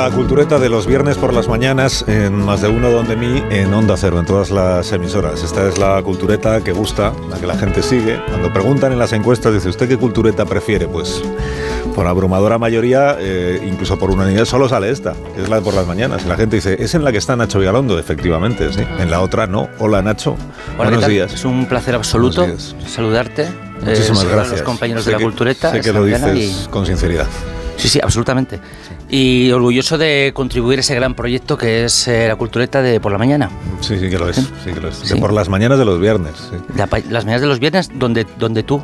La 0.00 0.10
cultureta 0.10 0.58
de 0.58 0.70
los 0.70 0.86
viernes 0.86 1.18
por 1.18 1.34
las 1.34 1.46
mañanas 1.46 2.06
en 2.08 2.32
Más 2.34 2.62
de 2.62 2.68
Uno 2.68 2.90
Donde 2.90 3.16
Mí, 3.16 3.42
en 3.50 3.74
Onda 3.74 3.96
Cero, 3.98 4.18
en 4.18 4.24
todas 4.24 4.50
las 4.50 4.90
emisoras. 4.92 5.42
Esta 5.42 5.68
es 5.68 5.76
la 5.76 6.02
cultureta 6.02 6.64
que 6.64 6.72
gusta, 6.72 7.12
la 7.28 7.36
que 7.38 7.46
la 7.46 7.54
gente 7.54 7.82
sigue. 7.82 8.18
Cuando 8.28 8.50
preguntan 8.50 8.92
en 8.92 8.98
las 8.98 9.12
encuestas, 9.12 9.52
dice, 9.52 9.68
¿usted 9.68 9.88
qué 9.88 9.98
cultureta 9.98 10.46
prefiere? 10.46 10.88
Pues 10.88 11.20
por 11.94 12.06
abrumadora 12.06 12.56
mayoría, 12.56 13.16
eh, 13.20 13.60
incluso 13.70 13.98
por 13.98 14.10
unanimidad, 14.10 14.46
solo 14.46 14.70
sale 14.70 14.88
esta, 14.90 15.12
que 15.34 15.42
es 15.42 15.50
la 15.50 15.56
de 15.56 15.62
por 15.62 15.74
las 15.74 15.86
mañanas. 15.86 16.22
Y 16.24 16.28
la 16.28 16.36
gente 16.36 16.56
dice, 16.56 16.82
es 16.82 16.94
en 16.94 17.04
la 17.04 17.12
que 17.12 17.18
está 17.18 17.36
Nacho 17.36 17.58
Vigalondo, 17.58 17.98
efectivamente, 17.98 18.72
sí. 18.72 18.80
En 18.98 19.10
la 19.10 19.20
otra 19.20 19.46
no. 19.46 19.68
Hola 19.80 20.00
Nacho, 20.00 20.30
Hola, 20.78 20.88
¿qué 20.88 20.96
buenos 20.96 21.06
días. 21.08 21.34
Es 21.34 21.44
un 21.44 21.66
placer 21.66 21.94
absoluto 21.94 22.46
saludarte. 22.86 23.48
Muchísimas 23.82 24.06
saludar 24.20 24.34
gracias. 24.36 24.52
a 24.52 24.56
los 24.56 24.62
compañeros 24.62 25.04
Sé 25.04 25.10
de 25.10 25.12
la 25.12 25.18
que- 25.18 25.24
cultureta. 25.24 25.70
Sé 25.72 25.80
que 25.82 25.92
lo 25.92 26.04
dices 26.04 26.68
con 26.70 26.86
sinceridad. 26.86 27.26
sí, 27.76 27.88
sí, 27.90 28.00
absolutamente. 28.02 28.58
Y 29.10 29.50
orgulloso 29.50 29.98
de 29.98 30.30
contribuir 30.34 30.78
a 30.78 30.80
ese 30.80 30.94
gran 30.94 31.14
proyecto 31.14 31.58
que 31.58 31.84
es 31.84 32.06
eh, 32.06 32.28
la 32.28 32.36
cultureta 32.36 32.80
de 32.80 33.00
por 33.00 33.10
la 33.10 33.18
mañana. 33.18 33.50
Sí, 33.80 33.98
sí 33.98 34.08
que 34.08 34.18
lo 34.18 34.28
es. 34.28 34.36
Sí 34.36 34.72
que 34.72 34.80
lo 34.80 34.88
es. 34.88 35.08
De 35.08 35.16
por 35.16 35.32
las 35.32 35.48
mañanas 35.48 35.78
de 35.78 35.84
los 35.84 36.00
viernes. 36.00 36.34
La 36.76 36.88
las 37.08 37.24
mañanas 37.24 37.40
de 37.40 37.48
los 37.48 37.58
viernes 37.58 37.90
donde, 37.92 38.26
donde 38.38 38.62
tú. 38.62 38.82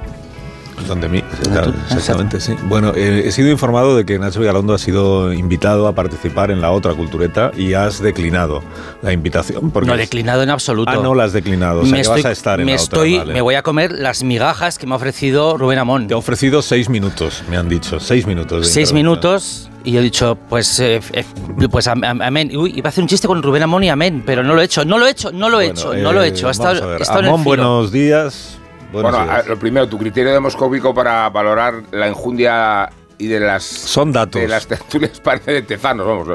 Donde 0.87 1.09
mí, 1.09 1.23
Donde 1.43 1.63
tú- 1.63 1.75
exactamente, 1.91 2.41
sí. 2.41 2.55
Bueno, 2.65 2.93
eh, 2.95 3.23
he 3.27 3.33
sido 3.33 3.51
informado 3.51 3.97
de 3.97 4.05
que 4.05 4.19
Nacho 4.19 4.41
Vigalondo 4.41 4.75
ha 4.75 4.79
sido 4.79 5.33
invitado 5.33 5.89
a 5.89 5.95
participar 5.95 6.51
en 6.51 6.61
la 6.61 6.71
otra 6.71 6.93
cultureta 6.95 7.51
y 7.57 7.73
has 7.75 8.01
declinado 8.01 8.63
la 9.03 9.13
invitación. 9.13 9.71
Porque 9.71 9.89
no 9.89 9.95
he 9.95 9.99
declinado 9.99 10.43
en 10.43 10.51
absoluto. 10.51 10.93
Ah, 10.93 10.97
no 11.03 11.15
la 11.15 11.25
has 11.25 11.33
declinado. 11.33 11.81
O 11.81 11.83
sea, 11.83 11.91
me 11.91 11.97
que 11.97 12.03
estoy, 12.03 12.23
vas 12.23 12.27
a 12.27 12.33
estar 12.33 12.61
en 12.61 12.67
me 12.67 12.73
la 12.73 12.77
otra. 12.83 12.85
estoy, 12.85 13.19
vale. 13.19 13.33
me 13.33 13.41
voy 13.41 13.55
a 13.57 13.63
comer 13.63 13.93
las 13.93 14.23
migajas 14.23 14.79
que 14.79 14.87
me 14.87 14.93
ha 14.93 14.97
ofrecido 14.97 15.57
Rubén 15.57 15.79
Amón. 15.79 16.07
Te 16.09 16.15
ha 16.15 16.19
ofrecido 16.19 16.63
seis 16.63 16.89
minutos, 16.89 17.43
me 17.51 17.57
han 17.57 17.69
dicho. 17.69 17.99
Seis 17.99 18.27
minutos. 18.27 18.67
de 18.67 18.73
Seis 18.73 18.93
minutos 18.93 19.71
y 19.83 19.93
yo 19.93 20.01
he 20.01 20.03
dicho, 20.03 20.37
pues, 20.49 20.79
eh, 20.81 21.01
eh, 21.13 21.25
pues 21.71 21.87
am- 21.89 22.05
am- 22.05 22.21
amén. 22.23 22.51
Uy, 22.57 22.75
iba 22.77 22.89
a 22.89 22.91
hacer 22.91 23.03
un 23.03 23.09
chiste 23.09 23.27
con 23.27 23.43
Rubén 23.43 23.63
Amón 23.63 23.83
y 23.83 23.89
amén, 23.89 24.23
pero 24.27 24.43
no 24.45 24.55
lo 24.55 24.61
he 24.61 24.65
hecho, 24.67 24.85
no 24.85 24.99
lo 24.99 25.07
he 25.07 25.11
hecho, 25.11 25.33
no 25.33 25.49
lo 25.49 25.61
he 25.61 25.67
Bueno, 25.73 25.81
hecho, 25.81 25.95
no 26.03 26.13
lo 26.13 26.23
he 26.23 26.27
eh, 26.27 26.29
hecho. 26.29 26.47
Ha 26.47 26.53
vamos 26.53 26.59
estado- 26.67 26.85
a 26.85 26.87
ver. 26.93 27.01
he 27.01 27.03
estado 27.03 27.19
en 27.21 27.25
el 27.25 27.31
Amón, 27.33 27.45
buenos 27.45 27.91
días. 27.93 28.59
Buenos 28.93 29.13
bueno, 29.13 29.25
días. 29.27 29.47
lo 29.47 29.59
primero, 29.59 29.89
tu 29.89 29.99
criterio 29.99 30.33
demoscópico 30.33 30.95
para 30.95 31.29
valorar 31.31 31.83
la 31.91 32.07
enjundia 32.07 32.89
y 33.19 33.27
de 33.27 33.41
las 33.41 33.65
Son 33.65 34.13
datos. 34.13 34.41
de 34.41 34.49
las 34.49 34.67
tertulias 34.67 35.21
parece 35.25 35.53
de 35.53 35.63
tezanos, 35.63 36.07
vamos. 36.07 36.29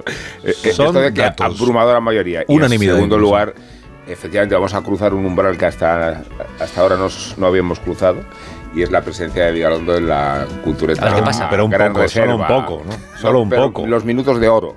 Eh, 0.43 0.53
eh, 0.63 0.71
Son 0.73 0.88
esto 0.88 0.99
de 1.02 1.13
que 1.13 1.21
datos. 1.21 1.45
abrumadora 1.61 1.99
mayoría. 1.99 2.43
Y 2.48 2.53
Unanimidad 2.55 2.95
en 2.95 2.98
segundo 2.98 3.15
incluso. 3.15 3.31
lugar, 3.31 3.53
efectivamente 4.08 4.55
vamos 4.55 4.73
a 4.73 4.81
cruzar 4.81 5.14
un 5.14 5.26
umbral 5.26 5.58
que 5.58 5.65
hasta, 5.65 6.23
hasta 6.59 6.81
ahora 6.81 6.98
nos- 6.98 7.36
no 7.37 7.48
habíamos 7.48 7.80
cruzado 7.80 8.17
y 8.76 8.81
es 8.83 8.92
la 8.92 9.02
presencia 9.02 9.45
de 9.45 9.52
Vigalondo 9.52 9.95
en 9.97 10.08
la 10.08 10.45
cultureta. 10.64 11.02
A 11.03 11.05
ver, 11.05 11.15
¿qué 11.15 11.21
pasa? 11.23 11.49
Pero 11.49 11.65
un 11.65 11.71
poco, 11.71 11.83
solo 12.08 12.36
un 12.36 12.42
reserva. 12.42 12.47
poco, 12.47 12.83
¿no? 12.86 12.92
Solo 13.20 13.39
un 13.42 13.49
poco. 13.49 13.87
Los 13.87 14.03
minutos 14.05 14.39
de 14.39 14.49
oro. 14.49 14.76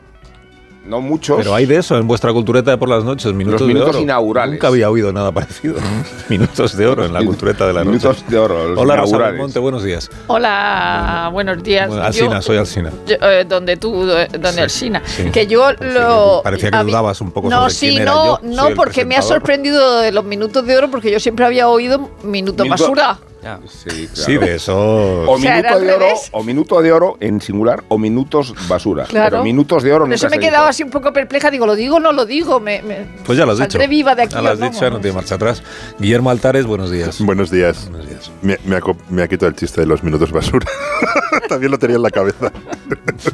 No 0.87 1.01
muchos. 1.01 1.39
Pero 1.39 1.55
hay 1.55 1.65
de 1.65 1.77
eso 1.79 1.97
en 1.97 2.07
vuestra 2.07 2.31
cultureta 2.33 2.71
de 2.71 2.77
por 2.77 2.91
las 2.91 3.05
noches, 3.05 3.33
minutos, 3.33 3.61
Los 3.63 3.69
minutos 3.69 3.87
de 3.93 3.97
oro. 3.97 4.03
inaugurales. 4.03 4.53
Nunca 4.53 4.67
había 4.69 4.91
oído 4.91 5.13
nada 5.15 5.33
parecido. 5.33 5.77
minutos 6.29 6.77
de 6.77 6.87
oro 6.87 7.05
en 7.07 7.13
la 7.15 7.25
cultureta 7.25 7.67
de 7.67 7.73
la 7.73 7.85
noche. 7.85 7.99
Minutos 8.07 8.25
de 8.29 8.39
oro. 8.39 8.69
los 8.69 8.79
Hola, 8.79 8.97
Rosa. 8.97 9.33
Monte, 9.33 9.59
buenos 9.61 9.83
días. 9.83 10.11
Hola, 10.27 11.31
buenos 11.33 11.63
días. 11.63 11.89
Bueno, 11.89 12.03
Yo- 12.03 12.07
Alsina, 12.07 12.43
soy 12.43 12.59
Alsina. 12.59 12.91
yo, 13.07 13.15
eh, 13.23 13.47
donde 13.49 13.77
tú, 13.79 14.11
eh, 14.11 14.29
donde 14.33 14.53
Sí, 14.53 14.61
Alsina. 14.61 15.03
sí. 15.07 15.31
Que 15.31 15.47
yo 15.47 15.73
lo. 15.73 16.43
Parecía 16.45 16.71
que 16.71 16.79
dudabas 16.85 17.19
un 17.23 17.31
poco 17.33 17.49
No, 17.49 17.61
sobre 17.63 17.73
sí, 17.75 17.89
quién 17.89 18.03
era 18.03 18.13
no, 18.13 18.41
yo. 18.43 18.49
no, 18.49 18.75
porque 18.77 19.07
me 19.07 19.17
ha 19.17 19.23
sorprendido 19.23 20.01
de 20.01 20.13
los 20.13 20.25
minutos 20.25 20.67
de 20.67 20.77
oro, 20.77 20.91
porque 20.91 21.11
yo 21.11 21.19
siempre 21.19 21.47
había 21.47 21.67
oído 21.69 22.11
minuto 22.23 22.63
Minuto- 22.65 22.69
basura. 22.69 23.19
Ya. 23.45 23.61
Sí, 23.69 24.09
Sí, 24.13 24.25
claro. 24.25 24.41
de 24.47 24.55
eso. 24.57 24.75
O 24.77 25.33
O 25.35 25.39
sea, 25.39 25.57
minuto 25.57 25.81
de 25.81 25.93
oro, 25.93 25.99
revés. 26.01 26.29
o 26.33 26.43
minuto 26.43 26.81
de 26.83 26.93
oro 26.93 27.17
en 27.21 27.41
singular, 27.41 27.85
o 27.89 27.99
minutos 27.99 28.55
basura. 28.69 29.05
Claro. 29.05 29.31
Pero 29.33 29.45
minutos 29.45 29.83
de 29.83 29.93
oro 29.93 30.07
nunca 30.07 30.15
eso 30.17 30.31
me 30.31 30.37
he 30.37 30.39
quedado 30.41 30.67
así 30.67 30.83
un 30.83 30.91
poco 30.91 31.13
perpleja. 31.13 31.51
Digo, 31.51 31.67
¿lo 31.67 31.75
digo 31.77 31.97
o 31.97 32.01
no 32.01 32.11
lo 32.13 32.25
digo? 32.27 32.59
Me, 32.59 32.81
me- 32.83 33.07
Pues 33.25 33.37
ya 33.39 33.45
lo 33.47 33.53
has 33.53 33.59
dicho. 33.59 33.79
viva 33.89 34.15
de 34.15 34.23
aquí. 34.23 34.35
Ya 34.35 34.41
lo 34.43 34.49
has 34.51 34.59
no, 34.59 34.67
dicho, 34.67 34.81
no 34.81 34.87
vamos. 34.87 35.03
tiene 35.03 35.15
marcha 35.15 35.35
atrás. 35.35 35.63
Guillermo 35.99 36.31
Altares, 36.31 36.65
buenos 36.67 36.91
días. 36.91 37.21
Buenos 37.21 37.51
días. 37.51 37.89
Buenos 37.91 38.09
días. 38.09 38.31
Me, 38.43 38.59
me 38.65 38.77
ha, 38.77 38.81
me 39.11 39.23
ha 39.23 39.29
quitado 39.29 39.49
el 39.51 39.57
chiste 39.57 39.83
de 39.83 39.87
los 39.87 40.03
minutos 40.03 40.33
basura. 40.33 40.67
También 41.49 41.71
lo 41.71 41.79
tenía 41.79 41.97
en 41.97 42.03
la 42.03 42.11
cabeza. 42.11 42.51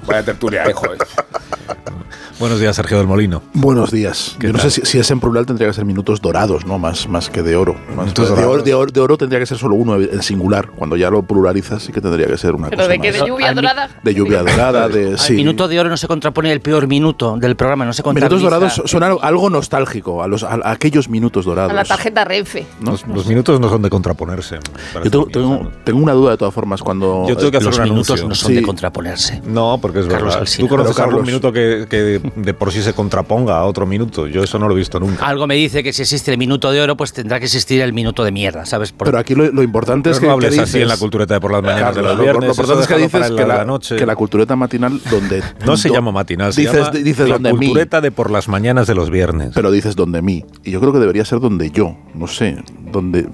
Vaya 0.06 0.24
tertulia, 0.24 0.64
eh, 0.64 0.72
joder. 0.72 0.98
Buenos 2.40 2.58
días, 2.58 2.74
Sergio 2.74 2.96
del 2.96 3.06
Molino. 3.06 3.42
Buenos 3.52 3.90
días. 3.90 4.34
¿Qué 4.40 4.46
Yo 4.46 4.54
no 4.54 4.58
tal? 4.60 4.70
sé 4.70 4.80
si, 4.80 4.92
si 4.92 4.98
es 4.98 5.10
en 5.10 5.20
plural 5.20 5.44
tendría 5.44 5.68
que 5.68 5.74
ser 5.74 5.84
minutos 5.84 6.22
dorados, 6.22 6.64
¿no? 6.64 6.78
Más, 6.78 7.06
más 7.06 7.28
que 7.28 7.42
de 7.42 7.54
oro. 7.54 7.76
Más 7.94 8.14
de, 8.14 8.22
oro, 8.22 8.62
de, 8.62 8.72
oro, 8.74 8.90
de 8.90 9.00
oro 9.00 9.18
tendría 9.18 9.38
que 9.40 9.44
ser 9.44 9.58
solo 9.58 9.74
uno 9.74 9.96
en 9.96 10.22
singular. 10.22 10.70
Cuando 10.74 10.96
ya 10.96 11.10
lo 11.10 11.22
pluralizas 11.22 11.82
sí 11.82 11.92
que 11.92 12.00
tendría 12.00 12.26
que 12.28 12.38
ser 12.38 12.54
una 12.54 12.70
Pero 12.70 12.78
cosa 12.84 12.88
de 12.92 12.98
que 12.98 13.10
más. 13.12 13.20
de 13.20 13.26
lluvia 13.26 13.52
dorada. 13.52 13.90
de 14.02 14.14
lluvia 14.14 14.38
dorada, 14.42 14.88
de 14.88 15.18
sí. 15.18 15.34
minuto 15.34 15.68
de 15.68 15.80
oro 15.80 15.90
no 15.90 15.98
se 15.98 16.08
contrapone 16.08 16.50
el 16.50 16.62
peor 16.62 16.86
minuto 16.86 17.36
del 17.36 17.56
programa, 17.56 17.84
no 17.84 17.92
se 17.92 18.02
contabiliza. 18.02 18.34
Minutos 18.34 18.50
dorados 18.50 18.90
son 18.90 19.02
algo, 19.02 19.22
algo 19.22 19.50
nostálgico, 19.50 20.22
a, 20.22 20.26
los, 20.26 20.42
a, 20.42 20.54
a 20.64 20.70
aquellos 20.70 21.10
minutos 21.10 21.44
dorados. 21.44 21.72
A 21.72 21.74
la 21.74 21.84
tarjeta 21.84 22.24
Renfe. 22.24 22.66
¿no? 22.80 22.92
Los, 22.92 23.06
los 23.06 23.26
minutos 23.26 23.60
no 23.60 23.68
son 23.68 23.82
de 23.82 23.90
contraponerse. 23.90 24.58
Yo 25.04 25.26
tengo, 25.26 26.00
una 26.02 26.14
duda 26.14 26.30
de 26.30 26.36
todas 26.38 26.54
formas 26.54 26.80
cuando 26.82 27.26
Yo 27.28 27.36
tengo 27.36 27.50
que 27.50 27.58
hacer 27.58 27.68
Los 27.68 27.78
un 27.80 27.84
minutos 27.84 28.08
anuncio. 28.20 28.28
no 28.28 28.34
son 28.34 28.48
Sí. 28.48 28.54
de 28.54 28.62
contraponerse. 28.62 29.42
No, 29.44 29.78
porque 29.82 29.98
es 30.00 30.06
Carlos 30.06 30.22
verdad. 30.28 30.40
Alsina. 30.40 30.66
¿Tú 30.66 30.68
conoces 30.74 30.94
Pero, 30.96 31.04
algún 31.04 31.18
Carlos- 31.20 31.26
minuto 31.26 31.52
que, 31.52 31.86
que 31.90 32.29
de 32.36 32.54
por 32.54 32.72
sí 32.72 32.82
se 32.82 32.92
contraponga 32.94 33.56
a 33.58 33.64
otro 33.64 33.86
minuto? 33.86 34.26
Yo 34.26 34.42
eso 34.42 34.58
no 34.58 34.68
lo 34.68 34.74
he 34.74 34.78
visto 34.78 34.98
nunca. 35.00 35.26
Algo 35.26 35.46
me 35.46 35.54
dice 35.54 35.82
que 35.82 35.92
si 35.92 36.02
existe 36.02 36.30
el 36.30 36.38
minuto 36.38 36.70
de 36.72 36.80
oro, 36.80 36.96
pues 36.96 37.12
tendrá 37.12 37.38
que 37.38 37.46
existir 37.46 37.80
el 37.80 37.92
minuto 37.92 38.24
de 38.24 38.32
mierda, 38.32 38.64
¿sabes? 38.66 38.92
Por- 38.92 39.06
Pero 39.06 39.18
aquí 39.18 39.34
lo, 39.34 39.50
lo 39.52 39.62
importante 39.62 40.10
Pero 40.10 40.14
es 40.14 40.20
que, 40.20 40.26
no 40.26 40.32
hables 40.32 40.54
que 40.54 40.60
así 40.60 40.80
en 40.80 40.88
la 40.88 40.96
cultureta 40.96 41.34
de 41.34 41.40
por 41.40 41.52
las 41.52 41.62
mañanas 41.62 41.94
de 41.94 42.02
los 42.02 42.16
lo- 42.16 42.22
viernes. 42.22 42.42
Lo, 42.44 42.50
importante 42.50 42.82
es 42.82 42.88
que 42.88 42.96
dices 42.96 43.30
que 43.30 43.46
la, 43.46 43.56
la, 43.58 43.64
noche. 43.64 43.96
que 43.96 44.06
la 44.06 44.16
cultureta 44.16 44.56
matinal 44.56 45.00
donde... 45.10 45.42
no 45.66 45.76
se 45.76 45.90
llama 45.90 46.12
matinal, 46.12 46.52
se 46.52 46.62
dices, 46.62 46.76
llama 46.76 46.90
dices 46.90 47.28
la 47.28 47.34
donde 47.34 47.52
mí. 47.54 47.66
cultureta 47.66 48.00
de 48.00 48.10
por 48.10 48.30
las 48.30 48.48
mañanas 48.48 48.86
de 48.86 48.94
los 48.94 49.10
viernes. 49.10 49.52
Pero 49.54 49.70
dices 49.70 49.96
donde 49.96 50.22
mí. 50.22 50.44
Y 50.64 50.70
yo 50.72 50.80
creo 50.80 50.92
que 50.92 50.98
debería 50.98 51.24
ser 51.24 51.40
donde 51.40 51.70
yo. 51.70 51.96
No 52.14 52.26
sé. 52.26 52.56
Donde. 52.92 53.26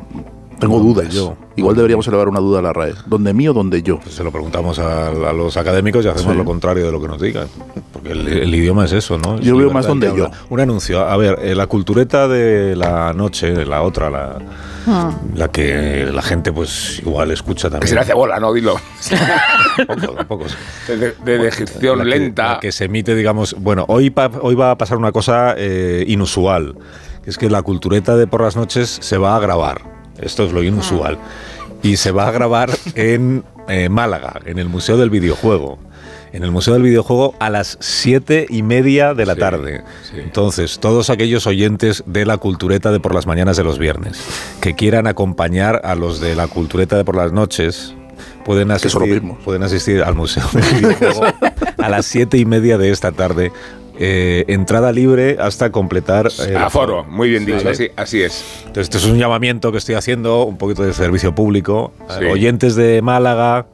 Tengo 0.58 0.78
dudas. 0.80 1.12
yo. 1.12 1.36
Igual 1.56 1.74
deberíamos 1.76 2.06
elevar 2.08 2.28
una 2.28 2.40
duda 2.40 2.58
a 2.58 2.62
la 2.62 2.72
RAE. 2.72 2.94
¿Donde 3.06 3.32
mí 3.32 3.48
o 3.48 3.52
donde 3.52 3.82
yo? 3.82 3.98
Pues 3.98 4.14
se 4.14 4.22
lo 4.24 4.30
preguntamos 4.30 4.78
a, 4.78 5.08
a 5.08 5.32
los 5.32 5.56
académicos 5.56 6.04
y 6.04 6.08
hacemos 6.08 6.32
Sí. 6.32 6.38
lo 6.38 6.44
contrario 6.44 6.84
de 6.86 6.92
lo 6.92 7.00
que 7.00 7.08
nos 7.08 7.20
digan. 7.20 7.46
Porque 7.92 8.12
el, 8.12 8.26
el 8.28 8.54
idioma 8.54 8.84
es 8.84 8.92
eso, 8.92 9.16
¿no? 9.18 9.36
Es 9.36 9.40
Yo 9.40 9.52
veo 9.56 9.68
libertad 9.68 9.74
más 9.74 9.86
donde 9.86 10.10
que 10.10 10.16
yo. 10.18 10.30
Un 10.50 10.60
anuncio. 10.60 11.00
A 11.00 11.16
ver, 11.16 11.38
eh, 11.42 11.54
la 11.54 11.66
cultureta 11.66 12.28
de 12.28 12.76
la 12.76 13.12
noche, 13.14 13.64
la 13.64 13.82
otra, 13.82 14.10
la, 14.10 14.38
la 15.34 15.48
que 15.48 16.08
la 16.12 16.20
gente 16.22 16.52
pues 16.52 17.00
igual 17.00 17.30
escucha 17.30 17.68
Que 17.68 17.72
también. 17.72 17.88
se 17.88 17.94
le 17.94 18.00
hace 18.02 18.14
bola, 18.14 18.38
¿no? 18.38 18.52
Dilo. 18.52 18.76
Poco, 19.86 20.16
poco, 20.28 20.48
sí. 20.48 20.56
De, 20.88 20.96
de, 20.96 21.14
de 21.38 21.44
digestión 21.46 21.98
La 21.98 22.04
que- 22.04 22.10
lenta. 22.10 22.52
la 22.54 22.60
que 22.60 22.72
se 22.72 22.84
emite, 22.86 23.14
digamos. 23.14 23.54
Bueno, 23.58 23.84
hoy, 23.88 24.10
pa- 24.10 24.30
hoy 24.40 24.54
va 24.54 24.70
a 24.72 24.78
pasar 24.78 24.96
una 24.98 25.12
cosa 25.12 25.54
eh, 25.56 26.04
inusual. 26.06 26.76
que 27.22 27.30
Es 27.30 27.38
que 27.38 27.48
la 27.50 27.62
cultureta 27.62 28.16
de 28.16 28.26
por 28.26 28.42
las 28.42 28.56
noches 28.56 28.98
se 29.00 29.18
va 29.18 29.36
a 29.36 29.40
grabar. 29.40 29.95
Esto 30.18 30.44
es 30.44 30.52
lo 30.52 30.62
inusual. 30.62 31.18
Y 31.82 31.96
se 31.96 32.10
va 32.10 32.28
a 32.28 32.30
grabar 32.30 32.70
en 32.94 33.44
eh, 33.68 33.88
Málaga, 33.88 34.40
en 34.44 34.58
el 34.58 34.68
Museo 34.68 34.96
del 34.96 35.10
Videojuego. 35.10 35.78
En 36.32 36.42
el 36.42 36.50
Museo 36.50 36.74
del 36.74 36.82
Videojuego 36.82 37.34
a 37.38 37.48
las 37.50 37.78
siete 37.80 38.46
y 38.50 38.62
media 38.62 39.14
de 39.14 39.24
la 39.26 39.34
Sí, 39.34 39.40
tarde. 39.40 39.82
sí. 40.10 40.18
Entonces, 40.18 40.78
todos 40.80 41.08
aquellos 41.08 41.46
oyentes 41.46 42.02
de 42.06 42.26
la 42.26 42.36
cultureta 42.38 42.90
de 42.92 43.00
por 43.00 43.14
las 43.14 43.26
mañanas 43.26 43.56
de 43.56 43.64
los 43.64 43.78
viernes 43.78 44.18
que 44.60 44.74
quieran 44.74 45.06
acompañar 45.06 45.80
a 45.84 45.94
los 45.94 46.20
de 46.20 46.34
la 46.34 46.46
cultureta 46.48 46.96
de 46.96 47.04
por 47.04 47.16
las 47.16 47.32
noches 47.32 47.94
pueden 48.44 48.70
asistir, 48.70 49.22
pueden 49.44 49.62
asistir 49.62 50.02
al 50.02 50.14
Museo 50.14 50.44
del 50.52 50.62
Videojuego 50.74 51.24
a 51.78 51.88
las 51.88 52.06
siete 52.06 52.38
y 52.38 52.44
media 52.44 52.76
de 52.78 52.90
esta 52.90 53.12
tarde 53.12 53.50
eh, 53.98 54.44
entrada 54.48 54.92
libre 54.92 55.36
hasta 55.40 55.70
completar 55.70 56.28
el 56.46 56.56
Aforo, 56.56 57.04
muy 57.04 57.30
bien 57.30 57.46
dicho, 57.46 57.68
así, 57.68 57.90
así 57.96 58.22
es. 58.22 58.44
Entonces, 58.60 58.84
esto 58.84 58.98
es 58.98 59.04
un 59.04 59.18
llamamiento 59.18 59.72
que 59.72 59.78
estoy 59.78 59.94
haciendo, 59.94 60.44
un 60.44 60.58
poquito 60.58 60.82
de 60.82 60.92
servicio 60.92 61.34
público. 61.34 61.92
Eh, 62.20 62.30
Oyentes 62.30 62.76
de 62.76 63.00
Málaga, 63.02 63.66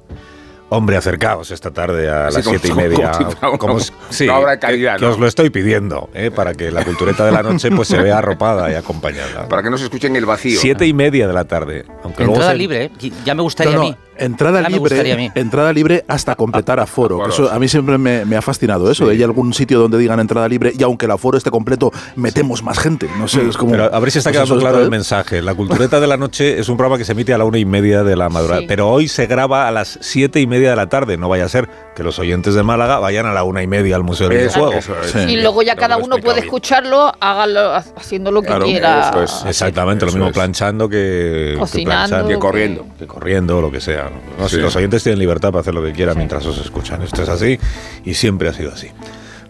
hombre, 0.76 0.96
acercaos 0.96 1.50
esta 1.50 1.70
tarde 1.70 2.08
a 2.10 2.30
las 2.30 2.44
siete 2.44 2.68
y 2.68 2.72
media. 2.74 3.12
como 3.58 3.78
sí, 4.10 4.28
obra 4.28 4.56
de 4.56 4.58
que- 4.58 4.96
¿no? 5.00 5.10
os 5.10 5.18
lo 5.18 5.26
estoy 5.26 5.50
pidiendo, 5.50 6.08
eh, 6.14 6.30
para 6.30 6.54
que 6.54 6.70
la 6.70 6.84
cultureta 6.84 7.24
de 7.24 7.32
la 7.32 7.42
noche 7.42 7.70
pues 7.70 7.88
se 7.88 8.00
vea 8.00 8.18
arropada 8.18 8.70
y 8.70 8.74
acompañada. 8.74 9.48
Para 9.48 9.62
que 9.62 9.70
no 9.70 9.78
se 9.78 9.84
escuchen 9.84 10.14
el 10.16 10.26
vacío. 10.26 10.58
Siete 10.58 10.86
y 10.86 10.92
media 10.92 11.26
de 11.26 11.32
la 11.34 11.44
tarde. 11.44 11.84
Aunque 12.04 12.20
luego 12.24 12.34
Entrada 12.34 12.52
se- 12.52 12.58
libre, 12.58 12.84
¿eh? 12.84 12.90
Ya 13.24 13.34
me 13.34 13.42
gustaría 13.42 13.74
No, 13.74 13.80
a 13.80 13.84
no, 13.84 13.90
mí. 13.90 13.96
entrada 14.18 14.60
Ya 14.60 14.66
a 14.66 14.70
libre, 14.70 15.16
mí. 15.16 15.30
entrada 15.34 15.72
libre 15.72 16.04
hasta 16.08 16.34
completar 16.36 16.80
aforo. 16.80 17.22
que 17.22 17.30
eso 17.30 17.50
a 17.50 17.58
mí 17.58 17.68
siempre 17.68 17.98
me, 17.98 18.24
me 18.24 18.36
ha 18.36 18.42
fascinado 18.42 18.90
eso, 18.90 19.06
de 19.06 19.14
ir 19.14 19.22
a 19.22 19.26
algún 19.26 19.52
sitio 19.52 19.78
donde 19.78 19.98
digan 19.98 20.20
entrada 20.20 20.48
libre 20.48 20.72
y 20.78 20.82
aunque 20.82 21.06
el 21.06 21.12
aforo 21.12 21.36
esté 21.38 21.50
completo, 21.50 21.92
metemos 22.16 22.62
más 22.62 22.78
gente. 22.78 23.08
No 23.18 23.28
sé, 23.28 23.46
es 23.48 23.56
como. 23.56 23.72
Pero 23.72 23.94
a 23.94 23.98
ver 24.00 24.10
si 24.10 24.18
está 24.18 24.30
pues 24.30 24.42
quedando 24.42 24.58
claro 24.60 24.76
está- 24.76 24.84
el 24.84 24.90
mensaje. 24.90 25.42
La 25.42 25.54
cultureta 25.54 26.00
de 26.00 26.06
la 26.06 26.16
noche 26.16 26.58
es 26.58 26.68
un 26.68 26.76
programa 26.76 26.98
que 26.98 27.04
se 27.04 27.12
emite 27.12 27.34
a 27.34 27.38
la 27.38 27.44
una 27.44 27.58
y 27.58 27.64
media 27.64 28.02
de 28.04 28.16
la 28.16 28.28
madrugada. 28.28 28.60
Sí. 28.60 28.66
Pero 28.68 28.88
hoy 28.88 29.08
se 29.08 29.26
graba 29.26 29.68
a 29.68 29.70
las 29.70 29.98
siete 30.00 30.40
y 30.40 30.46
media 30.46 30.61
de 30.70 30.76
la 30.76 30.88
tarde. 30.88 31.16
No 31.16 31.28
vaya 31.28 31.44
a 31.44 31.48
ser 31.48 31.68
que 31.94 32.02
los 32.02 32.18
oyentes 32.18 32.54
de 32.54 32.62
Málaga 32.62 32.98
vayan 32.98 33.26
a 33.26 33.32
la 33.32 33.44
una 33.44 33.62
y 33.62 33.66
media 33.66 33.96
al 33.96 34.02
Museo 34.04 34.28
del. 34.28 34.50
Sí. 34.50 35.18
Y 35.28 35.36
luego 35.40 35.62
ya 35.62 35.76
cada 35.76 35.96
uno 35.96 36.18
puede 36.18 36.40
escucharlo, 36.40 37.12
hágalo 37.20 37.74
haciendo 37.74 38.30
lo 38.30 38.40
que 38.42 38.48
Claro, 38.48 38.64
quiera. 38.66 39.10
eso 39.10 39.22
es. 39.22 39.44
Exactamente, 39.46 40.06
lo 40.06 40.12
mismo 40.12 40.28
es. 40.28 40.32
planchando 40.32 40.88
que, 40.88 41.50
que 41.54 41.58
Cocinando. 41.58 41.90
planchando, 42.08 42.28
Que 42.28 42.38
corriendo. 42.38 42.86
que 42.98 43.06
corriendo, 43.06 43.60
lo 43.60 43.70
que 43.70 43.80
sea. 43.80 44.10
¿no? 44.38 44.48
Sí. 44.48 44.56
Los 44.58 44.74
oyentes 44.76 45.02
tienen 45.02 45.18
libertad 45.18 45.50
para 45.50 45.60
hacer 45.60 45.74
lo 45.74 45.82
que 45.82 45.92
quieran 45.92 46.16
mientras 46.16 46.44
os 46.46 46.58
escuchan. 46.58 47.02
Esto 47.02 47.22
es 47.22 47.28
así 47.28 47.58
y 48.04 48.14
siempre 48.14 48.48
ha 48.48 48.52
sido 48.52 48.72
así. 48.72 48.88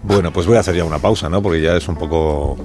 Bueno, 0.03 0.33
pues 0.33 0.47
voy 0.47 0.57
a 0.57 0.61
hacer 0.61 0.75
ya 0.75 0.85
una 0.85 0.99
pausa, 0.99 1.29
¿no? 1.29 1.41
Porque 1.43 1.61
ya 1.61 1.77
es 1.77 1.87
un 1.87 1.95
poco, 1.97 2.57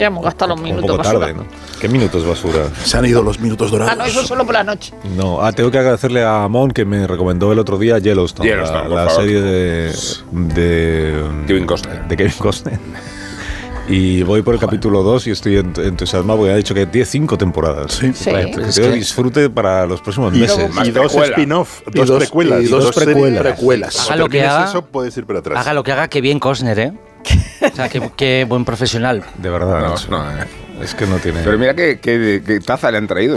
Ya 0.00 0.06
hemos 0.06 0.24
gastado 0.24 0.48
los 0.50 0.58
un 0.58 0.64
minutos 0.64 0.86
poco 0.90 0.98
basura. 1.02 1.26
tarde, 1.26 1.34
¿no? 1.34 1.44
¿Qué 1.80 1.88
minutos 1.88 2.26
basura? 2.26 2.64
Se 2.84 2.96
han 2.96 3.04
ido 3.04 3.22
los 3.22 3.38
minutos 3.38 3.70
dorados. 3.70 3.92
Ah, 3.92 3.96
no, 3.96 4.04
eso 4.06 4.26
solo 4.26 4.44
por 4.46 4.54
la 4.54 4.64
noche. 4.64 4.92
No, 5.16 5.40
ah, 5.42 5.52
tengo 5.52 5.70
que 5.70 5.78
agradecerle 5.78 6.24
a 6.24 6.48
Mon 6.48 6.70
que 6.70 6.84
me 6.84 7.06
recomendó 7.06 7.52
el 7.52 7.58
otro 7.58 7.78
día 7.78 7.98
Yellowstone, 7.98 8.48
Yellowstone, 8.48 8.82
la, 8.82 8.88
por 8.88 8.96
la 8.96 9.06
favor. 9.06 9.22
serie 9.22 9.40
de, 9.42 9.92
de 10.32 11.24
Kevin 11.46 11.66
Costner. 11.66 12.08
De 12.08 12.16
Kevin 12.16 12.34
Costner. 12.38 12.78
Y 13.88 14.22
voy 14.22 14.42
por 14.42 14.54
el 14.54 14.60
capítulo 14.60 15.02
2 15.02 15.26
y 15.26 15.30
estoy 15.32 15.54
ent- 15.56 15.84
entusiasmado 15.84 16.38
porque 16.38 16.52
ha 16.52 16.56
dicho 16.56 16.74
que 16.74 16.86
tiene 16.86 17.04
cinco 17.04 17.36
temporadas. 17.36 17.90
Sí. 17.94 18.12
Sí. 18.14 18.30
Pues, 18.30 18.68
Es 18.68 18.74
tengo 18.76 18.90
que- 18.90 18.94
disfrute 18.94 19.50
para 19.50 19.84
los 19.84 20.00
próximos 20.00 20.32
Y, 20.32 20.38
meses. 20.38 20.72
Más 20.72 20.86
y 20.86 20.92
dos 20.92 21.12
spin-off, 21.12 21.80
Y 21.92 21.98
dos, 21.98 22.06
dos- 22.06 22.18
precuelas. 22.18 22.62
y 22.62 22.66
dos 22.68 22.84
series- 22.94 23.04
precuelas. 23.04 23.42
precuelas. 23.42 24.00
Haga 24.06 24.14
lo 24.16 24.28
que 24.28 24.44
haga. 24.46 24.68
eso, 24.68 24.82
puedes 24.84 25.16
ir 25.16 25.26
para 25.26 25.40
atrás. 25.40 25.58
Haga 25.58 25.74
lo 25.74 25.82
que 25.82 25.90
haga, 25.90 26.06
que 26.06 26.20
bien 26.20 26.38
Costner, 26.38 26.78
¿eh? 26.78 26.92
O 27.72 27.76
sea, 27.76 27.88
que, 27.88 28.00
que 28.16 28.46
buen 28.48 28.64
profesional. 28.64 29.22
De 29.38 29.50
verdad, 29.50 29.80
No, 29.82 29.88
Nacho. 29.90 30.10
no, 30.10 30.30
eh. 30.30 30.44
es 30.82 30.94
que 30.94 31.06
no 31.06 31.16
tiene. 31.16 31.40
Pero 31.44 31.58
mira 31.58 31.74
qué, 31.74 31.98
qué- 32.00 32.42
qué 32.44 32.58
taza 32.60 32.90
le 32.90 32.96
han 32.98 33.06
traído. 33.06 33.36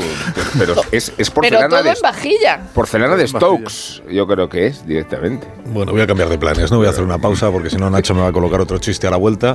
Pero 0.57 0.75
es, 0.91 1.11
es 1.17 1.29
Pero 1.29 1.33
porcelana 1.33 1.67
todo 1.69 1.83
de, 1.83 1.89
en 1.89 1.95
vajilla. 2.01 2.59
porcelana 2.73 3.15
de 3.17 3.27
Stokes, 3.27 4.01
yo 4.09 4.25
creo 4.25 4.47
que 4.47 4.67
es 4.67 4.85
directamente. 4.87 5.45
Bueno, 5.65 5.91
voy 5.91 6.01
a 6.01 6.07
cambiar 6.07 6.29
de 6.29 6.37
planes, 6.37 6.71
no 6.71 6.77
voy 6.77 6.87
a 6.87 6.91
hacer 6.91 7.03
una 7.03 7.17
pausa 7.17 7.51
porque 7.51 7.69
si 7.69 7.75
no 7.75 7.89
Nacho 7.89 8.15
me 8.15 8.21
va 8.21 8.27
a 8.29 8.31
colocar 8.31 8.61
otro 8.61 8.77
chiste 8.77 9.07
a 9.07 9.11
la 9.11 9.17
vuelta. 9.17 9.53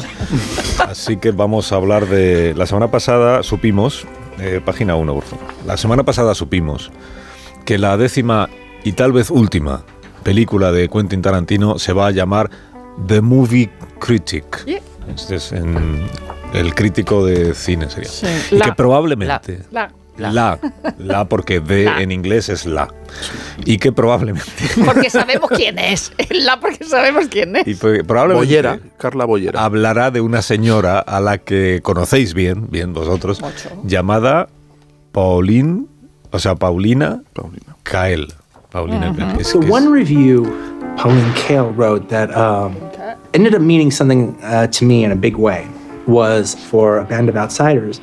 Así 0.86 1.16
que 1.16 1.30
vamos 1.30 1.72
a 1.72 1.76
hablar 1.76 2.06
de... 2.06 2.54
La 2.54 2.66
semana 2.66 2.90
pasada 2.90 3.42
supimos, 3.42 4.06
eh, 4.38 4.60
página 4.64 4.94
1 4.96 5.14
por 5.14 5.25
favor, 5.25 5.46
la 5.66 5.76
semana 5.76 6.02
pasada 6.02 6.34
supimos 6.34 6.90
que 7.64 7.78
la 7.78 7.96
décima 7.96 8.48
y 8.84 8.92
tal 8.92 9.12
vez 9.12 9.30
última 9.30 9.82
película 10.22 10.72
de 10.72 10.88
Quentin 10.88 11.22
Tarantino 11.22 11.78
se 11.78 11.92
va 11.92 12.08
a 12.08 12.10
llamar 12.10 12.50
The 13.06 13.21
Movie 13.21 13.71
Critic. 14.00 14.65
Yeah. 14.67 14.81
Este 15.15 15.37
es 15.37 15.53
en- 15.53 16.06
el 16.53 16.75
crítico 16.75 17.25
de 17.25 17.55
cine 17.55 17.89
sería. 17.91 18.09
Sí. 18.11 18.27
Y 18.53 18.56
La. 18.59 18.67
que 18.67 18.73
probablemente... 18.73 19.61
La- 19.71 19.91
La. 20.17 20.59
La, 20.99 21.25
porque 21.29 21.61
de 21.61 21.85
en 21.87 22.11
inglés 22.11 22.49
es 22.49 22.67
la. 22.67 22.89
Y 23.65 23.79
que 23.79 23.93
probablemente... 23.93 24.50
Porque 24.85 25.11
sabemos 25.11 25.49
quién 25.55 25.79
es. 25.79 26.12
La 26.31 26.59
porque 26.59 26.85
sabemos 26.85 27.27
quién 27.31 27.55
es. 27.55 27.67
Y 27.69 27.75
probablemente 27.77 28.35
Bollera, 28.35 28.81
Carla 28.99 29.25
Bollera. 29.27 29.65
hablará 29.65 30.11
de 30.11 30.21
una 30.21 30.43
señora 30.43 30.99
a 30.99 31.21
la 31.21 31.39
que 31.39 31.81
conocéis 31.85 32.35
bien, 32.35 32.69
bien 32.69 32.93
vosotros, 32.95 33.41
Mucho. 33.41 33.71
llamada 33.85 34.49
Pauline, 35.12 35.87
o 36.33 36.39
sea, 36.41 36.56
Paulina 36.56 37.23
Paulina. 37.33 37.77
Kael. 37.85 38.33
Paulina 38.71 39.15
Kael. 39.17 39.41
Es 39.41 39.47
So 39.49 39.61
que 39.61 39.67
es- 39.67 39.73
one 39.73 39.89
review 39.89 40.53
Pauline 41.00 41.33
Kael 41.47 41.73
wrote 41.77 42.09
that 42.09 42.31
um, 42.37 42.75
ended 43.34 43.54
up 43.54 43.60
meaning 43.60 43.90
something 43.90 44.36
uh, 44.42 44.66
to 44.69 44.84
me 44.84 45.04
in 45.04 45.12
a 45.12 45.16
big 45.16 45.36
way 45.36 45.66
was 46.06 46.54
for 46.54 46.98
a 46.98 47.04
band 47.04 47.28
of 47.28 47.36
outsiders. 47.36 48.00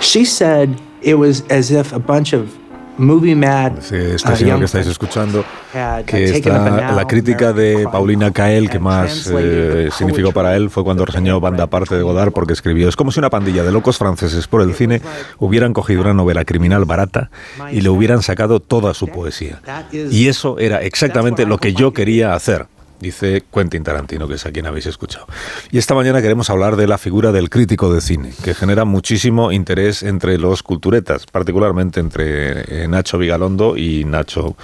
She 0.00 0.24
said 0.24 0.80
it 1.02 1.14
was 1.14 1.42
as 1.50 1.70
if 1.70 1.92
a 1.92 1.98
bunch 1.98 2.32
of 2.32 2.56
movie 2.98 3.34
mad 3.34 3.78
este 3.78 4.14
uh, 4.14 4.36
señor 4.36 4.58
que 4.58 4.64
estáis 4.64 4.86
escuchando, 4.86 5.40
uh, 5.40 6.04
que 6.04 6.24
está, 6.24 6.92
la 6.92 7.06
crítica 7.06 7.52
de 7.52 7.86
Paulina 7.90 8.30
Kael 8.30 8.70
que 8.70 8.78
más 8.78 9.30
eh, 9.34 9.90
significó 9.96 10.32
para 10.32 10.56
él 10.56 10.70
fue 10.70 10.82
cuando 10.82 11.04
reseñó 11.04 11.40
Banda 11.40 11.64
Aparte 11.64 11.94
de 11.94 12.02
Godard 12.02 12.32
porque 12.32 12.54
escribió, 12.54 12.88
es 12.88 12.96
como 12.96 13.12
si 13.12 13.18
una 13.18 13.30
pandilla 13.30 13.62
de 13.64 13.72
locos 13.72 13.98
franceses 13.98 14.46
por 14.46 14.62
el 14.62 14.74
cine 14.74 15.02
hubieran 15.38 15.72
cogido 15.72 16.00
una 16.00 16.14
novela 16.14 16.44
criminal 16.44 16.84
barata 16.84 17.30
y 17.70 17.80
le 17.80 17.88
hubieran 17.88 18.22
sacado 18.22 18.60
toda 18.60 18.94
su 18.94 19.08
poesía. 19.08 19.60
Y 19.92 20.28
eso 20.28 20.58
era 20.58 20.82
exactamente 20.82 21.44
lo 21.44 21.58
que 21.58 21.74
yo 21.74 21.92
quería 21.92 22.34
hacer. 22.34 22.66
Dice 23.00 23.44
Quentin 23.52 23.82
Tarantino, 23.82 24.26
que 24.26 24.34
es 24.34 24.46
a 24.46 24.52
quien 24.52 24.66
habéis 24.66 24.86
escuchado. 24.86 25.26
Y 25.70 25.78
esta 25.78 25.94
mañana 25.94 26.22
queremos 26.22 26.48
hablar 26.50 26.76
de 26.76 26.86
la 26.86 26.98
figura 26.98 27.30
del 27.32 27.50
crítico 27.50 27.92
de 27.92 28.00
cine, 28.00 28.32
que 28.42 28.54
genera 28.54 28.84
muchísimo 28.84 29.52
interés 29.52 30.02
entre 30.02 30.38
los 30.38 30.62
culturetas, 30.62 31.26
particularmente 31.26 32.00
entre 32.00 32.84
eh, 32.84 32.88
Nacho 32.88 33.18
Vigalondo 33.18 33.76
y 33.76 34.04
Nacho 34.04 34.56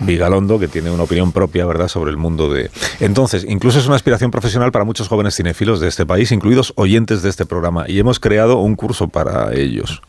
Vigalondo, 0.00 0.58
que 0.58 0.68
tiene 0.68 0.90
una 0.90 1.04
opinión 1.04 1.32
propia, 1.32 1.66
¿verdad?, 1.66 1.88
sobre 1.88 2.10
el 2.10 2.16
mundo 2.16 2.52
de... 2.52 2.70
Entonces, 3.00 3.44
incluso 3.48 3.78
es 3.78 3.86
una 3.86 3.96
aspiración 3.96 4.30
profesional 4.30 4.70
para 4.70 4.84
muchos 4.84 5.08
jóvenes 5.08 5.34
cinéfilos 5.34 5.80
de 5.80 5.88
este 5.88 6.06
país, 6.06 6.30
incluidos 6.32 6.72
oyentes 6.76 7.22
de 7.22 7.30
este 7.30 7.46
programa, 7.46 7.84
y 7.88 7.98
hemos 7.98 8.20
creado 8.20 8.58
un 8.58 8.76
curso 8.76 9.08
para 9.08 9.52
ellos. 9.54 10.02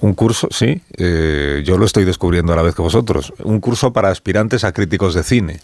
Un 0.00 0.14
curso, 0.14 0.48
sí, 0.50 0.82
eh, 0.96 1.62
yo 1.64 1.78
lo 1.78 1.84
estoy 1.84 2.04
descubriendo 2.04 2.52
a 2.52 2.56
la 2.56 2.62
vez 2.62 2.74
que 2.74 2.82
vosotros. 2.82 3.32
Un 3.44 3.60
curso 3.60 3.92
para 3.92 4.10
aspirantes 4.10 4.64
a 4.64 4.72
críticos 4.72 5.14
de 5.14 5.22
cine, 5.22 5.60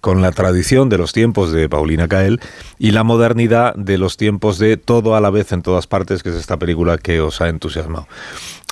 con 0.00 0.22
la 0.22 0.32
tradición 0.32 0.88
de 0.88 0.98
los 0.98 1.12
tiempos 1.12 1.52
de 1.52 1.68
Paulina 1.68 2.08
Cael 2.08 2.40
y 2.78 2.92
la 2.92 3.04
modernidad 3.04 3.74
de 3.74 3.98
los 3.98 4.16
tiempos 4.16 4.58
de 4.58 4.76
Todo 4.76 5.16
a 5.16 5.20
la 5.20 5.30
vez 5.30 5.52
en 5.52 5.62
todas 5.62 5.86
partes, 5.86 6.22
que 6.22 6.30
es 6.30 6.36
esta 6.36 6.56
película 6.56 6.98
que 6.98 7.20
os 7.20 7.40
ha 7.40 7.48
entusiasmado. 7.48 8.06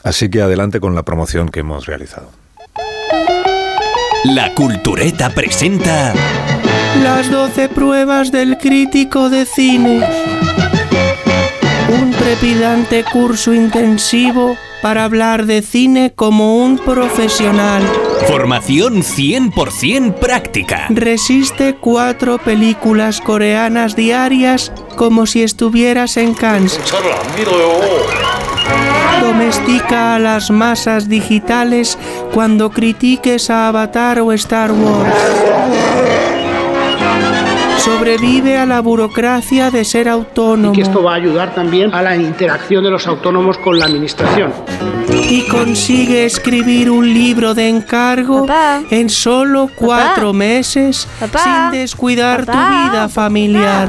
Así 0.02 0.28
que 0.28 0.42
adelante 0.42 0.80
con 0.80 0.94
la 0.94 1.04
promoción 1.04 1.48
que 1.48 1.60
hemos 1.60 1.86
realizado. 1.86 2.30
La 4.24 4.54
Cultureta 4.54 5.30
presenta 5.30 6.12
Las 7.02 7.30
12 7.30 7.68
pruebas 7.68 8.32
del 8.32 8.58
crítico 8.58 9.30
de 9.30 9.44
cine. 9.44 10.00
Un 11.88 12.10
trepidante 12.10 13.04
curso 13.04 13.54
intensivo 13.54 14.56
para 14.82 15.04
hablar 15.04 15.46
de 15.46 15.62
cine 15.62 16.12
como 16.14 16.56
un 16.56 16.78
profesional. 16.78 17.82
Formación 18.26 19.02
100% 19.02 20.14
práctica. 20.14 20.86
Resiste 20.90 21.76
cuatro 21.76 22.38
películas 22.38 23.20
coreanas 23.20 23.94
diarias 23.94 24.72
como 24.96 25.26
si 25.26 25.42
estuvieras 25.42 26.16
en 26.16 26.34
Cannes. 26.34 26.80
Domestica 29.20 30.16
a 30.16 30.18
las 30.18 30.50
masas 30.50 31.08
digitales 31.08 31.96
cuando 32.34 32.70
critiques 32.70 33.48
a 33.48 33.68
Avatar 33.68 34.20
o 34.20 34.32
Star 34.32 34.72
Wars. 34.72 35.55
Sobrevive 37.78 38.56
a 38.58 38.66
la 38.66 38.80
burocracia 38.80 39.70
de 39.70 39.84
ser 39.84 40.08
autónomo. 40.08 40.72
Y 40.72 40.76
que 40.76 40.82
esto 40.82 41.02
va 41.02 41.12
a 41.12 41.16
ayudar 41.16 41.54
también 41.54 41.94
a 41.94 42.02
la 42.02 42.16
interacción 42.16 42.82
de 42.84 42.90
los 42.90 43.06
autónomos 43.06 43.58
con 43.58 43.78
la 43.78 43.86
administración. 43.86 44.52
y 45.28 45.42
consigue 45.48 46.24
escribir 46.24 46.90
un 46.90 47.12
libro 47.12 47.54
de 47.54 47.68
encargo 47.68 48.46
en 48.90 49.08
solo 49.08 49.70
cuatro 49.74 50.32
meses 50.32 51.08
sin 51.18 51.70
descuidar 51.72 52.44
tu 52.44 52.52
vida 52.52 53.08
familiar. 53.08 53.88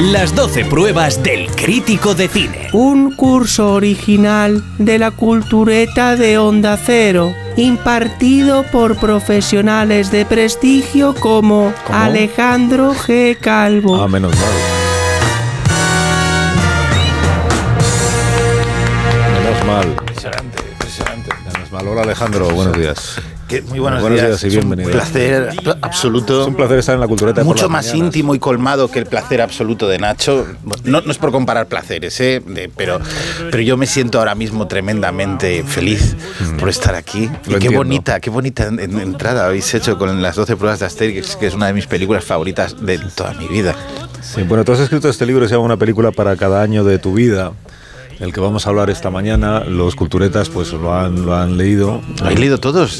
Las 0.00 0.34
12 0.34 0.64
pruebas 0.66 1.22
del 1.22 1.46
crítico 1.54 2.14
de 2.14 2.28
cine. 2.28 2.68
Un 2.72 3.14
curso 3.14 3.72
original 3.74 4.62
de 4.78 4.98
la 4.98 5.10
cultureta 5.12 6.16
de 6.16 6.36
Onda 6.36 6.76
Cero, 6.76 7.32
impartido 7.56 8.64
por 8.64 8.96
profesionales 8.96 10.10
de 10.10 10.24
prestigio 10.24 11.14
como 11.14 11.72
¿Cómo? 11.86 11.98
Alejandro 11.98 12.94
G. 12.94 13.36
Calvo. 13.38 13.96
Ah, 13.96 14.08
menos 14.08 14.32
mal. 14.34 14.52
Menos 19.42 19.66
mal. 19.66 19.88
Impresionante, 19.88 20.62
impresionante. 20.72 21.30
Menos 21.44 21.66
Ismael, 21.66 21.88
hola 21.88 22.02
Alejandro, 22.02 22.50
buenos 22.50 22.76
días. 22.76 23.20
Que- 23.48 23.60
muy 23.62 23.78
buenos, 23.78 24.00
Buenos 24.00 24.18
días. 24.20 24.40
días 24.40 24.54
y. 24.54 24.58
Es 24.58 24.64
un 24.64 24.74
placer 24.76 25.50
absoluto. 25.82 26.42
Es 26.42 26.48
un 26.48 26.54
placer 26.54 26.78
estar 26.78 26.94
en 26.94 27.00
la 27.00 27.06
cultureta 27.08 27.44
Mucho 27.44 27.68
más 27.68 27.86
mañanas. 27.86 28.06
íntimo 28.06 28.34
y 28.34 28.38
colmado 28.38 28.90
que 28.90 28.98
el 28.98 29.06
placer 29.06 29.42
absoluto 29.42 29.86
de 29.88 29.98
Nacho. 29.98 30.46
No, 30.84 31.00
no 31.02 31.10
es 31.12 31.18
por 31.18 31.30
comparar 31.30 31.66
placeres, 31.66 32.18
¿eh? 32.20 32.42
De- 32.46 32.70
pero, 32.74 33.00
pero 33.50 33.62
yo 33.62 33.76
me 33.76 33.86
siento 33.86 34.18
ahora 34.18 34.34
mismo 34.34 34.66
tremendamente 34.66 35.62
feliz 35.64 36.16
por 36.58 36.68
estar 36.68 36.94
aquí. 36.94 37.26
Mm. 37.26 37.30
Lo 37.30 37.36
y 37.36 37.42
qué 37.44 37.52
entiendo. 37.54 37.78
bonita, 37.78 38.20
qué 38.20 38.30
bonita 38.30 38.64
en- 38.66 38.80
en- 38.80 38.98
entrada 38.98 39.46
habéis 39.46 39.72
hecho 39.74 39.98
con 39.98 40.22
las 40.22 40.36
12 40.36 40.56
pruebas 40.56 40.80
de 40.80 40.86
Asterix, 40.86 41.36
que 41.36 41.46
es 41.46 41.54
una 41.54 41.66
de 41.66 41.74
mis 41.74 41.86
películas 41.86 42.24
favoritas 42.24 42.76
de 42.84 42.98
toda 43.14 43.34
mi 43.34 43.46
vida. 43.48 43.74
Sí, 44.22 44.42
bueno, 44.42 44.64
tú 44.64 44.72
has 44.72 44.80
escrito 44.80 45.08
este 45.10 45.26
libro, 45.26 45.46
se 45.46 45.52
llama 45.54 45.66
Una 45.66 45.76
película 45.76 46.10
para 46.12 46.34
cada 46.36 46.62
año 46.62 46.82
de 46.82 46.98
tu 46.98 47.12
vida, 47.12 47.52
el 48.20 48.32
que 48.32 48.40
vamos 48.40 48.66
a 48.66 48.70
hablar 48.70 48.90
esta 48.90 49.10
mañana. 49.10 49.60
Los 49.60 49.94
culturetas 49.96 50.48
pues 50.48 50.72
lo 50.72 50.94
han, 50.94 51.24
lo 51.26 51.34
han 51.34 51.56
leído. 51.56 52.00
¿Lo 52.18 52.24
habéis 52.24 52.40
leído 52.40 52.58
todos? 52.58 52.90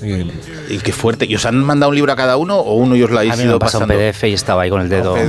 Sí. 0.00 0.30
Y 0.68 0.78
qué 0.78 0.92
fuerte. 0.92 1.26
¿Y 1.26 1.34
os 1.34 1.44
han 1.46 1.62
mandado 1.62 1.90
un 1.90 1.96
libro 1.96 2.12
a 2.12 2.16
cada 2.16 2.36
uno 2.36 2.56
o 2.58 2.74
uno 2.74 2.96
y 2.96 3.02
os 3.02 3.10
lo 3.10 3.18
habéis 3.18 3.34
A 3.34 3.36
mí 3.36 3.42
me 3.42 3.48
ido 3.50 3.58
pasa 3.58 3.78
un 3.78 3.86
pasando? 3.86 4.02
PDF 4.12 4.24
y 4.24 4.32
estaba 4.32 4.62
ahí 4.62 4.70
con 4.70 4.80
el 4.80 4.88
dedo. 4.88 5.16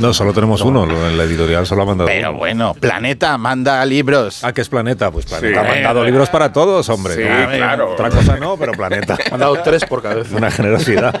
No, 0.00 0.12
solo 0.14 0.32
tenemos 0.32 0.60
uno, 0.62 0.84
en 0.84 1.16
la 1.16 1.24
editorial 1.24 1.66
solo 1.66 1.82
ha 1.82 1.86
mandado 1.86 2.08
Pero 2.08 2.30
uno. 2.30 2.38
bueno, 2.38 2.74
Planeta 2.74 3.36
manda 3.38 3.84
libros. 3.84 4.42
Ah, 4.44 4.52
que 4.52 4.60
es 4.60 4.68
Planeta, 4.68 5.10
pues 5.10 5.26
Planeta 5.26 5.62
Sí. 5.62 5.66
ha 5.68 5.74
mandado 5.74 6.04
libros 6.04 6.28
para 6.30 6.52
todos, 6.52 6.88
hombre. 6.88 7.14
Sí, 7.16 7.22
Ah, 7.28 7.48
claro. 7.54 7.92
Otra 7.92 8.10
cosa 8.10 8.36
no, 8.36 8.56
pero 8.56 8.72
Planeta. 8.72 9.16
Han 9.30 9.40
dado 9.40 9.56
tres 9.62 9.84
por 9.84 10.02
cabeza. 10.02 10.36
Una 10.36 10.50
generosidad. 10.50 11.20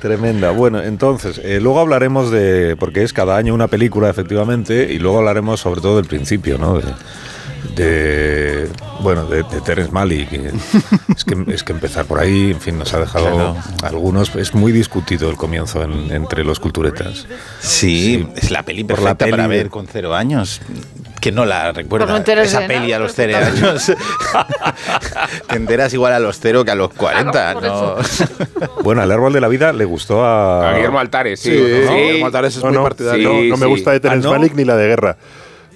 Tremenda. 0.00 0.50
Bueno, 0.50 0.80
entonces, 0.82 1.40
eh, 1.42 1.58
luego 1.60 1.80
hablaremos 1.80 2.30
de, 2.30 2.76
porque 2.78 3.02
es 3.02 3.12
cada 3.12 3.36
año 3.36 3.54
una 3.54 3.68
película, 3.68 4.08
efectivamente, 4.10 4.35
y 4.92 4.98
luego 4.98 5.18
hablaremos 5.18 5.60
sobre 5.60 5.80
todo 5.80 5.96
del 5.96 6.06
principio, 6.06 6.58
¿no? 6.58 6.78
De, 6.78 6.84
de, 7.74 8.68
bueno, 9.00 9.26
de, 9.26 9.42
de 9.42 9.60
Terence 9.60 9.92
que 10.26 10.52
es, 11.16 11.24
que, 11.24 11.44
es 11.52 11.62
que 11.62 11.72
empezar 11.72 12.04
por 12.06 12.18
ahí, 12.20 12.50
en 12.52 12.60
fin, 12.60 12.78
nos 12.78 12.92
ha 12.94 13.00
dejado 13.00 13.26
Claro. 13.26 13.56
algunos. 13.82 14.34
Es 14.36 14.54
muy 14.54 14.72
discutido 14.72 15.28
el 15.30 15.36
comienzo 15.36 15.82
en- 15.82 16.10
entre 16.12 16.44
los 16.44 16.60
culturetas. 16.60 17.26
Sí, 17.60 18.26
es 18.36 18.50
la 18.50 18.62
peli 18.62 18.82
la 18.82 18.86
perfecta 18.88 19.14
para 19.26 19.30
peli 19.30 19.42
de- 19.42 19.48
ver 19.64 19.70
con 19.70 19.86
cero 19.86 20.14
años. 20.14 20.60
Que 21.26 21.32
no 21.32 21.44
la 21.44 21.72
recuerda. 21.72 22.06
No 22.06 22.18
Esa 22.18 22.60
de 22.60 22.68
peli 22.68 22.82
nada, 22.92 22.96
a 22.98 22.98
los 23.00 23.12
cero 23.12 23.36
años. 23.36 23.92
Te 25.48 25.56
enteras 25.56 25.92
igual 25.92 26.12
a 26.12 26.20
los 26.20 26.38
cero 26.38 26.64
que 26.64 26.70
a 26.70 26.76
los 26.76 26.92
40. 26.94 27.52
por 27.54 27.62
¿no? 27.64 27.96
Bueno, 28.84 29.02
el 29.02 29.10
árbol 29.10 29.32
de 29.32 29.40
la 29.40 29.48
vida 29.48 29.72
le 29.72 29.84
gustó 29.86 30.24
a. 30.24 30.70
A 30.70 30.74
Guillermo 30.74 31.00
Altares, 31.00 31.40
sí. 31.40 31.50
Sí, 31.50 31.84
¿no? 31.84 31.94
Guillermo 31.96 32.26
Altares 32.26 32.56
es 32.56 32.62
No, 32.62 32.68
muy 32.68 32.76
no, 32.78 32.82
partidario. 32.84 33.28
no, 33.32 33.40
Sí, 33.40 33.48
no 33.50 33.56
me 33.56 33.64
sí. 33.66 33.70
gusta 33.72 33.90
de 33.90 33.98
Terence 33.98 34.28
¿Ah, 34.28 34.30
no? 34.30 34.38
Malick 34.38 34.54
ni 34.54 34.64
la 34.64 34.76
de 34.76 34.86
guerra. 34.86 35.16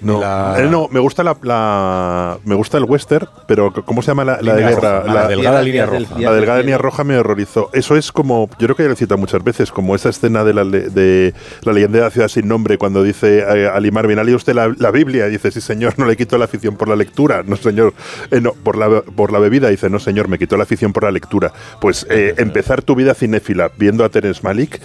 No, 0.01 0.21
La- 0.21 0.55
Eh, 0.59 0.69
no, 0.71 0.89
me 0.91 0.99
gusta 1.01 1.23
la, 1.23 1.37
la- 1.43 2.39
me 2.45 2.55
gusta 2.55 2.79
el 2.79 2.85
western, 2.85 3.29
pero 3.47 3.73
¿cómo 3.85 4.01
se 4.03 4.09
llama 4.09 4.25
la, 4.25 4.39
la 4.41 4.55
de 4.55 4.61
Línea 4.61 4.75
guerra? 4.75 5.01
roja, 5.03 5.13
la 5.15 5.29
delgada 5.29 5.63
línea 5.63 5.87
roja. 5.87 6.19
La 6.19 6.33
delgada 6.33 6.61
línea 6.61 6.79
roja 6.79 7.05
me 7.05 7.19
horrorizó. 7.19 7.69
Eso 7.73 7.97
es 7.97 8.11
como, 8.13 8.49
yo 8.59 8.67
creo 8.67 8.77
que 8.77 8.83
ya 8.85 8.89
lo 8.89 8.95
he 8.95 8.97
citado 8.97 9.19
muchas 9.19 9.45
veces, 9.45 9.71
como 9.71 9.95
esa 9.95 10.09
escena 10.09 10.43
de 10.45 10.55
la, 10.55 10.65
le- 10.65 10.89
de 10.91 11.35
la 11.63 11.73
leyenda 11.73 11.99
de 11.99 12.05
la 12.05 12.11
ciudad 12.11 12.29
sin 12.29 12.49
nombre, 12.49 12.79
cuando 12.79 13.03
dice 13.03 13.41
eh, 13.41 13.69
Ali 13.73 13.91
Marvin, 13.91 14.19
¿ha 14.19 14.25
leído 14.25 14.37
usted 14.39 14.55
la, 14.55 14.73
la 14.79 14.91
Biblia? 14.91 15.27
Y 15.29 15.33
dice, 15.33 15.51
sí 15.51 15.61
señor, 15.61 15.95
no 15.99 16.07
le 16.07 16.17
quito 16.17 16.39
la 16.39 16.47
afición 16.47 16.77
por 16.77 16.89
la 16.89 16.97
lectura. 16.97 17.43
No 17.45 17.57
señor, 17.57 17.93
Eh, 18.31 18.41
no, 18.41 18.53
por 18.53 18.77
la, 18.79 19.03
por 19.03 19.33
la 19.33 19.39
bebida. 19.39 19.69
Dice, 19.69 19.91
no 19.91 19.99
señor, 19.99 20.29
me 20.29 20.39
quitó 20.39 20.57
la 20.57 20.63
afición 20.65 20.93
por 20.93 21.05
la 21.05 21.11
lectura. 21.11 21.53
Pues 21.81 22.07
eh, 22.11 22.35
empezar 22.39 22.83
tu 22.83 22.95
vida 22.95 23.13
cinéfila 23.15 23.71
viendo 23.77 24.05
a 24.05 24.09
Terence 24.09 24.41
Malick 24.43 24.81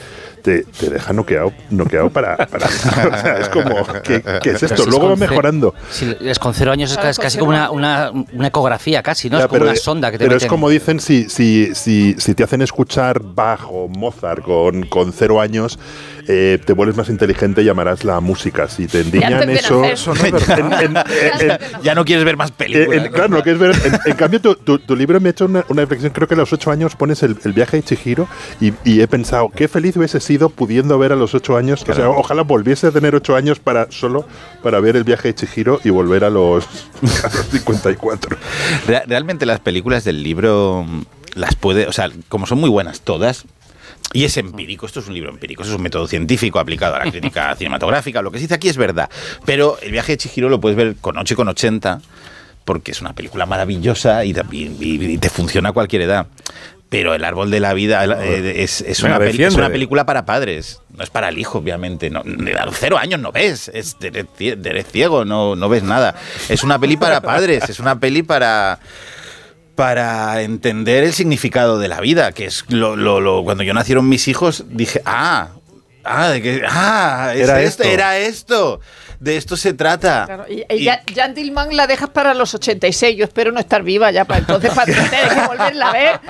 te, 0.45 0.63
te 0.63 0.91
deja 0.91 1.11
noqueado, 1.11 1.51
noqueado 1.71 2.11
para, 2.11 2.37
para- 2.37 2.67
o 2.67 2.69
sea, 2.69 3.39
es 3.39 3.49
como, 3.49 3.83
¿qué, 4.03 4.21
qué 4.43 4.51
es 4.51 4.61
esto? 4.61 4.77
si 4.77 4.83
es 4.83 4.87
Luego 4.87 5.09
va 5.09 5.15
mejorando. 5.15 5.73
Si 5.89 6.15
es 6.21 6.37
con 6.37 6.53
cero 6.53 6.71
años, 6.71 6.95
es, 7.03 7.17
casi 7.17 7.39
como 7.39 7.49
una, 7.49 7.71
una, 7.71 8.11
una 8.11 8.47
ecografía, 8.47 9.01
casi, 9.01 9.27
¿no? 9.27 9.39
Ya, 9.39 9.45
es 9.45 9.47
como 9.47 9.59
pero, 9.59 9.65
una 9.71 9.75
sonda 9.75 10.11
que 10.11 10.19
te 10.19 10.25
pero 10.25 10.37
es 10.37 10.45
como 10.45 10.69
dicen, 10.69 10.99
si, 10.99 11.29
si, 11.29 11.73
si, 11.73 12.13
si 12.19 12.35
te 12.35 12.43
hacen 12.43 12.61
escuchar 12.61 13.21
Bach 13.23 13.61
o 13.67 13.87
Mozart 13.87 14.43
con, 14.43 14.83
con 14.85 15.11
cero 15.13 15.41
años, 15.41 15.79
eh, 16.27 16.59
te 16.65 16.73
vuelves 16.73 16.95
más 16.97 17.09
inteligente 17.09 17.61
y 17.63 17.69
amarás 17.69 18.03
la 18.03 18.19
música. 18.19 18.67
Si 18.67 18.87
te 18.87 19.03
de 19.03 19.19
eso... 19.53 19.81
nacer. 19.81 19.93
Eso 19.93 20.13
no 20.15 20.25
es 20.25 20.31
verdad. 20.31 20.59
en- 20.83 20.97
en- 20.97 21.51
en- 21.51 21.57
ya 21.83 21.95
no 21.95 22.05
quieres 22.05 22.25
ver 22.25 22.37
más 22.37 22.51
películas. 22.51 23.05
en- 23.05 23.11
claro, 23.11 23.29
lo 23.35 23.43
que 23.43 23.51
es 23.51 23.57
ver. 23.59 23.75
En, 23.85 23.99
en 24.11 24.17
cambio, 24.17 24.41
tu, 24.41 24.55
tu- 24.55 24.79
tu 24.79 24.95
libro 24.95 25.19
me 25.19 25.29
ha 25.29 25.31
hecho 25.31 25.45
una, 25.45 25.65
una 25.69 25.81
reflexión. 25.81 26.11
Creo 26.13 26.27
que 26.27 26.33
a 26.33 26.37
los 26.37 26.51
ocho 26.53 26.71
años 26.71 26.95
pones 26.95 27.21
el, 27.23 27.37
el 27.43 27.53
viaje 27.53 27.77
de 27.77 27.83
Chihiro 27.83 28.27
y, 28.61 28.73
y 28.83 29.01
he 29.01 29.07
pensado 29.07 29.49
qué 29.49 29.67
feliz 29.67 29.95
hubiese 29.97 30.19
sido 30.19 30.49
pudiendo 30.49 30.97
ver 30.99 31.11
a 31.11 31.15
los 31.15 31.33
ocho 31.35 31.57
años. 31.57 31.83
O 31.87 31.93
sea, 31.93 32.09
ojalá 32.09 32.41
volviese 32.43 32.87
a 32.87 32.91
tener 32.91 33.15
ocho 33.15 33.35
años 33.35 33.59
para 33.59 33.91
solo 33.91 34.27
para 34.63 34.79
ver 34.79 34.95
el 34.95 35.03
viaje 35.03 35.29
de 35.29 35.35
Chihiro 35.35 35.79
y 35.83 35.89
volver 35.89 36.23
a 36.23 36.29
los, 36.29 36.65
a 37.23 37.27
los 37.35 37.45
54. 37.51 38.37
Re- 38.87 39.03
Realmente 39.07 39.45
las 39.45 39.59
películas 39.59 40.03
del 40.03 40.23
libro 40.23 40.85
las 41.35 41.55
puede, 41.55 41.85
o 41.87 41.91
sea, 41.91 42.09
como 42.29 42.45
son 42.47 42.59
muy 42.59 42.69
buenas 42.69 43.01
todas, 43.01 43.45
y 44.13 44.23
es 44.23 44.37
empírico, 44.37 44.85
esto 44.85 44.99
es 45.01 45.07
un 45.07 45.13
libro 45.13 45.29
empírico, 45.29 45.61
esto 45.63 45.73
es 45.73 45.77
un 45.77 45.83
método 45.83 46.07
científico 46.07 46.59
aplicado 46.59 46.95
a 46.95 47.05
la 47.05 47.11
crítica 47.11 47.53
cinematográfica, 47.57 48.21
lo 48.21 48.31
que 48.31 48.37
se 48.37 48.43
dice 48.43 48.53
aquí 48.55 48.69
es 48.69 48.77
verdad, 48.77 49.09
pero 49.45 49.77
el 49.81 49.91
viaje 49.91 50.13
de 50.13 50.17
Chihiro 50.17 50.47
lo 50.49 50.59
puedes 50.61 50.77
ver 50.77 50.95
con 51.01 51.17
8 51.17 51.33
y 51.33 51.37
con 51.37 51.47
80, 51.47 52.01
porque 52.63 52.91
es 52.91 53.01
una 53.01 53.13
película 53.13 53.45
maravillosa 53.45 54.23
y, 54.25 54.31
y- 54.51 54.77
y- 54.79 55.05
y 55.13 55.17
te 55.17 55.29
funciona 55.29 55.69
a 55.69 55.71
cualquier 55.71 56.03
edad. 56.03 56.27
Pero 56.87 57.13
El 57.15 57.23
Árbol 57.23 57.49
de 57.51 57.59
la 57.59 57.73
Vida 57.73 58.05
eh, 58.23 58.63
es, 58.63 58.81
una 59.03 59.17
peli- 59.19 59.43
es 59.43 59.55
una 59.55 59.69
película 59.73 60.05
para 60.05 60.23
padres, 60.25 60.81
no 60.95 61.03
es 61.03 61.09
para 61.09 61.29
el 61.29 61.37
hijo, 61.39 61.57
obviamente. 61.57 62.09
No, 62.11 62.21
a 62.21 62.65
los 62.65 62.77
cero 62.77 62.97
años 62.97 63.19
no 63.19 63.31
ves, 63.31 63.69
es, 63.73 63.97
eres 63.99 64.85
ciego, 64.91 65.25
no, 65.25 65.55
no 65.55 65.67
ves 65.67 65.81
nada. 65.83 66.15
Es 66.47 66.63
una 66.63 66.79
peli 66.79 66.95
para 66.95 67.21
padres, 67.21 67.67
es 67.69 67.79
una 67.79 67.99
peli 67.99 68.21
para 68.23 68.79
para 69.75 70.41
entender 70.41 71.03
el 71.03 71.13
significado 71.13 71.77
de 71.79 71.87
la 71.87 71.99
vida, 71.99 72.31
que 72.31 72.45
es 72.45 72.63
lo, 72.69 72.95
lo- 72.95 73.19
lo- 73.19 73.43
cuando 73.43 73.63
yo 73.63 73.73
nacieron 73.73 74.07
mis 74.09 74.27
hijos, 74.27 74.65
dije, 74.69 75.01
ah, 75.05 75.49
ah, 76.05 76.29
de 76.29 76.41
que, 76.41 76.61
ah, 76.67 77.31
es 77.35 77.41
Era 77.41 77.61
esto, 77.61 77.83
esto. 77.83 77.93
era 77.93 78.17
esto, 78.17 78.79
de 79.19 79.37
esto 79.37 79.57
se 79.57 79.73
trata. 79.73 80.25
Claro, 80.25 80.45
y, 80.49 80.63
y 80.73 80.83
ya- 80.83 81.01
Jan 81.15 81.33
Dillman 81.33 81.75
la 81.75 81.87
dejas 81.87 82.09
para 82.09 82.33
los 82.33 82.53
86. 82.53 83.17
Yo 83.17 83.23
espero 83.25 83.51
no 83.51 83.59
estar 83.59 83.81
viva 83.83 84.11
ya 84.11 84.25
para 84.25 84.39
entonces 84.39 84.71
para 84.73 84.85
tener 84.85 85.29
que 85.29 85.47
volverla 85.47 85.89
a 85.89 85.93
ver. 85.93 86.19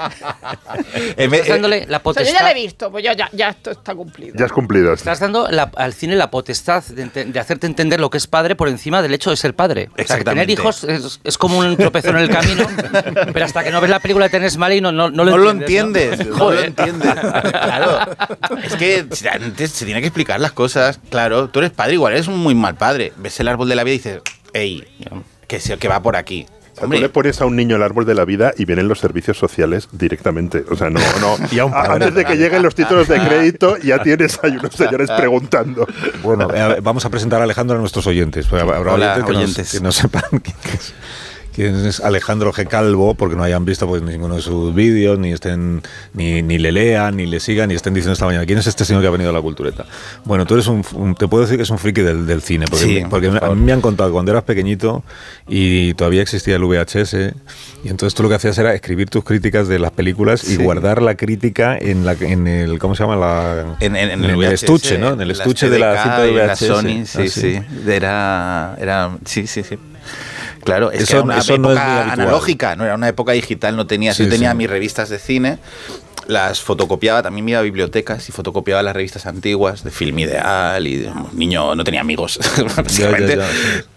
Eh, 1.17 1.27
me- 1.27 1.38
Estás 1.38 1.50
dándole 1.50 1.86
la 1.88 2.01
O 2.03 2.13
sea, 2.13 2.24
yo 2.24 2.29
ya 2.32 2.39
potestad. 2.39 2.44
la 2.44 2.51
he 2.51 2.53
visto, 2.53 2.91
pues 2.91 3.03
ya, 3.03 3.13
ya, 3.13 3.29
ya 3.34 3.50
esto 3.50 3.72
está 3.72 3.94
cumplido. 3.96 4.34
Ya 4.38 4.46
has 4.46 4.51
cumplido. 4.51 4.94
Estás 4.94 5.20
dando 5.20 5.48
la- 5.50 5.72
al 5.75 5.94
cine 5.94 6.15
la 6.15 6.29
potestad 6.32 6.84
de, 6.84 7.05
de 7.25 7.39
hacerte 7.39 7.67
entender 7.67 8.00
lo 8.00 8.10
que 8.10 8.17
es 8.17 8.27
padre 8.27 8.55
por 8.55 8.67
encima 8.70 9.01
del 9.01 9.13
hecho 9.13 9.29
de 9.29 9.38
ser 9.38 9.55
padre. 9.55 9.89
O 9.94 10.03
sea, 10.03 10.17
que 10.17 10.24
tener 10.24 10.50
Exactamente. 10.50 10.53
hijos 10.53 10.84
es, 10.84 11.20
es 11.24 11.38
como 11.38 11.60
un 11.60 11.75
tropezón 11.77 12.17
en 12.17 12.24
el 12.24 12.29
camino, 12.29 12.67
pero 13.34 13.46
hasta 13.46 13.63
que 13.63 13.72
no 13.72 13.82
ves 13.82 13.89
la 13.89 14.00
película 14.00 14.25
de 14.25 14.29
Terence 14.29 14.58
Malick 14.58 14.82
no, 14.82 14.91
no, 14.91 15.10
no 15.10 15.24
lo 15.24 15.32
no 15.32 15.38
lo 15.38 15.50
entiendes. 15.51 16.20
entiendes, 16.20 16.27
¿no? 16.38 16.46
no 16.46 16.51
lo 16.51 16.62
entiendes. 16.62 17.13
Claro. 17.65 18.00
Es 18.63 18.75
que 18.75 19.05
antes 19.32 19.64
se 19.67 19.86
tiene 19.86 20.01
que 20.01 20.07
explicar 20.07 20.39
las 20.39 20.51
cosas. 20.51 21.00
Claro, 21.10 21.50
tú 21.50 21.60
eres 21.60 21.72
padre, 21.72 21.93
igual 21.93 22.13
eres 22.13 22.27
un 22.27 22.38
muy 22.38 22.55
mal 22.55 22.75
padre. 22.75 23.13
Ves 23.17 23.39
el 23.39 23.48
árbol 23.48 23.69
de 23.69 23.75
la 23.75 23.84
vida 23.84 23.93
y 23.95 23.98
dices, 23.98 24.22
hey, 24.53 24.84
que, 25.48 25.60
se- 25.60 25.77
que 25.77 25.88
va 25.88 26.01
por 26.01 26.15
aquí. 26.15 26.45
O 26.50 26.77
sea, 26.79 26.88
tú 26.89 26.91
le 27.00 27.07
pones 27.07 27.39
a 27.39 27.45
un 27.45 27.55
niño 27.55 27.77
el 27.77 27.84
árbol 27.84 28.05
de 28.05 28.13
la 28.15 28.25
vida 28.25 28.51
y 28.57 28.65
vienen 28.65 28.89
los 28.89 29.00
servicios 29.00 29.38
sociales 29.38 29.88
directamente. 29.93 30.65
O 30.69 30.75
sea, 30.75 30.89
no, 30.89 31.00
no. 31.22 31.38
Y 31.51 31.60
a 31.60 31.65
un 31.65 31.72
padre. 31.72 31.93
Antes 31.93 32.15
de 32.15 32.25
que 32.25 32.36
lleguen 32.36 32.63
los 32.63 32.75
títulos 32.75 33.07
de 33.07 33.17
crédito, 33.25 33.77
ya 33.84 34.00
tienes 34.03 34.38
ahí 34.43 34.57
unos 34.57 34.74
señores 34.75 35.10
preguntando. 35.15 35.88
Bueno, 36.22 36.50
eh, 36.53 36.79
vamos 36.84 37.05
a 37.05 37.10
presentar 37.10 37.39
a 37.39 37.45
Alejandro 37.45 37.77
a 37.77 37.79
nuestros 37.79 38.05
oyentes. 38.07 38.51
Habrá 38.51 38.79
Hola, 38.93 39.13
oyentes 39.13 39.24
que, 39.25 39.31
nos- 39.31 39.41
oyentes. 39.41 39.72
que 39.72 39.79
no 39.79 39.91
sepan 39.93 40.24
quién 40.43 40.57
es, 40.74 40.93
quién 41.55 41.74
es 41.85 42.00
Alejandro 42.01 42.51
G. 42.53 42.67
Calvo, 42.67 43.15
porque 43.15 43.35
no 43.35 43.43
hayan 43.43 43.63
visto 43.65 43.88
pues, 43.88 44.01
ninguno 44.01 44.35
de 44.35 44.41
sus 44.41 44.75
vídeos, 44.75 45.17
ni 45.17 45.31
estén 45.31 45.81
ni, 46.13 46.41
ni 46.41 46.57
le 46.57 46.71
lean, 46.71 47.15
ni 47.17 47.25
le 47.25 47.39
sigan, 47.39 47.69
ni 47.69 47.75
estén 47.75 47.93
diciendo 47.93 48.13
esta 48.13 48.25
mañana, 48.25 48.45
¿quién 48.45 48.59
es 48.59 48.67
este 48.67 48.83
señor 48.85 49.01
que 49.01 49.07
ha 49.07 49.12
venido 49.12 49.29
a 49.29 49.33
la 49.33 49.41
cultureta? 49.41 49.85
Bueno, 50.25 50.45
tú 50.45 50.55
eres 50.55 50.67
un, 50.67 50.83
un- 50.93 51.15
te 51.15 51.27
puedo 51.27 51.43
decir 51.43 51.57
que 51.57 51.63
es 51.63 51.69
un 51.69 51.77
friki 51.79 52.01
del, 52.01 52.27
del 52.27 52.41
cine, 52.41 52.65
porque, 52.69 52.85
Sí, 52.85 53.03
porque 53.09 53.29
por 53.29 53.43
a 53.43 53.55
mí 53.55 53.62
me 53.62 53.71
han 53.71 53.81
contado 53.81 54.09
que 54.09 54.13
cuando 54.13 54.31
eras 54.31 54.43
pequeñito 54.43 55.03
y 55.47 55.93
todavía 55.95 56.21
existía 56.21 56.55
el 56.57 56.63
VHS, 56.63 57.13
y 57.83 57.89
entonces 57.89 58.13
tú 58.15 58.24
lo 58.24 58.29
que 58.29 58.35
hacías 58.35 58.57
era 58.57 58.74
escribir 58.74 59.09
tus 59.09 59.24
críticas 59.24 59.67
de 59.67 59.79
las 59.79 59.91
películas 59.91 60.43
y 60.43 60.55
Sí. 60.57 60.63
guardar 60.63 61.01
la 61.01 61.15
crítica 61.15 61.77
en, 61.79 62.05
la, 62.05 62.13
en 62.13 62.47
el, 62.47 62.79
¿cómo 62.79 62.95
se 62.95 63.03
llama? 63.03 63.15
La, 63.15 63.77
En, 63.79 63.95
en- 63.95 64.12
en 64.12 64.24
el, 64.25 64.35
VHS, 64.35 64.53
estuche, 64.63 64.97
¿no? 64.97 65.13
En 65.13 65.21
el 65.21 65.31
estuche 65.31 65.69
de 65.69 65.79
la 65.79 66.01
cinta 66.01 66.21
de 66.24 66.31
y 66.31 66.35
la 66.35 66.45
VHS. 66.47 66.59
Sony, 66.67 67.05
sí, 67.05 67.19
Ah, 67.19 67.27
sí. 67.27 67.62
Era, 67.88 68.75
era, 68.79 69.12
sí, 69.25 69.47
sí, 69.47 69.63
sí. 69.63 69.77
Claro, 70.65 70.91
es 70.91 71.03
Eso- 71.03 71.12
que 71.12 71.13
era 71.17 71.24
una 71.24 71.38
eso 71.38 71.57
no 71.57 71.72
es 71.72 71.77
muy 71.79 71.88
época 71.88 72.12
analógica, 72.12 72.75
no 72.75 72.84
era 72.86 72.95
una 72.95 73.07
época 73.07 73.31
digital, 73.31 73.77
no 73.77 73.88
tenía, 73.88 74.13
Sí, 74.13 74.24
yo 74.24 74.29
tenía 74.29 74.51
sí. 74.51 74.57
mis 74.57 74.69
revistas 74.69 75.07
de 75.10 75.19
cine, 75.19 75.60
las 76.27 76.60
fotocopiaba, 76.60 77.22
también 77.22 77.45
me 77.45 77.51
iba 77.51 77.60
a 77.60 77.63
bibliotecas 77.63 78.27
y 78.27 78.31
fotocopiaba 78.31 78.81
las 78.81 78.95
revistas 78.95 79.27
antiguas 79.27 79.84
de 79.84 79.91
Film 79.91 80.17
Ideal 80.17 80.88
y 80.88 80.95
de, 80.98 81.12
niño 81.34 81.75
no 81.75 81.84
tenía 81.84 82.01
amigos, 82.01 82.39
básicamente. 82.77 83.38
ya. 83.38 83.48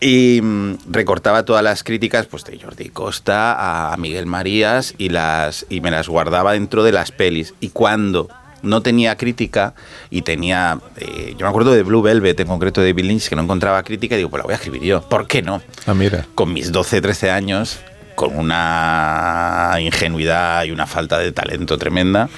Y 0.07 0.41
mm, 0.43 0.75
recortaba 0.91 1.45
todas 1.47 1.65
las 1.65 1.83
críticas 1.83 2.27
pues 2.27 2.45
de 2.45 2.59
Jordi 2.61 2.91
Costa 2.91 3.93
a 3.93 3.97
Miguel 3.97 4.27
Marías 4.27 4.95
y 4.99 5.09
las 5.09 5.65
y 5.71 5.81
me 5.81 5.91
las 5.91 6.07
guardaba 6.09 6.53
dentro 6.53 6.85
de 6.85 6.93
las 6.93 7.13
pelis 7.13 7.55
y 7.61 7.71
cuando 7.71 8.29
no 8.63 8.81
tenía 8.83 9.17
crítica 9.17 9.75
y 10.11 10.23
tenía. 10.23 10.79
eh, 10.97 11.35
yo 11.39 11.45
me 11.47 11.49
acuerdo 11.49 11.73
de 11.73 11.83
Blue 11.83 12.03
Velvet, 12.03 12.39
en 12.41 12.47
concreto 12.47 12.81
de 12.81 12.93
Bill 12.93 13.09
Lynch, 13.09 13.29
que 13.29 13.37
no 13.37 13.43
encontraba 13.43 13.83
crítica 13.83 14.15
y 14.15 14.19
digo, 14.19 14.31
pues 14.31 14.41
la 14.41 14.45
voy 14.45 14.53
a 14.53 14.57
escribir 14.57 14.83
yo. 14.83 15.01
¿Por 15.03 15.27
qué 15.27 15.43
no? 15.43 15.63
Ah, 15.87 15.95
mira. 15.95 16.27
Con 16.35 16.53
mis 16.53 16.73
12, 16.73 17.01
13 17.01 17.31
años, 17.31 17.79
con 18.15 18.37
una 18.37 19.77
ingenuidad 19.81 20.65
y 20.65 20.71
una 20.71 20.87
falta 20.87 21.19
de 21.19 21.33
talento 21.33 21.79
tremenda. 21.79 22.29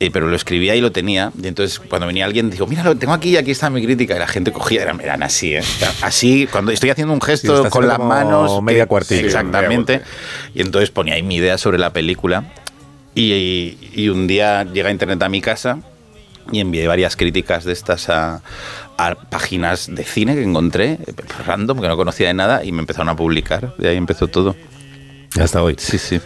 eh, 0.00 0.10
pero 0.12 0.26
lo 0.26 0.34
escribía 0.34 0.74
y 0.74 0.80
lo 0.80 0.90
tenía. 0.90 1.30
Y 1.40 1.46
entonces, 1.46 1.78
cuando 1.78 2.08
venía 2.08 2.24
alguien, 2.24 2.50
digo, 2.50 2.66
mira, 2.66 2.82
lo 2.82 2.96
tengo 2.96 3.12
aquí 3.12 3.28
y 3.30 3.36
aquí 3.36 3.52
está 3.52 3.70
mi 3.70 3.84
crítica. 3.84 4.16
Y 4.16 4.18
la 4.18 4.26
gente 4.26 4.50
cogía, 4.50 4.82
eran, 4.82 5.00
eran 5.00 5.22
así, 5.22 5.54
¿eh? 5.54 5.62
Así, 6.00 6.48
cuando 6.50 6.72
estoy 6.72 6.90
haciendo 6.90 7.14
un 7.14 7.20
gesto 7.20 7.68
con 7.70 7.86
las 7.86 7.98
como 7.98 8.08
manos. 8.08 8.62
media 8.64 8.86
cuartilla. 8.86 9.20
Sí, 9.20 9.26
exactamente. 9.26 10.02
Y 10.54 10.62
entonces 10.62 10.90
ponía 10.90 11.14
ahí 11.14 11.22
mi 11.22 11.36
idea 11.36 11.56
sobre 11.56 11.78
la 11.78 11.92
película. 11.92 12.52
Y, 13.14 13.76
y 13.92 14.08
un 14.08 14.26
día 14.26 14.64
llega 14.64 14.90
internet 14.90 15.22
a 15.22 15.28
mi 15.28 15.40
casa 15.40 15.78
y 16.50 16.60
envié 16.60 16.86
varias 16.86 17.14
críticas 17.14 17.64
de 17.64 17.72
estas 17.72 18.08
a, 18.08 18.42
a 18.96 19.14
páginas 19.14 19.94
de 19.94 20.02
cine 20.02 20.34
que 20.34 20.42
encontré, 20.42 20.92
eh, 20.92 21.14
random, 21.46 21.80
que 21.80 21.88
no 21.88 21.96
conocía 21.96 22.28
de 22.28 22.34
nada, 22.34 22.64
y 22.64 22.72
me 22.72 22.80
empezaron 22.80 23.08
a 23.08 23.16
publicar. 23.16 23.74
De 23.76 23.88
ahí 23.88 23.96
empezó 23.96 24.28
todo. 24.28 24.56
Ya 25.34 25.44
está 25.44 25.62
hoy. 25.62 25.76
Sí, 25.78 25.98
sí. 25.98 26.20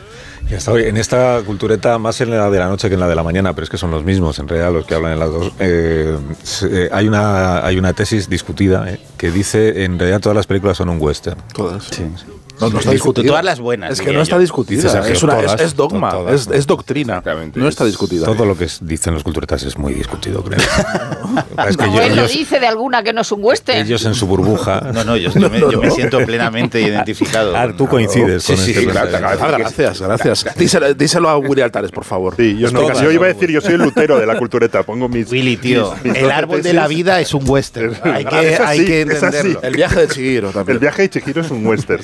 Ya 0.49 0.59
está 0.59 0.73
hoy. 0.73 0.85
En 0.85 0.97
esta 0.97 1.43
cultureta, 1.45 1.99
más 1.99 2.21
en 2.21 2.31
la 2.31 2.49
de 2.50 2.59
la 2.59 2.69
noche 2.69 2.88
que 2.88 2.95
en 2.95 3.00
la 3.00 3.09
de 3.09 3.14
la 3.16 3.23
mañana, 3.23 3.52
pero 3.52 3.64
es 3.64 3.71
que 3.71 3.78
son 3.78 3.90
los 3.90 4.05
mismos, 4.05 4.38
en 4.38 4.49
realidad, 4.49 4.73
los 4.73 4.87
que 4.87 4.95
hablan 4.95 5.12
en 5.12 5.19
las 5.19 5.31
dos. 5.31 5.52
eh, 5.59 6.16
eh, 6.62 6.88
hay, 6.93 7.09
una, 7.09 7.66
hay 7.66 7.78
una 7.78 7.93
tesis 7.93 8.28
discutida 8.28 8.88
eh, 8.88 9.00
que 9.19 9.31
dice, 9.31 9.85
en 9.85 9.99
realidad, 9.99 10.21
todas 10.21 10.37
las 10.37 10.47
películas 10.47 10.76
son 10.76 10.88
un 10.88 11.00
western. 11.00 11.40
Todas. 11.52 11.85
Sí. 11.85 12.05
No, 12.61 12.71
no 12.71 12.79
está 12.79 12.91
discutida. 12.91 13.27
todas 13.29 13.45
las 13.45 13.61
buenas, 13.61 13.93
Es 13.93 14.01
que 14.01 14.13
no 14.13 14.23
está 14.23 14.37
yo. 14.37 14.41
discutida. 14.41 14.77
Dice 14.77 14.89
Sergio, 14.91 15.13
es, 15.13 15.23
una- 15.23 15.39
es- 15.41 15.45
todas, 15.47 15.61
es 15.61 15.77
dogma, 15.77 16.11
todas, 16.11 16.49
es, 16.49 16.67
doctrina. 16.67 17.23
No 17.55 17.69
está 17.69 17.85
discutida. 17.85 18.25
Todo 18.27 18.45
lo 18.47 18.57
que 18.57 18.65
es- 18.65 18.79
dicen 18.81 19.15
los 19.15 19.23
culturetas 19.23 19.63
es 19.65 19.77
muy 19.79 19.95
discutido, 19.95 20.43
creo. 20.43 20.59
es 21.69 21.77
que 21.77 21.87
No, 21.87 21.93
ellos, 21.95 22.05
él 22.07 22.17
lo 22.17 22.29
dice 22.29 22.61
de 22.61 22.67
alguna 22.67 23.03
que 23.03 23.13
no 23.13 23.21
es 23.23 23.33
un 23.33 23.41
western. 23.43 23.79
ellos 23.79 24.05
en 24.05 24.15
su 24.15 24.27
burbuja. 24.27 24.81
No, 24.97 25.05
no, 25.05 25.17
yo, 25.17 25.31
yo 25.31 25.51
me, 25.51 25.61
yo 25.61 25.81
me 25.81 25.91
siento 25.91 26.19
plenamente 26.25 26.81
identificado. 26.81 27.55
Ah, 27.57 27.69
tú 27.77 27.87
coincides 27.87 28.43
Sí, 28.45 28.55
con 28.55 28.65
sí, 28.65 28.71
este 28.71 28.81
sí, 28.81 28.87
pensamiento. 28.87 29.19
claro, 29.39 29.59
gracias, 29.59 30.01
gracias. 30.01 30.47
Díselo, 30.57 30.95
díselo 30.95 31.29
a 31.29 31.37
Willy 31.39 31.61
Altares, 31.61 31.91
por 31.91 32.05
favor. 32.05 32.35
Sí, 32.37 32.57
yo, 32.59 32.71
no, 32.71 32.81
Todas, 32.81 33.01
yo 33.03 33.11
iba 33.11 33.27
a 33.27 33.29
decir, 33.29 33.51
yo 33.51 33.61
soy 33.61 33.75
el 33.75 33.83
lutero 33.83 34.19
de 34.19 34.27
la 34.27 34.39
cultureta. 34.39 34.83
Pongo 34.85 35.09
mis. 35.09 35.31
Willy, 35.31 35.57
tío, 35.59 35.93
mis- 36.03 36.13
mis 36.15 36.23
el 36.23 36.31
árbol 36.31 36.63
de 36.63 36.73
la 36.73 36.89
vida 36.89 37.21
es 37.21 37.35
un 37.35 37.49
western. 37.49 37.95
Hay 38.05 38.25
que, 38.25 38.57
hay 38.65 38.79
entenderlo. 39.03 39.61
El 39.63 39.75
viaje 39.75 40.01
de 40.01 40.09
Chihiro 40.09 40.51
también. 40.51 40.77
El 40.77 40.79
viaje 40.81 41.03
de 41.03 41.11
Chihiro 41.11 41.41
es 41.43 41.51
un 41.51 41.67
western. 41.67 42.03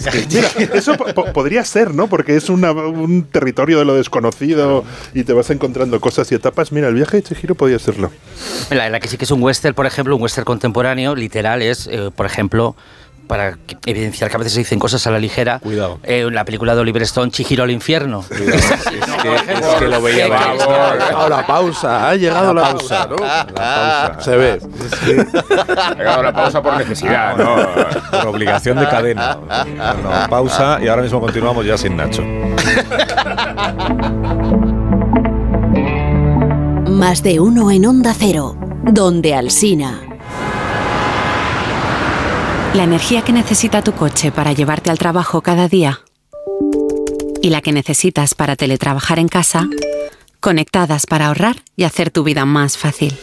Eso 0.74 0.96
po- 0.96 1.06
po- 1.14 1.32
podría 1.32 1.64
ser, 1.64 1.94
¿no? 1.94 2.08
Porque 2.08 2.36
es 2.36 2.48
un 2.48 3.26
territorio 3.30 3.78
de 3.78 3.84
lo 3.84 3.94
desconocido 3.94 4.84
y 5.14 5.24
te 5.24 5.32
vas 5.32 5.50
encontrando 5.50 6.00
cosas 6.00 6.30
y 6.32 6.34
etapas. 6.34 6.72
Mira, 6.72 6.88
el 6.88 6.94
viaje 6.94 7.18
de 7.18 7.22
Chihiro 7.22 7.54
podría 7.54 7.78
serlo. 7.78 8.10
La, 8.70 8.88
la 8.88 9.00
que 9.00 9.08
sí 9.08 9.16
que 9.16 9.24
es 9.24 9.30
un 9.30 9.42
western, 9.42 9.74
por 9.74 9.86
ejemplo, 9.86 10.14
un 10.16 10.22
western 10.22 10.44
contemporáneo, 10.44 11.14
literal, 11.14 11.62
es, 11.62 11.86
eh, 11.90 12.10
por 12.14 12.26
ejemplo, 12.26 12.76
para 13.26 13.56
evidenciar 13.86 14.28
que 14.30 14.36
a 14.36 14.38
veces 14.38 14.52
se 14.52 14.58
dicen 14.60 14.78
cosas 14.78 15.06
a 15.06 15.10
la 15.10 15.18
ligera. 15.18 15.58
Cuidado. 15.60 15.98
eh, 16.02 16.28
la 16.30 16.44
película 16.44 16.74
de 16.74 16.80
Oliver 16.82 17.02
Stone, 17.02 17.30
Chihiro 17.30 17.64
al 17.64 17.70
infierno. 17.70 18.24
es 18.30 19.76
que 19.78 19.88
lo 19.88 20.02
veía 20.02 20.26
que- 20.26 20.32
Ha 20.34 20.52
llegado 20.54 21.28
la 21.28 21.46
pausa, 21.46 22.08
ha 22.10 22.14
llegado 22.16 22.54
la, 22.54 22.62
pausa, 22.62 23.06
¿no? 23.08 23.16
La 23.16 23.46
pausa. 23.46 24.16
Se 24.20 24.36
ve. 24.36 24.60
Ha 25.78 25.94
llegado 25.94 26.22
la 26.22 26.32
pausa 26.32 26.62
por 26.62 26.76
necesidad, 26.76 27.36
¿no? 27.36 27.56
Por 28.10 28.26
obligación 28.28 28.78
de 28.78 28.88
cadena. 28.88 29.38
No, 30.02 30.28
pausa 30.28 30.78
y 30.82 30.88
ahora 30.88 31.02
mismo 31.02 31.20
continuamos 31.20 31.64
ya 31.64 31.78
sin 31.78 31.96
Nacho. 31.96 32.22
Más 36.88 37.22
de 37.22 37.40
uno 37.40 37.70
en 37.70 37.86
Onda 37.86 38.14
Cero, 38.16 38.56
donde 38.84 39.34
Alsina. 39.34 40.00
La 42.74 42.84
energía 42.84 43.20
que 43.20 43.34
necesita 43.34 43.82
tu 43.82 43.92
coche 43.92 44.32
para 44.32 44.54
llevarte 44.54 44.90
al 44.90 44.98
trabajo 44.98 45.42
cada 45.42 45.68
día 45.68 46.00
y 47.42 47.50
la 47.50 47.60
que 47.60 47.70
necesitas 47.70 48.34
para 48.34 48.56
teletrabajar 48.56 49.18
en 49.18 49.28
casa, 49.28 49.68
conectadas 50.40 51.04
para 51.06 51.26
ahorrar 51.26 51.56
y 51.76 51.84
hacer 51.84 52.10
tu 52.10 52.24
vida 52.24 52.46
más 52.46 52.78
fácil. 52.78 53.14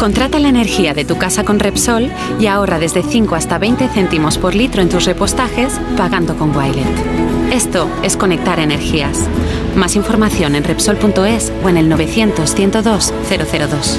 Contrata 0.00 0.40
la 0.40 0.48
energía 0.48 0.92
de 0.92 1.04
tu 1.04 1.18
casa 1.18 1.44
con 1.44 1.60
Repsol 1.60 2.10
y 2.40 2.46
ahorra 2.46 2.80
desde 2.80 3.04
5 3.04 3.36
hasta 3.36 3.58
20 3.58 3.86
céntimos 3.88 4.38
por 4.38 4.56
litro 4.56 4.82
en 4.82 4.88
tus 4.88 5.04
repostajes 5.04 5.78
pagando 5.96 6.36
con 6.36 6.56
Wilet. 6.56 7.52
Esto 7.52 7.88
es 8.02 8.16
conectar 8.16 8.58
energías. 8.58 9.28
Más 9.76 9.94
información 9.94 10.56
en 10.56 10.64
Repsol.es 10.64 11.52
o 11.62 11.68
en 11.68 11.76
el 11.76 11.88
900 11.88 12.54
102 12.54 13.14
002. 13.28 13.98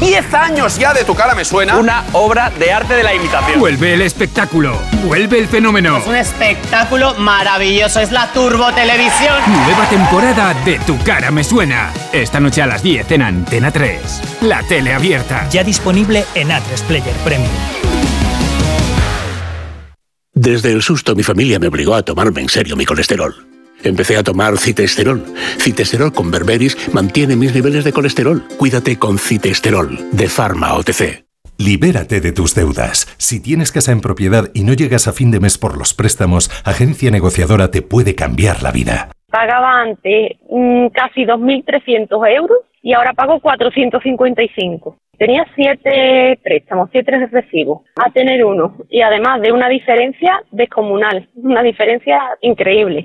10 0.00 0.34
años 0.34 0.78
ya 0.78 0.92
de 0.92 1.04
tu 1.04 1.14
cara 1.14 1.34
me 1.34 1.44
suena. 1.44 1.76
Una 1.76 2.04
obra 2.12 2.50
de 2.50 2.72
arte 2.72 2.94
de 2.94 3.02
la 3.02 3.14
imitación. 3.14 3.60
Vuelve 3.60 3.94
el 3.94 4.02
espectáculo, 4.02 4.76
vuelve 5.04 5.38
el 5.38 5.48
fenómeno. 5.48 5.98
Es 5.98 6.06
un 6.06 6.16
espectáculo 6.16 7.14
maravilloso, 7.14 8.00
es 8.00 8.10
la 8.12 8.32
Turbo 8.32 8.72
Televisión. 8.72 9.34
Nueva 9.46 9.86
temporada 9.88 10.54
de 10.64 10.78
Tu 10.80 10.98
cara 11.04 11.30
me 11.30 11.44
suena. 11.44 11.92
Esta 12.12 12.40
noche 12.40 12.62
a 12.62 12.66
las 12.66 12.82
10 12.82 13.10
en 13.12 13.22
Antena 13.22 13.70
3. 13.70 14.22
La 14.42 14.62
tele 14.62 14.92
abierta. 14.94 15.48
Ya 15.50 15.62
disponible 15.64 16.24
en 16.34 16.48
A3 16.48 16.82
Player 16.86 17.14
Premium. 17.24 17.50
Desde 20.34 20.72
el 20.72 20.82
susto 20.82 21.14
mi 21.14 21.22
familia 21.22 21.58
me 21.58 21.68
obligó 21.68 21.94
a 21.94 22.02
tomarme 22.02 22.40
en 22.40 22.48
serio 22.48 22.74
mi 22.74 22.84
colesterol. 22.86 23.51
Empecé 23.84 24.16
a 24.16 24.22
tomar 24.22 24.56
citesterol. 24.58 25.22
Citesterol 25.58 26.12
con 26.12 26.30
berberis 26.30 26.76
mantiene 26.92 27.36
mis 27.36 27.54
niveles 27.54 27.84
de 27.84 27.92
colesterol. 27.92 28.42
Cuídate 28.58 28.98
con 28.98 29.18
citesterol 29.18 29.98
de 30.12 30.28
Pharma 30.28 30.74
OTC. 30.74 31.24
Libérate 31.58 32.20
de 32.20 32.32
tus 32.32 32.54
deudas. 32.54 33.06
Si 33.18 33.40
tienes 33.40 33.70
casa 33.70 33.92
en 33.92 34.00
propiedad 34.00 34.50
y 34.54 34.64
no 34.64 34.72
llegas 34.72 35.06
a 35.06 35.12
fin 35.12 35.30
de 35.30 35.38
mes 35.38 35.58
por 35.58 35.76
los 35.78 35.94
préstamos, 35.94 36.50
Agencia 36.64 37.10
Negociadora 37.10 37.70
te 37.70 37.82
puede 37.82 38.14
cambiar 38.14 38.62
la 38.62 38.72
vida. 38.72 39.10
Pagaba 39.30 39.80
antes 39.80 40.32
mm, 40.50 40.88
casi 40.88 41.24
2.300 41.24 42.36
euros 42.36 42.58
y 42.82 42.94
ahora 42.94 43.12
pago 43.12 43.38
455. 43.40 44.96
Tenía 45.16 45.46
siete 45.54 46.38
préstamos, 46.42 46.88
siete 46.90 47.12
recibos, 47.30 47.82
a 47.94 48.10
tener 48.10 48.44
uno. 48.44 48.76
Y 48.90 49.02
además 49.02 49.40
de 49.40 49.52
una 49.52 49.68
diferencia 49.68 50.42
descomunal, 50.50 51.28
una 51.36 51.62
diferencia 51.62 52.20
increíble. 52.40 53.04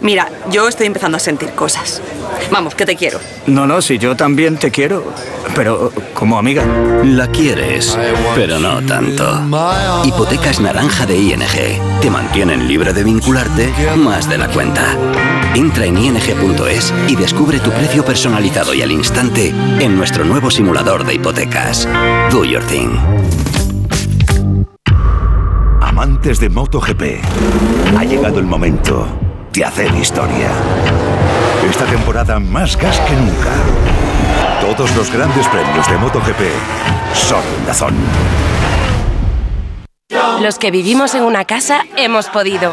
Mira, 0.00 0.28
yo 0.50 0.68
estoy 0.68 0.86
empezando 0.86 1.16
a 1.16 1.20
sentir 1.20 1.50
cosas. 1.50 2.02
Vamos, 2.50 2.74
que 2.74 2.84
te 2.84 2.96
quiero. 2.96 3.20
No, 3.46 3.66
no, 3.66 3.80
si 3.80 3.98
yo 3.98 4.16
también 4.16 4.56
te 4.56 4.70
quiero, 4.70 5.12
pero 5.54 5.92
como 6.12 6.38
amiga. 6.38 6.64
La 7.04 7.28
quieres, 7.28 7.98
pero 8.34 8.58
no 8.58 8.80
tanto. 8.82 9.40
Hipotecas 10.04 10.60
naranja 10.60 11.06
de 11.06 11.16
ING. 11.16 12.00
Te 12.00 12.10
mantienen 12.10 12.66
libre 12.68 12.92
de 12.92 13.04
vincularte 13.04 13.72
más 13.96 14.28
de 14.28 14.38
la 14.38 14.48
cuenta. 14.48 14.96
Entra 15.54 15.86
en 15.86 15.98
ing.es 15.98 16.92
y 17.08 17.16
descubre 17.16 17.60
tu 17.60 17.70
precio 17.70 18.04
personalizado 18.04 18.74
y 18.74 18.82
al 18.82 18.90
instante 18.90 19.54
en 19.78 19.96
nuestro 19.96 20.24
nuevo 20.24 20.50
simulador 20.50 21.04
de 21.04 21.14
hipotecas. 21.14 21.88
Do 22.30 22.44
your 22.44 22.62
thing. 22.64 22.96
Amantes 25.80 26.40
de 26.40 26.48
MotoGP, 26.48 27.02
ha 27.96 28.04
llegado 28.04 28.40
el 28.40 28.46
momento 28.46 29.23
de 29.54 29.64
hacer 29.64 29.94
historia. 29.94 30.50
Esta 31.68 31.84
temporada 31.86 32.40
más 32.40 32.76
gas 32.76 32.98
que 33.00 33.14
nunca. 33.14 33.52
Todos 34.60 34.94
los 34.96 35.12
grandes 35.12 35.46
premios 35.48 35.88
de 35.88 35.96
MotoGP 35.96 36.40
son 37.14 37.42
en 37.58 37.66
Dazón. 37.66 37.94
Los 40.40 40.58
que 40.58 40.70
vivimos 40.72 41.14
en 41.14 41.22
una 41.22 41.44
casa 41.44 41.84
hemos 41.96 42.28
podido. 42.28 42.72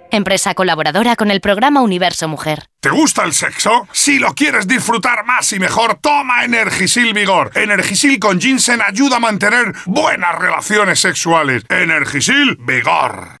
Empresa 0.11 0.53
colaboradora 0.53 1.15
con 1.15 1.31
el 1.31 1.41
programa 1.41 1.81
Universo 1.81 2.27
Mujer. 2.27 2.67
¿Te 2.79 2.89
gusta 2.89 3.23
el 3.23 3.33
sexo? 3.33 3.87
Si 3.91 4.19
lo 4.19 4.33
quieres 4.33 4.67
disfrutar 4.67 5.25
más 5.25 5.51
y 5.53 5.59
mejor, 5.59 5.99
toma 6.01 6.43
Energisil 6.43 7.13
Vigor. 7.13 7.51
Energisil 7.55 8.19
con 8.19 8.39
ginseng 8.39 8.81
ayuda 8.81 9.17
a 9.17 9.19
mantener 9.19 9.73
buenas 9.85 10.37
relaciones 10.37 10.99
sexuales. 10.99 11.63
Energisil 11.69 12.57
Vigor. 12.59 13.40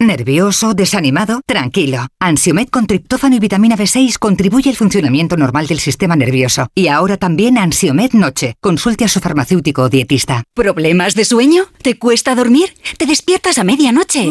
¿Nervioso? 0.00 0.74
¿Desanimado? 0.74 1.40
Tranquilo. 1.44 2.06
Ansiomed 2.20 2.68
con 2.68 2.86
triptófano 2.86 3.34
y 3.34 3.40
vitamina 3.40 3.76
B6 3.76 4.16
contribuye 4.18 4.70
al 4.70 4.76
funcionamiento 4.76 5.36
normal 5.36 5.66
del 5.66 5.80
sistema 5.80 6.14
nervioso. 6.14 6.68
Y 6.72 6.86
ahora 6.86 7.16
también 7.16 7.58
Ansiomed 7.58 8.12
Noche. 8.12 8.54
Consulte 8.60 9.04
a 9.04 9.08
su 9.08 9.18
farmacéutico 9.18 9.82
o 9.82 9.88
dietista. 9.88 10.44
¿Problemas 10.54 11.16
de 11.16 11.24
sueño? 11.24 11.64
¿Te 11.82 11.98
cuesta 11.98 12.36
dormir? 12.36 12.74
¿Te 12.96 13.06
despiertas 13.06 13.58
a 13.58 13.64
medianoche? 13.64 14.30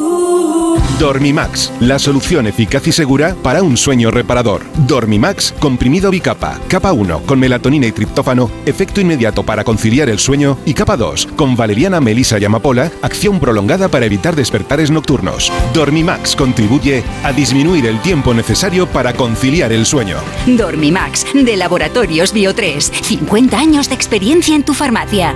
Dormimax, 0.99 1.73
la 1.81 1.99
solución 1.99 2.47
eficaz 2.47 2.87
y 2.87 2.93
segura 2.93 3.35
para 3.43 3.61
un 3.61 3.75
sueño 3.75 4.09
reparador. 4.09 4.63
Dormimax, 4.87 5.53
comprimido 5.59 6.11
bicapa. 6.11 6.61
Capa 6.69 6.93
1, 6.93 7.23
con 7.23 7.41
melatonina 7.41 7.87
y 7.87 7.91
triptófano, 7.91 8.49
efecto 8.65 9.01
inmediato 9.01 9.43
para 9.43 9.65
conciliar 9.65 10.07
el 10.07 10.19
sueño. 10.19 10.57
Y 10.63 10.73
capa 10.73 10.95
2, 10.95 11.27
con 11.35 11.57
valeriana, 11.57 11.99
melisa 11.99 12.39
y 12.39 12.45
amapola, 12.45 12.89
acción 13.01 13.41
prolongada 13.41 13.89
para 13.89 14.05
evitar 14.05 14.33
despertares 14.33 14.91
nocturnos. 14.91 15.51
Dormimax 15.73 16.35
contribuye 16.35 17.03
a 17.23 17.31
disminuir 17.31 17.85
el 17.85 18.01
tiempo 18.01 18.33
necesario 18.33 18.87
para 18.87 19.13
conciliar 19.13 19.71
el 19.71 19.85
sueño. 19.85 20.17
Dormimax, 20.45 21.25
de 21.33 21.55
Laboratorios 21.55 22.33
Bio3. 22.33 23.03
50 23.03 23.57
años 23.57 23.89
de 23.89 23.95
experiencia 23.95 24.55
en 24.55 24.63
tu 24.63 24.73
farmacia. 24.73 25.35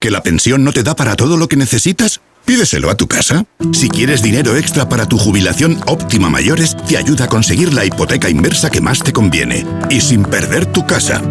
¿Que 0.00 0.10
la 0.10 0.22
pensión 0.22 0.64
no 0.64 0.72
te 0.72 0.82
da 0.82 0.94
para 0.94 1.16
todo 1.16 1.36
lo 1.36 1.48
que 1.48 1.56
necesitas? 1.56 2.20
Pídeselo 2.44 2.90
a 2.90 2.94
tu 2.94 3.08
casa. 3.08 3.46
Si 3.72 3.88
quieres 3.88 4.22
dinero 4.22 4.54
extra 4.56 4.86
para 4.88 5.06
tu 5.06 5.16
jubilación 5.16 5.80
óptima 5.86 6.28
mayores, 6.28 6.76
te 6.86 6.98
ayuda 6.98 7.24
a 7.24 7.28
conseguir 7.28 7.72
la 7.72 7.86
hipoteca 7.86 8.28
inversa 8.28 8.68
que 8.70 8.82
más 8.82 9.02
te 9.02 9.14
conviene. 9.14 9.64
Y 9.88 10.02
sin 10.02 10.24
perder 10.24 10.66
tu 10.66 10.86
casa. 10.86 11.22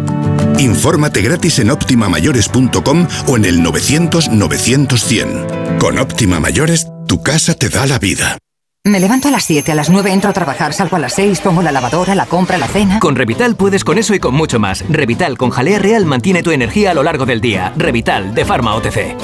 Infórmate 0.58 1.22
gratis 1.22 1.60
en 1.60 1.70
optimamayores.com 1.70 3.06
o 3.28 3.36
en 3.36 3.44
el 3.44 3.60
900-900-100. 3.60 5.78
Con 5.78 5.98
Óptima 5.98 6.40
Mayores, 6.40 6.88
tu 7.06 7.22
casa 7.22 7.54
te 7.54 7.68
da 7.68 7.86
la 7.86 7.98
vida. 7.98 8.38
Me 8.86 9.00
levanto 9.00 9.28
a 9.28 9.30
las 9.30 9.44
7, 9.44 9.72
a 9.72 9.74
las 9.74 9.88
9 9.88 10.12
entro 10.12 10.28
a 10.28 10.34
trabajar, 10.34 10.74
salgo 10.74 10.96
a 10.96 10.98
las 10.98 11.14
6, 11.14 11.40
pongo 11.40 11.62
la 11.62 11.72
lavadora, 11.72 12.14
la 12.14 12.26
compra, 12.26 12.58
la 12.58 12.68
cena. 12.68 13.00
Con 13.00 13.16
Revital 13.16 13.56
puedes 13.56 13.82
con 13.82 13.96
eso 13.96 14.14
y 14.14 14.18
con 14.18 14.34
mucho 14.34 14.58
más. 14.58 14.84
Revital 14.88 15.38
con 15.38 15.50
jalea 15.50 15.78
real 15.78 16.04
mantiene 16.04 16.42
tu 16.42 16.50
energía 16.50 16.90
a 16.90 16.94
lo 16.94 17.02
largo 17.02 17.24
del 17.24 17.40
día. 17.40 17.72
Revital 17.76 18.34
de 18.34 18.44
Pharma 18.44 18.74
OTC. 18.74 19.16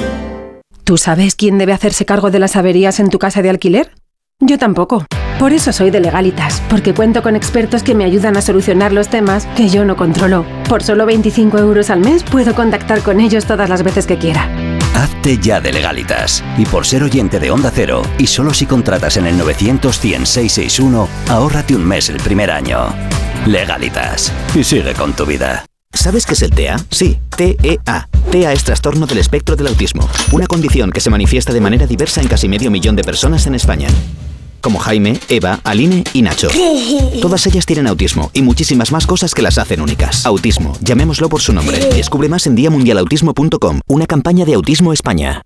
¿Tú 0.85 0.97
sabes 0.97 1.35
quién 1.35 1.59
debe 1.59 1.75
hacerse 1.75 2.07
cargo 2.07 2.31
de 2.31 2.39
las 2.39 2.57
averías 2.57 3.01
en 3.01 3.11
tu 3.11 3.19
casa 3.19 3.43
de 3.43 3.51
alquiler? 3.51 3.93
Yo 4.41 4.59
tampoco. 4.59 5.05
Por 5.39 5.53
eso 5.53 5.73
soy 5.73 5.91
de 5.91 6.01
Legalitas, 6.01 6.63
porque 6.69 6.95
cuento 6.95 7.23
con 7.23 7.37
expertos 7.37 7.83
que 7.83 7.95
me 7.95 8.05
ayudan 8.05 8.37
a 8.37 8.43
solucionar 8.43 8.93
los 8.93 9.09
temas 9.09 9.47
que 9.57 9.69
yo 9.69 9.85
no 9.85 9.97
controlo. 9.97 10.45
Por 10.69 10.83
solo 10.83 11.07
25 11.07 11.59
euros 11.59 11.91
al 11.91 12.01
mes 12.01 12.25
puedo 12.25 12.55
contactar 12.55 13.03
con 13.03 13.21
ellos 13.21 13.47
todas 13.47 13.69
las 13.69 13.83
veces 13.83 14.07
que 14.07 14.19
quiera. 14.19 14.51
Hazte 15.01 15.39
ya 15.39 15.63
de 15.63 15.73
legalitas. 15.73 16.45
Y 16.59 16.67
por 16.67 16.85
ser 16.85 17.03
oyente 17.03 17.41
de 17.41 17.51
Onda 17.51 17.73
Cero, 17.75 18.03
y 18.19 18.27
solo 18.27 18.53
si 18.53 18.67
contratas 18.67 19.17
en 19.17 19.27
el 19.27 19.41
900-100-661, 19.41 21.09
ahórrate 21.31 21.75
un 21.75 21.87
mes 21.87 22.11
el 22.11 22.19
primer 22.19 22.51
año. 22.51 22.95
Legalitas. 23.47 24.31
Y 24.55 24.63
sigue 24.63 24.93
con 24.93 25.15
tu 25.15 25.25
vida. 25.25 25.65
¿Sabes 25.95 26.27
qué 26.27 26.35
es 26.35 26.43
el 26.43 26.51
TEA? 26.51 26.77
Sí, 26.91 27.19
TEA. 27.35 28.09
TEA 28.31 28.53
es 28.53 28.63
trastorno 28.63 29.07
del 29.07 29.17
espectro 29.17 29.57
del 29.57 29.69
autismo, 29.69 30.07
una 30.33 30.47
condición 30.47 30.93
que 30.93 31.01
se 31.01 31.09
manifiesta 31.09 31.55
de 31.55 31.63
manera 31.63 31.87
diversa 31.87 32.21
en 32.21 32.29
casi 32.29 32.47
medio 32.47 32.71
millón 32.71 32.95
de 32.95 33.03
personas 33.03 33.47
en 33.47 33.55
España. 33.55 33.89
Como 34.61 34.79
Jaime, 34.79 35.19
Eva, 35.29 35.61
Aline 35.65 36.05
y 36.13 36.23
Nacho. 36.23 36.49
Todas 37.23 37.47
ellas 37.47 37.67
tienen 37.67 37.87
autismo 37.87 38.31
y 38.35 38.43
muchísimas 38.43 38.93
más 38.93 39.07
cosas 39.07 39.35
que 39.35 39.43
las 39.43 39.59
hacen 39.59 39.81
únicas. 39.81 40.27
Autismo, 40.27 40.77
llamémoslo 40.81 41.29
por 41.29 41.41
su 41.41 41.53
nombre. 41.53 41.79
Descubre 41.95 42.29
más 42.29 42.47
en 42.47 42.55
diamundialautismo.com, 42.55 43.81
una 43.87 44.07
campaña 44.07 44.45
de 44.45 44.55
Autismo 44.55 44.93
España. 44.93 45.43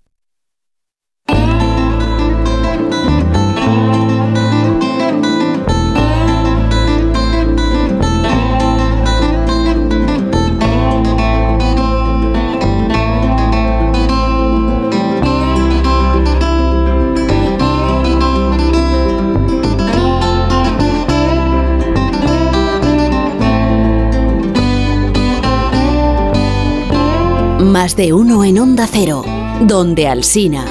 Más 27.85 27.95
de 27.95 28.13
uno 28.13 28.43
en 28.43 28.57
Onda 28.57 28.89
Cero, 28.91 29.23
donde 29.61 30.07
Alsina. 30.07 30.65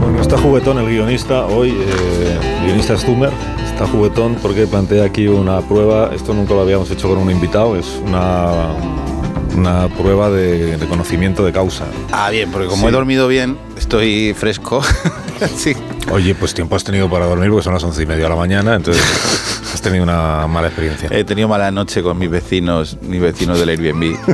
Bueno, 0.00 0.20
está 0.20 0.38
juguetón 0.38 0.78
el 0.78 0.86
guionista 0.86 1.46
hoy, 1.46 1.70
eh, 1.70 2.38
guionista 2.64 2.96
Stummer. 2.96 3.32
Está 3.66 3.88
juguetón 3.88 4.36
porque 4.40 4.68
plantea 4.68 5.06
aquí 5.06 5.26
una 5.26 5.60
prueba. 5.60 6.12
Esto 6.14 6.32
nunca 6.34 6.54
lo 6.54 6.60
habíamos 6.60 6.88
hecho 6.92 7.08
con 7.08 7.18
un 7.18 7.32
invitado. 7.32 7.76
Es 7.76 8.00
una, 8.06 8.76
una 9.56 9.88
prueba 9.88 10.30
de, 10.30 10.76
de 10.76 10.86
conocimiento 10.86 11.44
de 11.44 11.50
causa. 11.50 11.86
Ah, 12.12 12.30
bien, 12.30 12.52
porque 12.52 12.68
como 12.68 12.82
Sí. 12.82 12.86
he 12.86 12.92
dormido 12.92 13.26
bien, 13.26 13.58
estoy 13.76 14.34
fresco. 14.38 14.84
sí. 15.56 15.72
Oye, 16.12 16.36
pues 16.36 16.54
tiempo 16.54 16.76
has 16.76 16.84
tenido 16.84 17.10
para 17.10 17.26
dormir 17.26 17.50
porque 17.50 17.64
son 17.64 17.74
las 17.74 17.82
once 17.82 18.00
y 18.00 18.06
media 18.06 18.22
de 18.24 18.28
la 18.28 18.36
mañana, 18.36 18.76
entonces 18.76 19.02
tenido 19.84 20.02
una 20.04 20.46
mala 20.48 20.66
experiencia. 20.68 21.08
He 21.12 21.22
tenido 21.24 21.46
mala 21.48 21.70
noche 21.70 22.02
con 22.02 22.18
mis 22.18 22.28
vecinos, 22.30 22.98
mis 23.02 23.20
vecinos 23.20 23.58
del 23.60 23.68
Airbnb. 23.68 24.16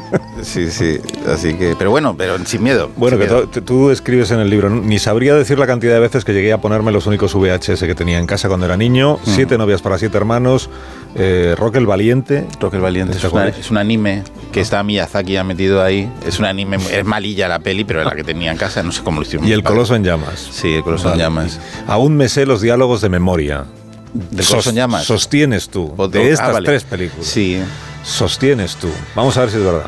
Sí, 0.42 0.70
sí. 0.70 0.98
Así 1.30 1.52
que, 1.52 1.74
pero 1.78 1.90
bueno, 1.90 2.14
pero 2.16 2.38
sin 2.46 2.62
miedo. 2.62 2.90
Bueno, 2.96 3.18
sin 3.18 3.26
que 3.28 3.34
miedo. 3.34 3.48
tú- 3.48 3.60
tú 3.60 3.90
escribes 3.90 4.30
en 4.30 4.40
el 4.40 4.48
libro, 4.48 4.70
ni 4.70 4.98
sabría 4.98 5.34
decir 5.34 5.58
la 5.58 5.66
cantidad 5.66 5.92
de 5.92 6.00
veces 6.00 6.24
que 6.24 6.32
llegué 6.32 6.50
a 6.54 6.58
ponerme 6.62 6.92
los 6.92 7.06
únicos 7.06 7.34
VHS 7.34 7.80
que 7.86 7.94
tenía 7.94 8.18
en 8.18 8.24
casa 8.26 8.48
cuando 8.48 8.64
era 8.64 8.74
niño, 8.78 9.16
Mm. 9.16 9.18
siete 9.34 9.58
novias 9.58 9.82
para 9.82 9.98
siete 9.98 10.16
hermanos, 10.16 10.70
eh, 11.14 11.54
Rock 11.58 11.76
el 11.76 11.84
Valiente. 11.84 12.46
Rock 12.58 12.72
el 12.72 12.80
Valiente 12.80 13.18
es, 13.18 13.24
una- 13.24 13.48
es 13.48 13.70
un 13.70 13.76
anime 13.76 14.22
que 14.50 14.62
está 14.62 14.82
Miyazaki 14.82 15.36
ha 15.36 15.44
metido 15.44 15.82
ahí. 15.82 16.10
Es 16.26 16.38
un 16.38 16.46
anime, 16.46 16.78
es 16.90 17.04
malilla 17.04 17.46
la 17.46 17.58
peli, 17.58 17.84
pero 17.84 18.00
es 18.00 18.06
la 18.06 18.14
que 18.14 18.24
tenía 18.24 18.50
en 18.50 18.56
casa, 18.56 18.82
no 18.82 18.92
sé 18.92 19.02
cómo 19.02 19.20
lo 19.20 19.26
hicieron. 19.26 19.46
Y 19.46 19.52
el 19.52 19.62
Coloso 19.62 19.94
en 19.94 20.04
llamas. 20.04 20.48
Sí, 20.52 20.72
el 20.72 20.82
Coloso 20.82 21.08
en 21.08 21.10
Vale. 21.18 21.22
llamas. 21.24 21.60
Aún 21.86 22.16
me 22.16 22.30
sé 22.30 22.46
los 22.46 22.62
diálogos 22.62 23.02
de 23.02 23.10
memoria. 23.10 23.64
¿Del 24.12 24.46
Coloso 24.46 24.70
en 24.70 24.76
llamas? 24.76 25.04
Sostienes 25.04 25.68
tú, 25.68 25.94
O- 25.96 26.08
de 26.08 26.20
ah, 26.20 26.22
estas 26.24 26.52
vale. 26.52 26.66
tres 26.66 26.84
películas. 26.84 27.26
Sí. 27.26 27.62
Sostienes 28.02 28.76
tú. 28.76 28.88
Vamos 29.14 29.36
a 29.36 29.40
ver 29.42 29.50
si 29.50 29.56
es 29.58 29.64
verdad. 29.64 29.84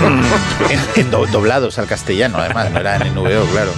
en, 0.70 0.80
en 1.02 1.10
do- 1.10 1.26
doblados 1.26 1.78
al 1.78 1.86
castellano, 1.86 2.38
además, 2.38 2.70
no 2.70 2.80
era 2.80 2.96
en 2.96 3.14
NVO, 3.14 3.46
claro. 3.52 3.70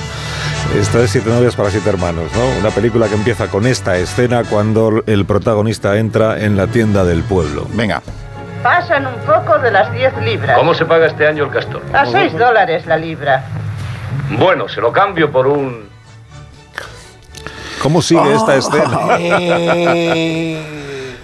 Esta 0.79 1.01
es 1.03 1.11
Siete 1.11 1.31
novias 1.31 1.57
para 1.57 1.71
siete 1.71 1.89
hermanos, 1.89 2.31
¿no? 2.35 2.61
Una 2.61 2.71
película 2.71 3.09
que 3.09 3.15
empieza 3.15 3.49
con 3.49 3.67
esta 3.67 3.97
escena 3.97 4.45
cuando 4.45 5.03
el 5.07 5.25
protagonista 5.25 5.97
entra 5.99 6.39
en 6.41 6.57
la 6.57 6.67
tienda 6.67 7.05
del 7.05 7.23
pueblo. 7.23 7.67
Venga. 7.73 8.03
Pasan 8.63 9.07
un 9.07 9.15
poco 9.21 9.59
de 9.59 9.71
las 9.71 9.91
10 9.93 10.19
libras. 10.23 10.59
¿Cómo 10.59 10.75
se 10.75 10.85
paga 10.85 11.07
este 11.07 11.27
año 11.27 11.45
el 11.45 11.51
castor? 11.51 11.83
A 11.95 12.05
6 12.05 12.37
dólares 12.39 12.85
la 12.87 12.97
libra. 12.99 13.45
Bueno, 14.39 14.69
se 14.69 14.81
lo 14.81 14.93
cambio 14.93 15.33
por 15.33 15.47
un... 15.47 15.89
¿Cómo 17.81 18.03
sigue 18.03 18.35
esta 18.35 18.57
escena? 18.57 19.19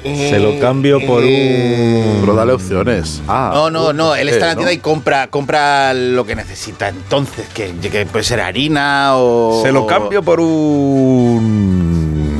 Se 0.06 0.38
lo 0.38 0.60
cambio 0.60 1.00
por 1.04 1.24
un. 1.24 2.18
Pero 2.20 2.34
dale 2.36 2.52
opciones. 2.52 3.20
Ah, 3.26 3.50
no, 3.52 3.70
no, 3.70 3.92
no. 3.92 4.14
Él 4.14 4.28
está 4.28 4.44
en 4.44 4.48
la 4.50 4.54
¿no? 4.54 4.58
tienda 4.58 4.72
y 4.72 4.78
compra, 4.78 5.26
compra 5.26 5.92
lo 5.94 6.24
que 6.24 6.36
necesita. 6.36 6.86
Entonces, 6.88 7.48
que, 7.52 7.72
que 7.90 8.06
puede 8.06 8.24
ser 8.24 8.40
harina 8.40 9.16
o. 9.16 9.60
Se 9.64 9.72
lo 9.72 9.84
cambio 9.86 10.22
por 10.22 10.38
un. 10.40 12.36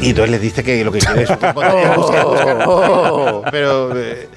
Y 0.00 0.08
entonces 0.10 0.30
le 0.30 0.38
dice 0.38 0.62
que 0.64 0.82
lo 0.84 0.92
que 0.92 1.00
quiere 1.00 1.24
es 1.24 1.30
un 1.30 1.36
Pero. 3.50 3.98
eh, 3.98 4.28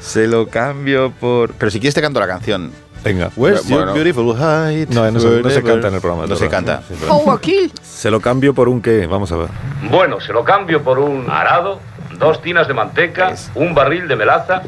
Se 0.00 0.26
lo 0.26 0.48
cambio 0.48 1.12
por. 1.18 1.54
Pero 1.54 1.70
si 1.70 1.80
quieres 1.80 1.94
te 1.94 2.02
canto 2.02 2.20
la 2.20 2.26
canción. 2.26 2.72
Venga. 3.04 3.30
Where's 3.36 3.66
your 3.68 3.78
Bueno. 3.84 3.94
beautiful 3.94 4.34
height? 4.36 4.88
No, 4.90 5.10
no 5.10 5.18
se, 5.20 5.42
no 5.42 5.50
se 5.50 5.62
canta 5.62 5.88
en 5.88 5.94
el 5.94 6.00
programa. 6.00 6.26
No 6.26 6.36
se 6.36 6.48
canta. 6.48 6.82
Pero- 6.88 7.40
Se 7.82 8.10
lo 8.10 8.20
cambio 8.20 8.54
por 8.54 8.68
un 8.68 8.80
qué. 8.80 9.06
Vamos 9.06 9.32
a 9.32 9.36
ver. 9.36 9.48
Bueno, 9.90 10.20
se 10.20 10.32
lo 10.32 10.44
cambio 10.44 10.82
por 10.82 10.98
un 10.98 11.28
arado, 11.30 11.80
dos 12.18 12.40
tinas 12.42 12.68
de 12.68 12.74
manteca, 12.74 13.34
un 13.54 13.74
barril 13.74 14.06
de 14.08 14.16
melaza, 14.16 14.62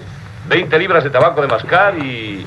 20 0.48 0.78
libras 0.78 1.04
de 1.04 1.10
tabaco 1.10 1.40
de 1.40 1.48
mascar 1.48 1.96
y... 1.98 2.44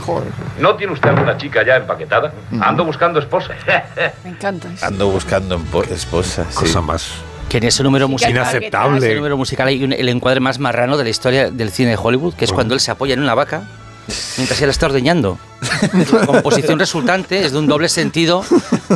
¿No 0.60 0.76
tiene 0.76 0.94
usted 0.94 1.10
alguna 1.10 1.38
chica 1.38 1.64
ya 1.66 1.78
empaquetada? 1.78 2.32
Ando 2.62 2.84
buscando 2.86 3.20
esposa. 3.20 3.54
Me 4.24 4.32
encanta 4.32 4.68
eso. 4.74 4.86
Ando 4.86 5.10
buscando 5.10 5.60
esposa. 5.90 6.46
sí. 6.50 6.56
Cosa 6.56 6.82
más. 6.82 7.12
Que 7.50 7.60
en 7.60 7.64
ese 7.64 7.82
número 7.82 8.10
musical. 8.10 8.32
Inaceptable. 8.34 8.98
En 8.98 9.04
ese 9.04 9.16
número 9.16 9.38
musical 9.38 9.68
hay 9.70 9.82
un- 9.84 9.94
el 9.94 10.10
encuadre 10.10 10.42
más 10.42 10.60
marrano 10.60 10.98
de 10.98 11.06
la 11.06 11.10
historia 11.10 11.50
del 11.50 11.72
cine 11.72 11.92
de 11.92 11.98
Hollywood, 12.02 12.34
que 12.34 12.44
es 12.46 12.52
cuando 12.52 12.74
él 12.74 12.82
se 12.82 12.92
apoya 12.92 13.14
en 13.14 13.22
una 13.22 13.34
vaca 13.36 13.64
mientras 14.38 14.62
él 14.62 14.70
está 14.70 14.88
ordeñando. 14.88 15.38
La 16.12 16.26
composición 16.26 16.80
resultante 16.80 17.46
es 17.46 17.52
de 17.52 17.58
un 17.58 17.68
doble 17.68 17.90
sentido, 17.90 18.44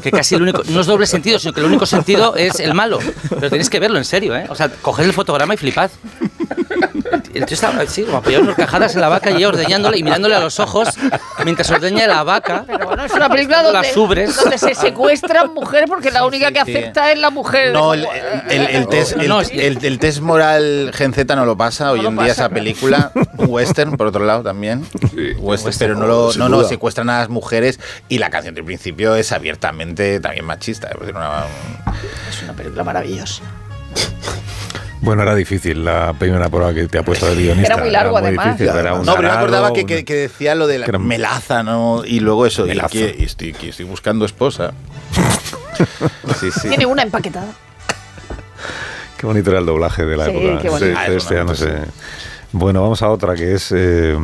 que 0.01 0.11
casi 0.11 0.35
el 0.35 0.43
único. 0.43 0.63
No 0.69 0.81
es 0.81 0.87
doble 0.87 1.07
sentido, 1.07 1.39
sino 1.39 1.53
que 1.53 1.59
el 1.59 1.65
único 1.65 1.85
sentido 1.85 2.35
es 2.35 2.59
el 2.59 2.73
malo. 2.73 2.99
Pero 3.29 3.49
tenéis 3.49 3.69
que 3.69 3.79
verlo 3.79 3.97
en 3.97 4.05
serio, 4.05 4.35
¿eh? 4.35 4.45
O 4.49 4.55
sea, 4.55 4.69
coged 4.69 5.05
el 5.05 5.13
fotograma 5.13 5.53
y 5.53 5.57
flipad. 5.57 5.89
El 7.33 7.45
tío 7.45 7.55
está 7.55 7.69
así, 7.79 8.03
como 8.03 8.17
apoyado 8.17 8.43
en 8.43 8.49
horcajadas 8.49 8.95
en 8.95 9.01
la 9.01 9.09
vaca 9.09 9.31
y 9.31 9.35
ella 9.37 9.47
ordeñándole 9.49 9.97
y 9.97 10.03
mirándole 10.03 10.35
a 10.35 10.39
los 10.39 10.59
ojos 10.59 10.89
mientras 11.43 11.69
ordeña 11.71 12.07
la 12.07 12.23
vaca. 12.23 12.63
Pero 12.67 12.87
bueno, 12.87 13.05
es 13.05 13.11
una 13.13 13.29
película 13.29 13.63
donde, 13.63 13.87
Las 13.87 13.97
ubres. 13.97 14.35
donde 14.35 14.57
se 14.57 14.75
secuestran 14.75 15.53
mujeres 15.53 15.89
porque 15.89 16.11
la 16.11 16.25
única 16.25 16.51
que 16.51 16.63
sí. 16.65 16.75
acepta 16.75 17.11
es 17.11 17.19
la 17.19 17.29
mujer. 17.29 17.73
No, 17.73 17.93
el, 17.93 18.05
como, 18.05 18.13
el- 18.49 18.61
el 18.75 18.87
test, 18.87 19.13
el, 19.13 19.99
test 19.99 20.19
moral 20.21 20.91
Gen 20.93 21.13
Z 21.13 21.35
no 21.35 21.45
lo 21.45 21.55
pasa. 21.57 21.91
Hoy 21.91 22.01
lo 22.01 22.09
en 22.09 22.15
día 22.15 22.27
pasa. 22.27 22.31
esa 22.45 22.49
película, 22.49 23.11
un 23.37 23.45
western, 23.49 23.97
por 23.97 24.07
otro 24.07 24.25
lado 24.25 24.43
también. 24.43 24.85
Western, 25.39 25.75
pero 25.79 25.95
no, 25.95 26.07
lo, 26.07 26.33
no, 26.33 26.49
no, 26.49 26.63
secuestran 26.63 27.09
a 27.09 27.19
las 27.19 27.29
mujeres 27.29 27.79
y 28.09 28.17
la 28.17 28.29
canción 28.29 28.55
del 28.55 28.63
principio 28.65 29.15
es 29.15 29.31
abiertamente 29.31 30.19
también 30.19 30.45
machista. 30.45 30.89
Es 30.89 31.09
una- 31.09 31.45
Es 32.29 32.43
una 32.43 32.53
película 32.53 32.83
maravillosa. 32.83 33.43
Bueno, 35.01 35.23
era 35.23 35.33
difícil 35.35 35.83
la 35.83 36.13
primera 36.13 36.47
prueba 36.49 36.73
que 36.73 36.87
te 36.87 36.97
ha 36.99 37.03
puesto 37.03 37.25
de 37.27 37.35
guionista. 37.35 37.73
Era 37.73 37.81
muy 37.83 37.91
largo, 37.91 38.17
además. 38.17 38.45
difícil, 38.45 38.67
Ya, 38.67 38.79
era 38.79 38.93
un 38.93 39.05
no, 39.05 39.13
pero 39.13 39.21
me 39.23 39.27
arado, 39.29 39.39
acordaba 39.39 39.73
que, 39.73 39.81
un- 39.81 39.87
que- 39.87 40.05
que 40.05 40.13
decía 40.13 40.53
lo 40.55 40.67
de 40.67 40.77
la 40.79 40.87
melaza, 40.99 41.63
¿no? 41.63 42.03
Y 42.05 42.19
luego 42.19 42.45
eso, 42.45 42.67
y 42.67 42.77
que- 42.89 43.15
y 43.19 43.23
estoy, 43.23 43.53
que 43.53 43.69
estoy 43.69 43.85
buscando 43.85 44.25
esposa. 44.25 44.73
Sí, 46.39 46.51
sí. 46.51 46.67
Tiene 46.69 46.85
una 46.85 47.01
empaquetada. 47.01 47.47
Qué 49.17 49.25
bonito 49.25 49.49
era 49.49 49.59
el 49.59 49.65
doblaje 49.65 50.05
de 50.05 50.17
la 50.17 50.25
Sí, 50.25 50.31
época. 50.31 50.61
qué 50.61 50.69
bonito. 50.69 50.97
Ah, 50.99 51.07
este 51.07 51.43
no 51.43 51.55
sé. 51.55 51.73
Bueno, 52.51 52.81
vamos 52.81 53.01
a 53.01 53.09
otra 53.09 53.35
que 53.35 53.53
es. 53.53 53.71
eh, 53.75 54.15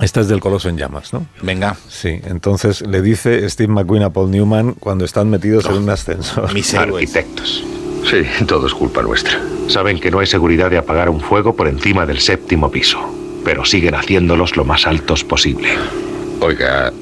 esta 0.00 0.20
es 0.20 0.28
del 0.28 0.40
Coloso 0.40 0.68
en 0.70 0.78
Llamas, 0.78 1.12
¿no? 1.12 1.26
Venga. 1.42 1.76
Sí, 1.88 2.20
entonces 2.24 2.80
le 2.82 3.02
dice 3.02 3.48
Steve 3.50 3.70
McQueen 3.72 4.04
a 4.04 4.10
Paul 4.10 4.30
Newman 4.30 4.72
cuando 4.74 5.04
están 5.04 5.28
metidos 5.28 5.66
en 5.66 5.72
un 5.74 5.90
ascensor. 5.90 6.52
Mis. 6.54 6.72
Arquitectos. 6.74 7.62
Sí, 8.08 8.22
todo 8.46 8.66
es 8.66 8.74
culpa 8.74 9.02
nuestra. 9.02 9.40
Saben 9.68 9.98
que 10.00 10.10
no 10.10 10.18
hay 10.18 10.26
seguridad 10.26 10.70
de 10.70 10.78
apagar 10.78 11.08
un 11.08 11.20
fuego 11.20 11.54
por 11.54 11.68
encima 11.68 12.04
del 12.04 12.20
séptimo 12.20 12.70
piso, 12.70 12.98
pero 13.44 13.64
siguen 13.64 13.94
haciéndolos 13.94 14.56
lo 14.56 14.64
más 14.64 14.86
altos 14.86 15.24
posible. 15.24 15.70
Oiga, 16.40 16.92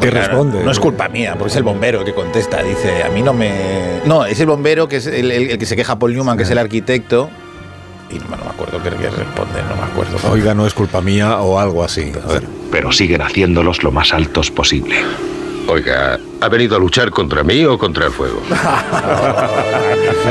¿Qué 0.00 0.10
Claro, 0.10 0.26
responde? 0.28 0.62
No 0.62 0.70
es 0.70 0.78
culpa 0.78 1.08
mía, 1.08 1.34
porque 1.38 1.50
es 1.50 1.56
el 1.56 1.62
bombero 1.62 2.04
que 2.04 2.12
contesta. 2.14 2.62
Dice, 2.62 3.02
a 3.02 3.08
mí 3.08 3.22
no 3.22 3.32
me... 3.32 4.00
No, 4.04 4.24
es 4.26 4.38
el 4.40 4.46
bombero 4.46 4.88
que 4.88 4.96
es 4.96 5.06
el, 5.06 5.30
el- 5.30 5.50
el 5.52 5.58
que 5.58 5.66
se 5.66 5.74
queja 5.74 5.98
Paul 5.98 6.12
Newman, 6.14 6.36
que 6.36 6.42
es 6.42 6.50
el 6.50 6.58
arquitecto. 6.58 7.30
Y 8.10 8.16
no, 8.18 8.36
no 8.36 8.44
me 8.44 8.50
acuerdo 8.50 8.80
qué, 8.82 8.90
responde, 8.90 9.62
no 9.68 9.76
me 9.76 9.82
acuerdo. 9.82 10.18
Oiga, 10.30 10.54
no 10.54 10.66
es 10.66 10.74
culpa 10.74 11.00
mía 11.00 11.38
o 11.40 11.58
algo 11.58 11.82
así. 11.82 12.12
A 12.28 12.32
ver. 12.34 12.44
pero 12.70 12.92
siguen 12.92 13.22
haciéndolos 13.22 13.82
lo 13.82 13.90
más 13.90 14.12
altos 14.12 14.50
posible. 14.50 14.96
Oiga, 15.68 16.18
¿ha 16.40 16.48
venido 16.48 16.76
a 16.76 16.78
luchar 16.78 17.10
contra 17.10 17.42
mí 17.42 17.64
o 17.64 17.76
contra 17.76 18.06
el 18.06 18.12
fuego? 18.12 18.40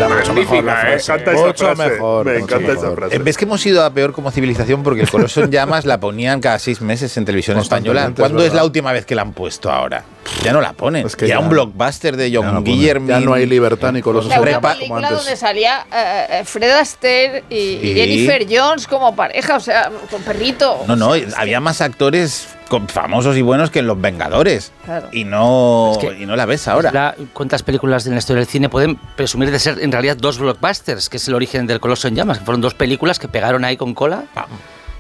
Magnífica, 0.10 0.82
¿eh? 0.82 0.86
Me 0.86 0.94
encanta 0.96 1.32
esa 1.34 1.46
Mucho 1.46 1.66
frase. 1.76 1.90
mejor, 1.90 2.26
Me 2.26 2.38
encanta 2.38 2.72
esa 2.74 2.92
frase. 2.92 3.18
¿Ves 3.20 3.38
que 3.38 3.46
hemos 3.46 3.66
ido 3.66 3.84
a 3.84 3.90
peor 3.90 4.14
como 4.14 4.32
civilización? 4.32 4.84
Porque 4.84 5.02
el 5.02 5.10
Coloso 5.10 5.42
en 5.44 5.52
Llamas 5.52 5.86
la 5.86 6.00
ponían 6.00 6.40
cada 6.40 6.58
seis 6.60 6.82
meses 6.82 7.16
en 7.18 7.26
televisión 7.26 7.58
española. 7.60 8.12
¿Cuándo 8.18 8.42
es 8.42 8.48
es, 8.48 8.54
la 8.54 8.64
última 8.64 8.92
vez 8.94 9.06
que 9.06 9.16
la 9.16 9.24
han 9.24 9.34
puesto 9.34 9.70
ahora? 9.72 10.04
Ya 10.44 10.54
no 10.54 10.62
la 10.62 10.74
ponen. 10.74 11.06
Es 11.06 11.16
que 11.16 11.28
ya, 11.28 11.36
ya- 11.36 11.40
un 11.40 11.50
blockbuster 11.50 12.16
de 12.16 12.32
John. 12.34 12.64
Guillermo. 12.64 13.08
Ya 13.10 13.20
no 13.20 13.34
hay 13.34 13.46
libertad 13.46 13.92
ni 13.92 14.02
Coloso 14.02 14.32
en 14.32 14.40
una 14.40 14.52
Llamas 14.52 14.62
como 14.62 14.78
película 14.80 15.08
antes. 15.10 15.18
donde 15.26 15.36
salía 15.38 15.86
eh, 15.94 16.26
eh, 16.30 16.42
Fred 16.46 16.72
Astaire 16.72 17.44
y. 17.50 17.94
Jennifer 17.96 18.46
Jones 18.50 18.88
como 18.88 19.16
pareja, 19.16 19.58
o 19.58 19.60
sea, 19.60 19.92
con 20.10 20.22
perrito. 20.22 20.84
No, 20.88 20.96
no, 20.96 21.10
O 21.10 21.16
sea, 21.16 21.28
es 21.28 21.38
había 21.38 21.60
más 21.60 21.82
actores 21.82 22.48
con- 22.70 22.88
famosos 22.88 23.38
y 23.38 23.42
buenos 23.42 23.70
que 23.70 23.80
en 23.80 23.88
Los 23.88 24.00
Vengadores. 24.00 24.72
Claro. 24.86 25.08
Y 25.12 25.24
no, 25.24 25.92
Es 25.94 25.98
que- 26.00 26.22
y 26.22 26.26
no 26.26 26.36
la 26.36 26.46
ves 26.46 26.68
ahora. 26.68 26.92
La- 26.92 27.16
¿Cuántas 27.34 27.64
películas 27.64 28.06
en 28.08 28.14
la 28.14 28.20
historia 28.20 28.40
del 28.42 28.48
cine 28.50 28.70
pueden 28.70 28.96
presumir 29.16 29.52
de 29.52 29.60
ser 29.60 29.80
en 29.82 29.92
realidad 29.92 30.18
dos 30.18 30.40
blockbusters, 30.40 31.10
que 31.10 31.18
es 31.18 31.28
el 31.28 31.36
origen 31.36 31.68
del 31.68 31.80
Coloso 31.80 32.08
en 32.08 32.16
Llamas? 32.16 32.40
Que 32.40 32.46
fueron 32.46 32.62
dos 32.62 32.74
películas 32.74 33.20
que 33.20 33.28
pegaron 33.28 33.64
ahí 33.66 33.78
con 33.78 33.94
cola. 33.94 34.24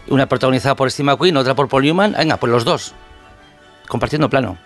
Una 0.07 0.27
protagonizada 0.27 0.75
por 0.75 0.91
Steve 0.91 1.07
McQueen, 1.07 1.35
otra 1.37 1.55
por 1.55 1.67
Paul 1.67 1.83
Newman. 1.83 2.13
Venga, 2.17 2.37
pues 2.37 2.51
los 2.51 2.63
dos. 2.65 2.93
Compartiendo 3.87 4.29
plano. 4.29 4.57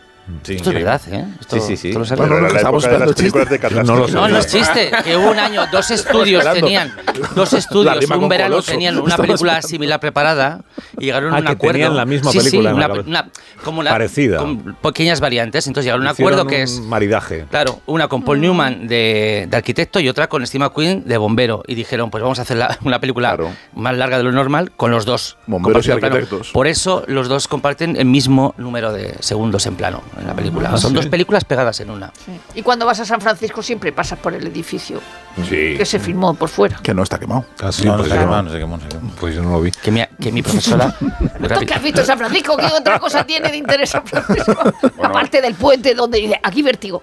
Sí, 0.44 0.56
Esto 0.56 0.70
es 0.70 0.76
verdad, 0.76 1.02
¿eh? 1.12 1.26
Esto- 1.40 1.56
Sí, 1.58 1.62
sí, 1.68 1.78
sí. 1.78 1.88
esto 1.90 2.00
lo 2.00 2.06
sabe. 2.06 2.22
Bueno, 2.22 2.36
Todo 2.36 2.46
el 2.46 2.52
era 2.52 2.62
la 2.64 2.72
mundo. 2.72 2.88
época 2.88 3.00
de 3.00 3.06
las 3.06 3.16
películas 3.16 3.50
de 3.50 3.56
No 3.58 3.62
catástrofe. 3.70 4.12
No, 4.14 4.28
no 4.28 4.38
es 4.38 4.48
chiste. 4.48 4.92
Que 5.04 5.18
hubo 5.18 5.32
un 5.32 5.40
año, 5.40 5.66
dos 5.72 5.92
estudios 5.92 6.44
tenían, 6.54 6.94
dos 7.36 7.54
estudios, 7.54 8.06
un 8.10 8.30
verano 8.30 8.52
Coloso. 8.56 8.72
tenían 8.72 8.98
una 9.00 9.18
película 9.18 9.54
esperando. 9.54 9.68
similar 9.68 10.00
preparada 10.00 10.62
y 10.98 11.06
llegaron 11.06 11.34
a 11.34 11.38
Ah, 11.38 11.40
un 11.40 11.46
que 11.46 11.52
acuerdo. 11.54 11.74
tenían 11.74 11.96
la 11.98 12.06
misma 12.06 12.32
Sí, 12.32 12.40
sí, 12.40 12.46
película 12.50 12.70
la 12.74 12.76
una- 12.94 13.02
una- 13.02 13.30
como 13.64 13.80
una- 13.82 13.90
Parecida. 13.92 14.38
Con 14.38 14.76
pequeñas 14.82 15.20
variantes. 15.20 15.68
Entonces 15.68 15.86
llegaron 15.86 16.06
a 16.08 16.12
un 16.12 16.16
acuerdo 16.16 16.46
que 16.48 16.58
un 16.58 16.62
es 16.62 16.80
maridaje. 16.82 17.46
Claro, 17.50 17.82
una 17.86 18.08
con 18.08 18.24
Paul 18.24 18.40
Newman 18.42 18.88
de, 18.88 19.48
de 19.50 19.58
arquitecto 19.58 20.00
y 20.00 20.10
otra 20.10 20.28
con 20.30 20.46
Steve 20.46 20.64
McQueen 20.66 21.04
de 21.06 21.18
bombero. 21.18 21.64
Y 21.68 21.76
dijeron, 21.76 22.10
pues 22.12 22.22
vamos 22.24 22.40
a 22.40 22.44
hacer 22.44 22.58
la- 22.58 22.78
una 22.84 23.00
película 23.00 23.30
Claro. 23.36 23.52
más 23.76 23.96
larga 23.98 24.18
de 24.18 24.24
lo 24.24 24.32
normal 24.32 24.72
con 24.76 24.92
los 24.92 25.06
dos. 25.06 25.38
Bomberos 25.48 25.86
y 25.86 25.92
plano. 25.92 26.06
arquitectos. 26.16 26.52
Por 26.52 26.68
eso 26.68 27.04
los 27.08 27.28
dos 27.28 27.48
comparten 27.48 27.96
el 27.98 28.06
mismo 28.06 28.54
número 28.58 28.94
de 28.94 29.16
segundos 29.20 29.66
en 29.66 29.76
plano 29.76 30.02
en 30.20 30.28
la 30.28 30.34
película. 30.36 30.70
Ah, 30.74 30.78
Son 30.78 30.92
sí. 30.92 30.96
dos 30.96 31.08
películas 31.08 31.44
pegadas 31.46 31.80
en 31.80 31.90
una. 31.90 32.12
Sí. 32.26 32.32
Y 32.56 32.62
cuando 32.62 32.86
vas 32.86 33.00
a 33.00 33.06
San 33.06 33.20
Francisco 33.22 33.62
siempre 33.64 33.92
pasas 33.92 34.20
por 34.20 34.34
el 34.34 34.46
edificio 34.48 35.00
Sí. 35.48 35.76
que 35.78 35.86
se 35.86 36.00
filmó 36.00 36.34
por 36.34 36.50
fuera. 36.50 36.80
Que 36.84 36.94
no 36.94 37.04
está 37.04 37.18
quemado. 37.18 37.46
Ah, 37.62 37.70
no, 37.84 37.92
no 37.92 37.98
pues 37.98 38.10
se 38.10 38.16
yo- 38.16 38.20
quemó, 38.22 38.42
no 38.42 38.52
se 38.52 38.60
quemó, 38.60 38.78
no 38.78 38.84
se 38.84 38.90
quemó. 38.90 39.12
Pues 39.20 39.36
yo 39.36 39.42
no 39.44 39.52
lo 39.52 39.62
vi. 39.62 39.72
Que 39.72 39.92
mi, 39.92 40.02
que 40.20 40.32
mi 40.32 40.42
profesora... 40.42 40.94
¿Tú 41.00 41.66
qué 41.66 41.74
has 41.74 41.82
visto 41.84 42.04
San 42.06 42.18
Francisco? 42.18 42.58
¿Qué 42.58 42.66
otra 42.66 43.00
cosa 43.00 43.24
tiene 43.26 43.50
de 43.50 43.58
interés 43.58 43.90
San 43.90 44.06
Francisco? 44.06 44.54
Aparte 45.04 45.42
del 45.42 45.56
puente 45.56 45.94
donde 45.96 46.20
dice, 46.20 46.40
aquí 46.44 46.62
vértigo. 46.62 47.02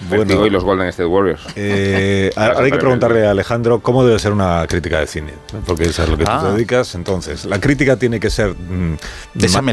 Vertigo 0.00 0.46
y 0.46 0.50
los 0.50 0.62
Golden 0.64 0.86
State 0.88 1.06
Warriors. 1.08 1.42
Eh, 1.56 2.30
ahora 2.36 2.60
hay 2.64 2.70
que 2.70 2.78
preguntarle 2.78 3.26
a 3.26 3.32
Alejandro 3.32 3.80
cómo 3.80 4.04
debe 4.04 4.18
ser 4.18 4.32
una 4.32 4.64
crítica 4.68 5.00
de 5.00 5.06
cine, 5.06 5.32
porque 5.66 5.84
eso 5.84 6.02
es 6.04 6.08
lo 6.08 6.16
que 6.16 6.24
tú 6.24 6.30
Ah. 6.32 6.42
te 6.46 6.52
dedicas. 6.52 6.94
Entonces, 6.94 7.44
la 7.44 7.60
crítica 7.60 7.96
tiene 7.96 8.20
que 8.20 8.30
ser 8.30 8.54
mm, 8.54 8.96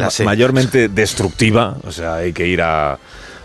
sé. 0.09 0.23
mayormente 0.23 0.89
destructiva, 0.89 1.77
o 1.83 1.91
sea, 1.91 2.15
hay 2.15 2.33
que 2.33 2.47
ir 2.47 2.61
a, 2.61 2.97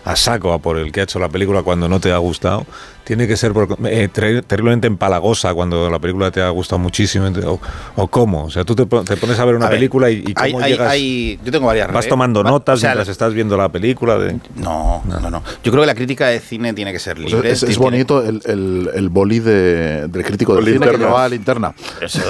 a 0.05 0.15
saco 0.15 0.53
a 0.53 0.59
por 0.59 0.77
el 0.77 0.91
que 0.91 1.01
ha 1.01 1.03
hecho 1.03 1.19
la 1.19 1.29
película 1.29 1.63
cuando 1.63 1.87
no 1.89 1.99
te 1.99 2.11
ha 2.11 2.17
gustado. 2.17 2.65
Tiene 3.03 3.27
que 3.27 3.35
ser 3.35 3.51
por- 3.51 3.77
eh, 3.85 4.07
ter- 4.13 4.43
terriblemente 4.43 4.85
empalagosa 4.85 5.53
cuando 5.55 5.89
la 5.89 5.97
película 5.99 6.29
te 6.31 6.39
ha 6.41 6.49
gustado 6.49 6.77
muchísimo. 6.79 7.25
O, 7.45 7.59
o 7.95 8.07
cómo. 8.07 8.45
O 8.45 8.49
sea, 8.51 8.63
tú 8.63 8.75
te, 8.75 8.85
te 8.85 9.17
pones 9.17 9.39
a 9.39 9.43
ver 9.45 9.55
una 9.55 9.65
A 9.65 9.69
ver, 9.69 9.79
película 9.79 10.09
y, 10.11 10.17
y 10.27 10.33
hay- 10.35 10.51
cómo 10.51 10.63
hay- 10.63 10.71
llegas. 10.71 10.91
hay- 10.91 11.39
yo 11.43 11.51
tengo 11.51 11.65
varias 11.65 11.91
Vas 11.91 12.07
tomando 12.07 12.43
notas 12.43 12.77
o 12.77 12.79
sea, 12.79 12.89
mientras 12.91 13.07
estás 13.09 13.33
viendo 13.33 13.57
la 13.57 13.69
película. 13.69 14.17
De, 14.19 14.37
No, 14.55 15.01
no, 15.05 15.19
no. 15.31 15.43
Yo 15.63 15.71
creo 15.71 15.81
que 15.81 15.87
la 15.87 15.95
crítica 15.95 16.27
de 16.27 16.39
cine 16.39 16.73
tiene 16.73 16.93
que 16.93 16.99
ser 16.99 17.15
Pues 17.17 17.33
libre. 17.33 17.49
es, 17.51 17.63
es 17.63 17.69
tiene- 17.69 17.83
bonito 17.83 18.23
el, 18.23 18.39
el, 18.45 18.89
el 18.93 19.09
boli 19.09 19.39
de, 19.39 20.07
del 20.07 20.23
crítico 20.23 20.55
del 20.55 20.63
Con 20.65 20.73
cine 20.73 20.91
que 20.91 20.97
llevaba 20.99 21.27
linterna. 21.27 21.73
Eso, 21.99 22.21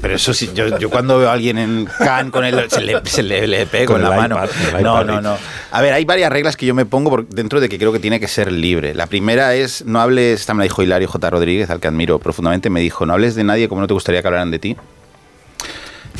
pero 0.00 0.14
eso 0.14 0.32
sí, 0.32 0.50
yo, 0.54 0.78
yo 0.78 0.88
cuando 0.90 1.18
veo 1.18 1.28
a 1.28 1.34
alguien 1.34 1.58
en 1.58 1.86
Cannes 1.98 2.32
con 2.32 2.44
él, 2.46 2.64
se 2.70 2.80
le, 2.80 2.98
se 3.04 3.22
le, 3.22 3.46
le 3.46 3.66
pego 3.66 3.92
Con 3.92 4.02
en 4.02 4.08
la 4.08 4.16
mano. 4.16 4.38
no, 4.82 5.04
no, 5.04 5.20
no. 5.20 5.36
A 5.70 5.82
ver, 5.82 5.92
hay 5.92 6.04
varias 6.06 6.32
reglas 6.32 6.56
que 6.56 6.64
yo 6.66 6.74
me 6.74 6.86
pongo 6.86 7.10
por- 7.14 7.28
dentro 7.28 7.60
de 7.60 7.68
que 7.68 7.78
creo 7.78 7.92
que 7.92 8.00
tiene 8.00 8.18
que 8.18 8.26
ser 8.26 8.50
libre. 8.50 8.92
La 8.94 9.06
primera 9.06 9.54
es, 9.54 9.84
no 9.84 10.00
hables, 10.00 10.40
esta 10.40 10.52
me 10.54 10.58
la 10.58 10.64
dijo 10.64 10.82
Hilario 10.82 11.06
J. 11.08 11.30
Rodríguez, 11.30 11.70
al 11.70 11.78
que 11.80 11.86
admiro 11.88 12.18
profundamente, 12.18 12.70
me 12.70 12.80
dijo, 12.80 13.06
no 13.06 13.12
hables 13.12 13.34
de 13.36 13.44
nadie 13.44 13.68
como 13.68 13.80
no 13.80 13.86
te 13.86 13.94
gustaría 13.94 14.20
que 14.20 14.26
hablaran 14.28 14.50
de 14.50 14.58
ti. 14.58 14.76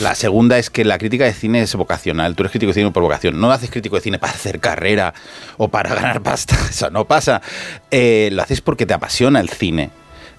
La 0.00 0.14
segunda 0.14 0.58
es 0.58 0.70
que 0.70 0.84
la 0.84 0.98
crítica 0.98 1.24
de 1.24 1.32
cine 1.32 1.62
es 1.62 1.74
vocacional. 1.74 2.34
Tú 2.34 2.42
eres 2.42 2.50
crítico 2.52 2.70
de 2.70 2.74
cine 2.74 2.90
por 2.90 3.02
vocación. 3.02 3.40
No 3.40 3.50
haces 3.52 3.70
crítico 3.70 3.94
de 3.96 4.02
cine 4.02 4.18
para 4.18 4.32
hacer 4.32 4.58
carrera 4.60 5.14
o 5.56 5.68
para 5.68 5.94
ganar 5.94 6.20
pasta. 6.22 6.56
Eso 6.70 6.90
no 6.90 7.04
pasa. 7.04 7.42
Eh, 7.90 8.28
lo 8.32 8.42
haces 8.42 8.60
porque 8.60 8.86
te 8.86 8.94
apasiona 8.94 9.38
el 9.40 9.48
cine. 9.50 9.90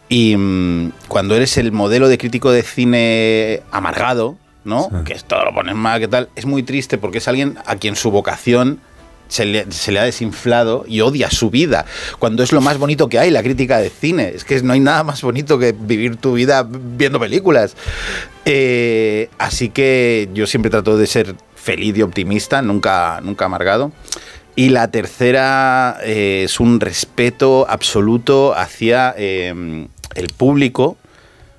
Y 0.09 0.35
mm, 0.37 0.91
cuando 1.07 1.35
eres 1.35 1.57
el 1.57 1.71
modelo 1.71 2.07
de 2.09 2.17
crítico 2.17 2.51
de 2.51 2.63
cine 2.63 3.61
amargado, 3.71 4.37
¿no? 4.65 4.89
Que 5.05 5.13
es 5.13 5.23
todo 5.25 5.45
lo 5.45 5.53
pones 5.53 5.75
mal, 5.75 5.99
que 6.01 6.07
tal, 6.07 6.29
es 6.35 6.45
muy 6.45 6.63
triste 6.63 6.97
porque 6.97 7.19
es 7.19 7.27
alguien 7.27 7.57
a 7.65 7.75
quien 7.77 7.95
su 7.95 8.11
vocación 8.11 8.79
se 9.27 9.45
le, 9.45 9.99
ha 9.99 10.03
desinflado 10.03 10.85
y 10.87 11.01
odia 11.01 11.29
su 11.29 11.49
vida, 11.49 11.85
cuando 12.19 12.43
es 12.43 12.51
lo 12.51 12.61
más 12.61 12.77
bonito 12.77 13.09
que 13.09 13.19
hay, 13.19 13.31
la 13.31 13.43
crítica 13.43 13.79
de 13.79 13.89
cine. 13.89 14.31
Es 14.35 14.43
que 14.43 14.61
no 14.61 14.73
hay 14.73 14.79
nada 14.79 15.03
más 15.03 15.21
bonito 15.21 15.59
que 15.59 15.73
vivir 15.77 16.17
tu 16.17 16.33
vida 16.33 16.67
viendo 16.69 17.19
películas. 17.19 17.75
Eh, 18.45 19.29
así 19.37 19.69
que 19.69 20.29
yo 20.33 20.47
siempre 20.47 20.69
trato 20.69 20.97
de 20.97 21.07
ser 21.07 21.35
feliz 21.55 21.97
y 21.97 22.01
optimista, 22.01 22.61
nunca, 22.61 23.19
nunca 23.23 23.45
amargado. 23.45 23.91
Y 24.55 24.69
la 24.69 24.89
tercera 24.89 25.97
eh, 26.03 26.43
es 26.45 26.59
un 26.59 26.79
respeto 26.79 27.65
absoluto 27.69 28.55
hacia 28.55 29.13
eh, 29.17 29.87
el 30.15 30.27
público, 30.29 30.97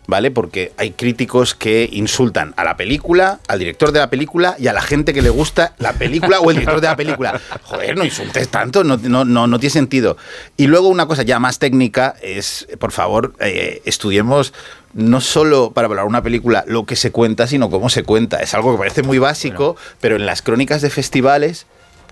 ¿vale? 0.06 0.30
Porque 0.30 0.72
hay 0.76 0.92
críticos 0.92 1.54
que 1.54 1.88
insultan 1.92 2.54
a 2.56 2.64
la 2.64 2.76
película, 2.76 3.40
al 3.48 3.58
director 3.58 3.92
de 3.92 4.00
la 4.00 4.10
película 4.10 4.56
y 4.58 4.68
a 4.68 4.72
la 4.72 4.82
gente 4.82 5.12
que 5.12 5.22
le 5.22 5.30
gusta 5.30 5.74
la 5.78 5.92
película 5.92 6.40
o 6.40 6.50
el 6.50 6.56
director 6.56 6.80
de 6.80 6.88
la 6.88 6.96
película. 6.96 7.40
Joder, 7.62 7.96
no 7.96 8.04
insultes 8.04 8.48
tanto, 8.48 8.84
no, 8.84 8.96
no, 8.96 9.24
no, 9.24 9.46
no 9.46 9.58
tiene 9.58 9.72
sentido. 9.72 10.16
Y 10.56 10.66
luego 10.66 10.88
una 10.88 11.06
cosa 11.06 11.22
ya 11.22 11.38
más 11.38 11.58
técnica 11.58 12.14
es, 12.22 12.68
por 12.78 12.92
favor, 12.92 13.34
eh, 13.40 13.82
estudiemos 13.84 14.52
no 14.94 15.20
solo 15.20 15.72
para 15.72 15.88
hablar 15.88 16.06
una 16.06 16.22
película 16.22 16.64
lo 16.66 16.86
que 16.86 16.96
se 16.96 17.12
cuenta, 17.12 17.46
sino 17.46 17.70
cómo 17.70 17.88
se 17.90 18.02
cuenta. 18.02 18.38
Es 18.38 18.54
algo 18.54 18.72
que 18.72 18.78
parece 18.78 19.02
muy 19.02 19.18
básico, 19.18 19.76
pero 20.00 20.16
en 20.16 20.24
las 20.24 20.42
crónicas 20.42 20.80
de 20.82 20.90
festivales 20.90 21.66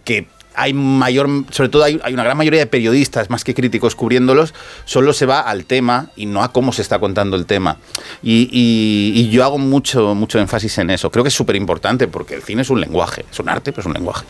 que 0.05 0.27
hay 0.55 0.73
mayor, 0.73 1.29
sobre 1.51 1.69
todo 1.69 1.85
hay, 1.85 2.01
hay, 2.03 2.15
una 2.15 2.25
gran 2.25 2.37
mayoría 2.37 2.61
de 2.61 2.67
periodistas, 2.67 3.31
más 3.31 3.45
que 3.45 3.55
críticos 3.55 3.95
cubriéndolos, 3.95 4.55
solo 4.85 5.13
se 5.13 5.27
va 5.27 5.41
al 5.41 5.65
tema 5.65 6.11
y 6.17 6.27
no 6.27 6.43
a 6.43 6.53
cómo 6.53 6.73
se 6.73 6.83
está 6.83 6.99
contando 6.99 7.37
el 7.37 7.47
tema. 7.47 7.79
Y, 8.23 8.49
y, 8.53 9.21
y 9.21 9.31
yo 9.31 9.45
hago 9.45 9.59
mucho, 9.59 10.15
mucho 10.15 10.39
énfasis 10.39 10.79
en 10.79 10.91
eso. 10.91 11.11
Creo 11.11 11.25
que 11.25 11.29
es 11.29 11.35
súper 11.35 11.57
importante 11.57 12.09
porque 12.09 12.35
el 12.35 12.43
cine 12.43 12.63
es 12.63 12.71
un 12.71 12.81
lenguaje, 12.81 13.25
es 13.31 13.39
un 13.39 13.49
arte, 13.49 13.73
pero 13.73 13.81
es 13.81 13.87
un 13.87 13.95
lenguaje. 13.95 14.25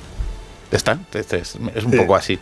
¿Está? 0.71 0.99
Es, 1.13 1.33
es, 1.33 1.55
un 1.57 1.93
poco 1.97 2.17
así. 2.17 2.39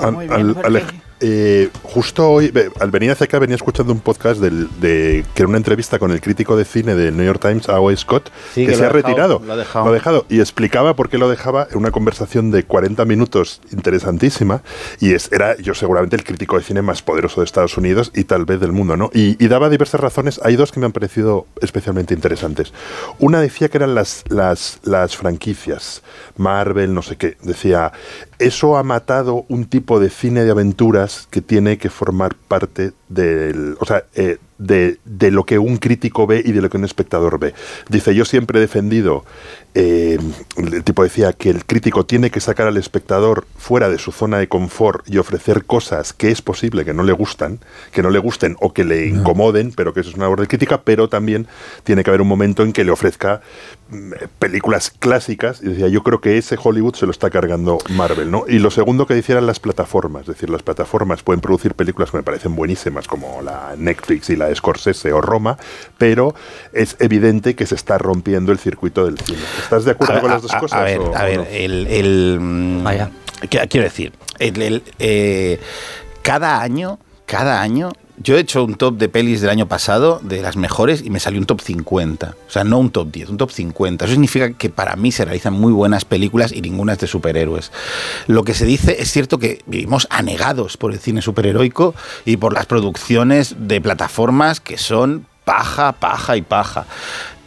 Al, 0.00 0.82
eh, 1.22 1.70
justo 1.84 2.28
hoy, 2.28 2.52
al 2.80 2.90
venir 2.90 3.12
hacia 3.12 3.24
acá, 3.24 3.38
venía 3.38 3.54
escuchando 3.54 3.92
un 3.92 4.00
podcast 4.00 4.40
del, 4.40 4.68
de, 4.80 5.24
que 5.34 5.42
era 5.42 5.48
una 5.48 5.56
entrevista 5.56 6.00
con 6.00 6.10
el 6.10 6.20
crítico 6.20 6.56
de 6.56 6.64
cine 6.64 6.96
del 6.96 7.16
New 7.16 7.24
York 7.24 7.40
Times, 7.40 7.68
A.O. 7.68 7.94
Scott, 7.96 8.30
sí, 8.52 8.66
que, 8.66 8.72
que 8.72 8.76
se 8.76 8.84
ha 8.84 8.88
dejado, 8.88 9.08
retirado. 9.08 9.42
Lo 9.44 9.52
ha, 9.52 9.56
dejado. 9.56 9.84
lo 9.84 9.90
ha 9.92 9.94
dejado. 9.94 10.26
Y 10.28 10.40
explicaba 10.40 10.96
por 10.96 11.08
qué 11.08 11.18
lo 11.18 11.30
dejaba 11.30 11.68
en 11.70 11.78
una 11.78 11.92
conversación 11.92 12.50
de 12.50 12.64
40 12.64 13.04
minutos 13.04 13.60
interesantísima. 13.70 14.62
Y 14.98 15.12
es, 15.12 15.30
era 15.30 15.56
yo 15.58 15.74
seguramente 15.74 16.16
el 16.16 16.24
crítico 16.24 16.58
de 16.58 16.64
cine 16.64 16.82
más 16.82 17.02
poderoso 17.02 17.40
de 17.40 17.44
Estados 17.44 17.76
Unidos 17.78 18.10
y 18.14 18.24
tal 18.24 18.44
vez 18.44 18.60
del 18.60 18.72
mundo, 18.72 18.96
¿no? 18.96 19.10
Y, 19.14 19.42
y 19.42 19.48
daba 19.48 19.70
diversas 19.70 20.00
razones. 20.00 20.40
Hay 20.42 20.56
dos 20.56 20.72
que 20.72 20.80
me 20.80 20.86
han 20.86 20.92
parecido 20.92 21.46
especialmente 21.60 22.14
interesantes. 22.14 22.72
Una 23.20 23.40
decía 23.40 23.68
que 23.68 23.78
eran 23.78 23.94
las, 23.94 24.24
las, 24.28 24.80
las 24.82 25.16
franquicias, 25.16 26.02
Marvel, 26.36 26.92
no 26.92 27.02
sé 27.02 27.16
qué. 27.16 27.36
Decía, 27.42 27.92
eso 28.38 28.76
ha 28.76 28.82
matado 28.82 29.44
un 29.48 29.66
tipo 29.66 30.00
de 30.00 30.10
cine 30.10 30.44
de 30.44 30.50
aventuras 30.50 31.11
que 31.30 31.40
tiene 31.40 31.78
que 31.78 31.90
formar 31.90 32.34
parte 32.34 32.92
del. 33.08 33.76
O 33.80 33.86
sea, 33.86 34.04
eh, 34.14 34.38
de, 34.58 34.98
de, 35.04 35.30
lo 35.30 35.44
que 35.44 35.58
un 35.58 35.76
crítico 35.76 36.26
ve 36.26 36.42
y 36.44 36.52
de 36.52 36.62
lo 36.62 36.70
que 36.70 36.76
un 36.76 36.84
espectador 36.84 37.38
ve. 37.38 37.54
Dice, 37.88 38.14
yo 38.14 38.24
siempre 38.24 38.58
he 38.58 38.60
defendido, 38.60 39.24
eh, 39.74 40.18
el 40.58 40.84
tipo 40.84 41.02
decía 41.02 41.32
que 41.32 41.48
el 41.48 41.64
crítico 41.64 42.04
tiene 42.04 42.30
que 42.30 42.40
sacar 42.40 42.66
al 42.66 42.76
espectador 42.76 43.46
fuera 43.56 43.88
de 43.88 43.98
su 43.98 44.12
zona 44.12 44.38
de 44.38 44.46
confort 44.46 45.08
y 45.08 45.16
ofrecer 45.16 45.64
cosas 45.64 46.12
que 46.12 46.30
es 46.30 46.42
posible 46.42 46.84
que 46.84 46.92
no 46.92 47.02
le 47.02 47.12
gustan, 47.12 47.58
que 47.90 48.02
no 48.02 48.10
le 48.10 48.18
gusten 48.18 48.56
o 48.60 48.74
que 48.74 48.84
le 48.84 49.06
incomoden, 49.06 49.72
pero 49.72 49.94
que 49.94 50.00
eso 50.00 50.10
es 50.10 50.16
una 50.16 50.24
labor 50.24 50.40
de 50.40 50.48
crítica, 50.48 50.82
pero 50.82 51.08
también 51.08 51.46
tiene 51.84 52.04
que 52.04 52.10
haber 52.10 52.20
un 52.20 52.28
momento 52.28 52.62
en 52.62 52.72
que 52.74 52.84
le 52.84 52.90
ofrezca 52.90 53.40
mm, 53.88 54.12
películas 54.38 54.90
clásicas. 54.90 55.62
Y 55.62 55.68
decía, 55.68 55.88
yo 55.88 56.02
creo 56.02 56.20
que 56.20 56.36
ese 56.36 56.58
Hollywood 56.62 56.94
se 56.94 57.06
lo 57.06 57.12
está 57.12 57.30
cargando 57.30 57.78
Marvel, 57.90 58.30
¿no? 58.30 58.44
Y 58.46 58.58
lo 58.58 58.70
segundo 58.70 59.06
que 59.06 59.14
decía 59.14 59.34
eran 59.34 59.46
las 59.46 59.60
plataformas, 59.60 60.22
es 60.22 60.28
decir, 60.28 60.50
las 60.50 60.62
plataformas 60.62 61.22
pueden 61.22 61.40
producir 61.40 61.74
películas 61.74 62.10
que 62.10 62.18
me 62.18 62.22
parecen 62.22 62.54
buenísimas, 62.54 63.08
como 63.08 63.40
la 63.40 63.74
Netflix 63.78 64.28
y 64.28 64.36
la 64.36 64.54
Scorsese 64.54 65.12
o 65.14 65.22
Roma, 65.22 65.56
pero 65.96 66.34
es 66.74 66.96
evidente 66.98 67.54
que 67.54 67.66
se 67.66 67.74
está 67.74 67.96
rompiendo 67.96 68.52
el 68.52 68.58
circuito 68.58 69.06
del 69.06 69.18
cine. 69.18 69.40
¿Estás 69.62 69.84
de 69.84 69.92
acuerdo 69.92 70.14
a, 70.14 70.20
con 70.20 70.30
a, 70.30 70.34
las 70.34 70.42
dos 70.42 70.54
a, 70.54 70.58
cosas? 70.58 70.78
A 70.78 70.84
ver, 70.84 71.00
o, 71.00 71.16
a 71.16 71.24
ver, 71.24 71.38
no? 71.38 71.46
el, 71.50 71.86
el 71.86 72.38
Vaya. 72.82 73.10
quiero 73.48 73.84
decir, 73.84 74.12
el, 74.38 74.60
el, 74.62 74.82
eh, 74.98 75.60
cada 76.22 76.60
año, 76.60 76.98
cada 77.26 77.60
año 77.60 77.92
yo 78.22 78.36
he 78.36 78.40
hecho 78.40 78.62
un 78.64 78.74
top 78.74 78.98
de 78.98 79.08
pelis 79.08 79.40
del 79.40 79.50
año 79.50 79.66
pasado, 79.66 80.20
de 80.22 80.42
las 80.42 80.56
mejores, 80.56 81.02
y 81.02 81.10
me 81.10 81.18
salió 81.18 81.40
un 81.40 81.46
top 81.46 81.60
50. 81.60 82.36
O 82.46 82.50
sea, 82.50 82.62
no 82.62 82.78
un 82.78 82.90
top 82.90 83.10
10, 83.10 83.30
un 83.30 83.36
top 83.36 83.50
50. 83.50 84.04
Eso 84.04 84.12
significa 84.12 84.52
que 84.52 84.70
para 84.70 84.96
mí 84.96 85.10
se 85.10 85.24
realizan 85.24 85.54
muy 85.54 85.72
buenas 85.72 86.04
películas 86.04 86.52
y 86.52 86.60
ninguna 86.60 86.92
es 86.92 86.98
de 87.00 87.06
superhéroes. 87.06 87.72
Lo 88.26 88.44
que 88.44 88.54
se 88.54 88.64
dice 88.64 89.00
es 89.00 89.10
cierto 89.10 89.38
que 89.38 89.62
vivimos 89.66 90.06
anegados 90.10 90.76
por 90.76 90.92
el 90.92 91.00
cine 91.00 91.22
superheroico 91.22 91.94
y 92.24 92.36
por 92.36 92.52
las 92.52 92.66
producciones 92.66 93.56
de 93.58 93.80
plataformas 93.80 94.60
que 94.60 94.78
son 94.78 95.26
paja, 95.44 95.92
paja 95.92 96.36
y 96.36 96.42
paja. 96.42 96.86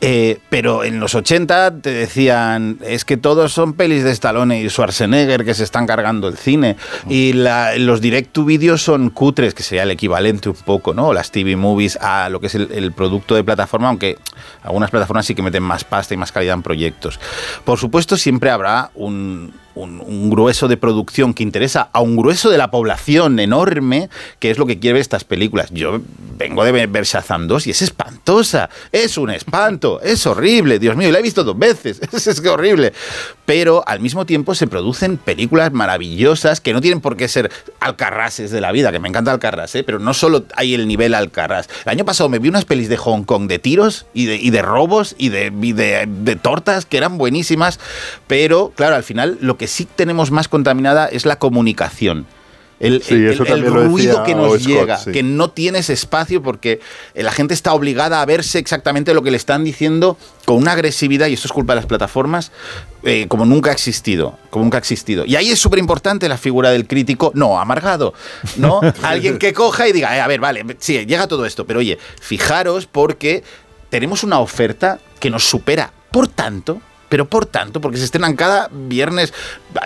Eh, 0.02 0.40
pero 0.50 0.84
en 0.84 1.00
los 1.00 1.16
80 1.16 1.82
te 1.82 1.92
decían, 1.92 2.80
es 2.86 3.06
que 3.06 3.18
todos 3.18 3.54
son 3.54 3.74
pelis 3.74 4.04
de 4.04 4.12
Stallone 4.12 4.62
y 4.62 4.70
Schwarzenegger 4.70 5.46
que 5.46 5.54
se 5.54 5.64
están 5.64 5.88
cargando 5.88 6.28
el 6.28 6.38
cine. 6.38 6.76
Y 7.10 7.34
la, 7.34 7.76
los 7.78 8.02
direct 8.02 8.32
to 8.32 8.46
video 8.46 8.78
son 8.78 9.10
cutres, 9.10 9.54
que 9.54 9.64
sería 9.64 9.84
el 9.84 9.92
equivalente 9.92 10.50
un 10.50 10.56
poco, 10.56 10.94
¿no? 10.94 11.14
Las 11.14 11.32
TV 11.32 11.56
movies 11.56 11.98
a 11.98 12.30
lo 12.30 12.40
que 12.40 12.48
es 12.48 12.56
el, 12.56 12.72
el, 12.72 12.92
producto 12.92 13.36
de 13.36 13.44
plataforma, 13.44 13.88
aunque 13.88 14.18
algunas 14.64 14.92
plataformas 14.92 15.26
sí 15.26 15.34
que 15.34 15.42
meten 15.42 15.64
más 15.64 15.84
pasta 15.84 16.14
y 16.14 16.18
más 16.18 16.32
calidad 16.32 16.56
en 16.56 16.64
proyectos. 16.64 17.20
Por 17.64 17.80
supuesto, 17.80 18.18
siempre 18.18 18.52
habrá 18.52 18.92
un, 18.96 19.54
un, 19.76 20.30
grueso 20.30 20.68
de 20.68 20.78
producción 20.78 21.34
que 21.34 21.44
interesa 21.44 21.90
a 21.92 22.02
un 22.02 22.16
grueso 22.16 22.50
de 22.50 22.58
la 22.58 22.72
población 22.72 23.40
enorme, 23.40 24.10
que 24.40 24.50
es 24.50 24.58
lo 24.58 24.66
que 24.66 24.80
quiere 24.80 24.94
ver 24.94 25.02
estas 25.02 25.24
películas. 25.24 25.70
Yo 25.72 26.02
vengo 26.38 26.64
de 26.64 26.88
ver 26.88 27.04
Shazam 27.06 27.48
2 27.48 27.68
y 27.68 27.72
es 27.72 27.82
espantosa, 27.82 28.70
es 28.92 29.18
un 29.18 29.30
espanto, 29.30 30.02
es 30.02 30.26
horrible, 30.26 30.80
Dios 30.80 30.96
mío, 30.96 31.12
la 31.12 31.20
he 31.20 31.22
visto 31.22 31.44
dos 31.44 31.58
veces, 31.58 32.02
es, 32.12 32.46
horrible. 32.46 32.94
Pero 33.46 33.84
al 33.88 34.00
mismo 34.00 34.26
tiempo 34.26 34.56
se 34.56 34.68
producen 34.68 35.18
películas 35.18 35.72
maravillosas 35.72 36.62
que 36.62 36.74
no 36.74 36.82
tienen 36.82 37.02
por 37.02 37.16
qué 37.16 37.28
ser 37.28 37.52
alcarrases 37.80 38.52
de 38.52 38.62
la 38.62 38.72
vida, 38.72 38.92
que 38.92 39.00
me 39.00 39.10
encanta 39.10 39.32
Alcarrás, 39.32 39.76
¿eh? 39.76 39.84
pero 39.84 40.00
no 40.00 40.14
solo 40.14 40.46
hay 40.56 40.74
el 40.74 40.88
nivel 40.88 41.14
Alcarrás. 41.14 41.70
El 41.86 41.92
año 41.92 42.06
pasado 42.06 42.30
me 42.30 42.40
vi 42.40 42.50
unas 42.50 42.66
pelis 42.66 42.90
de 42.90 42.98
Hong 42.98 43.24
Kong 43.24 43.48
de 43.48 43.60
tiros 43.60 44.06
y 44.14 44.26
de, 44.26 44.36
y 44.36 44.52
robos 44.62 45.16
y, 45.18 45.28
y 45.28 45.74
de 45.74 46.40
tortas 46.42 46.86
que 46.86 46.98
eran 46.98 47.18
buenísimas, 47.18 47.80
pero 48.28 48.72
claro, 48.76 48.96
al 48.96 49.04
final 49.04 49.38
lo 49.42 49.58
que 49.58 49.65
sí 49.68 49.88
tenemos 49.96 50.32
más 50.32 50.48
contaminada 50.48 51.08
es 51.08 51.26
la 51.26 51.38
comunicación. 51.38 52.26
El, 52.78 53.02
sí, 53.02 53.14
el, 53.14 53.40
el, 53.48 53.48
el 53.48 53.66
ruido 53.66 54.24
que 54.24 54.36
nos 54.36 54.62
Scott, 54.62 54.68
llega, 54.68 54.98
sí. 54.98 55.12
que 55.14 55.24
no 55.24 55.50
tienes 55.50 55.90
espacio 55.90 56.44
porque 56.44 56.82
la 57.14 57.32
gente 57.32 57.54
está 57.54 57.74
obligada 57.74 58.22
a 58.22 58.26
verse 58.26 58.60
exactamente 58.60 59.14
lo 59.14 59.24
que 59.24 59.32
le 59.32 59.38
están 59.38 59.64
diciendo 59.64 60.18
con 60.44 60.58
una 60.58 60.74
agresividad, 60.74 61.28
y 61.28 61.34
esto 61.34 61.48
es 61.48 61.54
culpa 61.54 61.74
de 61.74 61.78
las 61.78 61.86
plataformas, 61.86 62.52
eh, 63.04 63.28
como 63.30 63.46
nunca 63.46 63.70
ha 63.70 63.74
existido, 63.74 64.38
como 64.50 64.66
nunca 64.66 64.78
ha 64.78 64.80
existido. 64.80 65.26
Y 65.26 65.38
ahí 65.38 65.52
es 65.52 65.60
súper 65.60 65.80
importante 65.80 66.28
la 66.28 66.38
figura 66.38 66.70
del 66.72 66.86
crítico, 66.86 67.32
no 67.34 67.60
amargado, 67.62 68.14
¿no? 68.58 68.82
Alguien 69.04 69.38
que 69.38 69.54
coja 69.54 69.88
y 69.88 69.94
diga, 69.94 70.16
eh, 70.18 70.20
a 70.20 70.28
ver, 70.28 70.42
vale, 70.42 70.66
sí, 70.80 71.06
llega 71.06 71.28
todo 71.28 71.46
esto, 71.46 71.66
pero 71.66 71.80
oye, 71.80 71.98
fijaros 72.20 72.88
porque 72.88 73.42
tenemos 73.90 74.24
una 74.24 74.40
oferta 74.40 75.00
que 75.22 75.30
nos 75.30 75.46
supera. 75.46 75.94
Por 76.12 76.28
tanto, 76.28 76.82
pero 77.16 77.30
por 77.30 77.46
tanto, 77.46 77.80
porque 77.80 77.98
se 77.98 78.04
estrenan 78.04 78.36
cada 78.36 78.68
viernes 78.74 79.34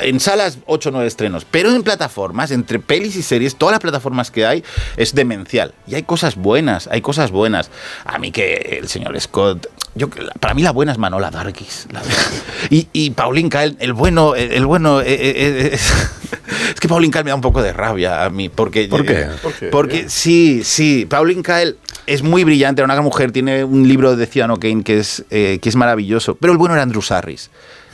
en 0.01 0.19
salas 0.19 0.57
8 0.65 0.89
o 0.89 0.91
9 0.93 1.07
estrenos, 1.07 1.45
pero 1.45 1.69
en 1.69 1.83
plataformas, 1.83 2.49
entre 2.49 2.79
pelis 2.79 3.15
y 3.15 3.21
series, 3.21 3.55
todas 3.55 3.73
las 3.73 3.81
plataformas 3.81 4.31
que 4.31 4.47
hay, 4.47 4.63
es 4.97 5.13
demencial. 5.13 5.75
Y 5.85 5.93
hay 5.93 6.01
cosas 6.01 6.35
buenas, 6.35 6.87
hay 6.87 7.01
cosas 7.01 7.29
buenas. 7.29 7.69
A 8.03 8.17
mí 8.17 8.31
que 8.31 8.79
el 8.81 8.89
señor 8.89 9.21
Scott, 9.21 9.67
yo, 9.99 10.09
para 10.39 10.53
mí 10.53 10.63
la 10.63 10.71
buena 10.71 10.93
es 10.93 10.97
Manola 10.97 11.29
Dargis. 11.29 11.87
La, 11.91 12.01
y, 12.69 12.87
y 12.93 13.11
Pauline 13.11 13.49
Kael, 13.49 13.77
el 13.79 13.93
bueno, 13.93 14.33
el, 14.35 14.51
el 14.53 14.65
bueno... 14.65 15.01
Eh, 15.01 15.05
eh, 15.07 15.69
es, 15.73 15.91
es, 16.73 16.79
que 16.79 16.87
Pauline 16.87 17.11
Kael 17.11 17.25
me 17.25 17.31
da 17.31 17.35
un 17.35 17.41
poco 17.41 17.61
de 17.61 17.73
rabia 17.73 18.23
a 18.23 18.29
mí, 18.29 18.49
porque... 18.49 18.87
¿Por 18.87 19.05
qué? 19.05 19.27
¿Por 19.41 19.53
qué? 19.53 19.67
Porque 19.67 20.09
sí, 20.09 20.61
sí, 20.63 21.05
Pauline 21.07 21.43
Kael 21.43 21.77
es 22.07 22.23
muy 22.23 22.43
brillante, 22.43 22.81
era 22.81 22.91
una 22.91 23.01
mujer, 23.01 23.31
tiene 23.31 23.63
un 23.63 23.87
libro 23.87 24.15
de 24.15 24.25
Ciudadano 24.25 24.57
Kane 24.57 24.83
que 24.83 24.99
es, 24.99 25.25
eh, 25.29 25.59
que 25.61 25.69
es 25.69 25.75
maravilloso, 25.75 26.35
pero 26.35 26.53
el 26.53 26.57
bueno 26.57 26.73
era 26.73 26.83
Andrew 26.83 27.01
Sarris. 27.01 27.51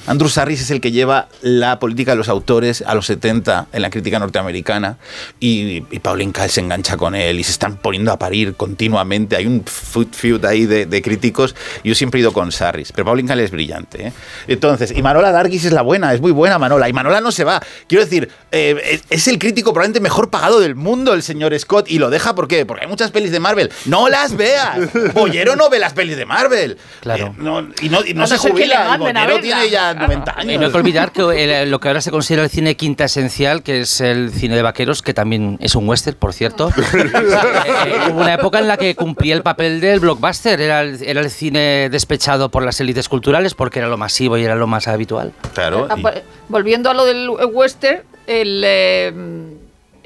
Andrew 0.08 0.30
Sarris 0.30 0.62
es 0.62 0.72
el 0.72 0.82
que 0.82 0.92
lleva 0.92 1.28
la 1.42 1.80
política 1.80 2.12
de 2.12 2.18
los 2.18 2.30
autores 2.30 2.84
a 2.86 2.94
los 2.94 3.08
70 3.08 3.68
en 3.74 3.82
la 3.82 3.90
crítica 3.90 4.20
norteamericana 4.20 4.98
y, 5.40 5.84
y 5.90 6.00
Pauline 6.00 6.32
Kael 6.32 6.50
se 6.50 6.62
engancha 6.62 6.98
con 6.98 7.16
él 7.16 7.40
y 7.40 7.44
se 7.44 7.52
están 7.52 7.78
poniendo 7.78 8.12
a 8.12 8.20
parir 8.20 8.56
continuamente. 8.56 9.36
Hay 9.36 9.48
un 9.48 9.64
food 9.66 10.10
feud 10.12 10.46
ahí 10.46 10.66
de, 10.66 10.86
de 10.86 11.02
críticos. 11.02 11.56
Yo 11.84 11.96
siempre 11.96 12.20
he 12.20 12.22
ido 12.22 12.34
con 12.34 12.52
Sarris, 12.52 12.92
pero 12.92 13.06
Pauline 13.06 13.28
Kael 13.28 13.40
es 13.40 13.52
brillante. 13.52 14.08
¿eh? 14.08 14.14
Entonces, 14.48 14.92
y 14.96 15.02
Manola 15.02 15.32
Dargis 15.32 15.66
es 15.66 15.74
la 15.74 15.82
buena, 15.82 16.14
es 16.14 16.22
muy 16.22 16.32
buena 16.32 16.60
Manola. 16.60 16.88
Y 16.88 16.94
Manola 16.94 17.22
no 17.22 17.32
se 17.32 17.44
va. 17.44 17.62
Quiero 17.88 18.04
decir, 18.04 18.30
eh, 18.52 18.76
es, 18.92 19.04
es 19.10 19.28
el 19.28 19.40
crítico 19.40 19.74
probablemente 19.74 20.02
mejor 20.02 20.30
pagado 20.30 20.60
del 20.60 20.76
mundo, 20.76 21.14
el 21.14 21.24
señor 21.24 21.58
Scott, 21.60 21.90
y 21.90 21.98
lo 21.98 22.10
deja 22.10 22.36
¿por 22.36 22.48
qué? 22.48 22.66
Porque 22.66 22.84
hay 22.84 22.90
muchas 22.90 23.12
pelis 23.12 23.32
de 23.32 23.40
Marvel. 23.40 23.72
No 23.86 24.10
las 24.10 24.36
veas. 24.36 24.94
Bollero 25.14 25.56
no 25.56 25.70
ve 25.70 25.80
las 25.80 25.94
pelis 25.94 26.18
de 26.18 26.26
Marvel. 26.26 26.78
Claro. 27.02 27.28
Eh, 27.28 27.34
no, 27.38 27.68
y 27.82 27.90
no, 27.90 28.06
y 28.06 28.14
no 28.14 28.28
se 28.28 28.36
no 28.38 28.44
le 28.44 28.50
jubila. 28.52 28.96
Y 28.96 28.98
Bollero 29.00 29.40
tiene 29.40 29.70
ya 29.70 29.95
90 29.96 30.36
Y 30.44 30.58
no 30.58 30.66
hay 30.66 30.72
que 30.72 30.78
olvidar 30.78 31.12
que 31.12 31.22
el- 31.64 31.70
lo 31.72 31.80
que 31.80 31.88
ahora 31.88 32.02
se 32.02 32.12
considera 32.12 32.44
el 32.44 32.50
cine 32.50 32.76
quinta 32.76 33.06
esencial, 33.06 33.64
que 33.64 33.82
es 33.82 34.02
el 34.02 34.32
cine 34.32 34.56
de 34.56 34.62
vaqueros, 34.62 35.02
que 35.02 35.14
también 35.14 35.58
es 35.62 35.76
un 35.76 35.88
western, 35.88 36.18
por 36.18 36.34
cierto. 36.34 36.70
Eh, 36.86 37.88
eh, 37.88 38.12
hubo 38.12 38.22
una 38.22 38.34
época 38.36 38.60
en 38.60 38.68
la 38.68 38.78
que 38.78 38.96
cumplía 38.96 39.36
el 39.36 39.42
papel 39.44 39.80
del 39.80 40.00
blockbuster, 40.00 40.60
era 40.62 40.82
el, 40.82 41.02
era 41.04 41.22
el 41.22 41.30
cine 41.30 41.90
despechado 41.90 42.50
por 42.50 42.64
las 42.64 42.80
élites 42.80 43.10
culturales 43.10 43.54
porque 43.54 43.80
era 43.80 43.88
lo 43.88 43.98
masivo 43.98 44.38
y 44.38 44.44
era 44.44 44.56
lo 44.56 44.68
más 44.68 44.88
habitual. 44.88 45.34
Claro. 45.54 45.88
Ah, 45.90 45.96
pues, 46.02 46.22
Volviendo 46.50 46.90
a 46.90 46.94
lo 46.94 47.06
del 47.06 47.30
western, 47.52 48.02
el, 48.28 48.62
eh, 48.66 49.14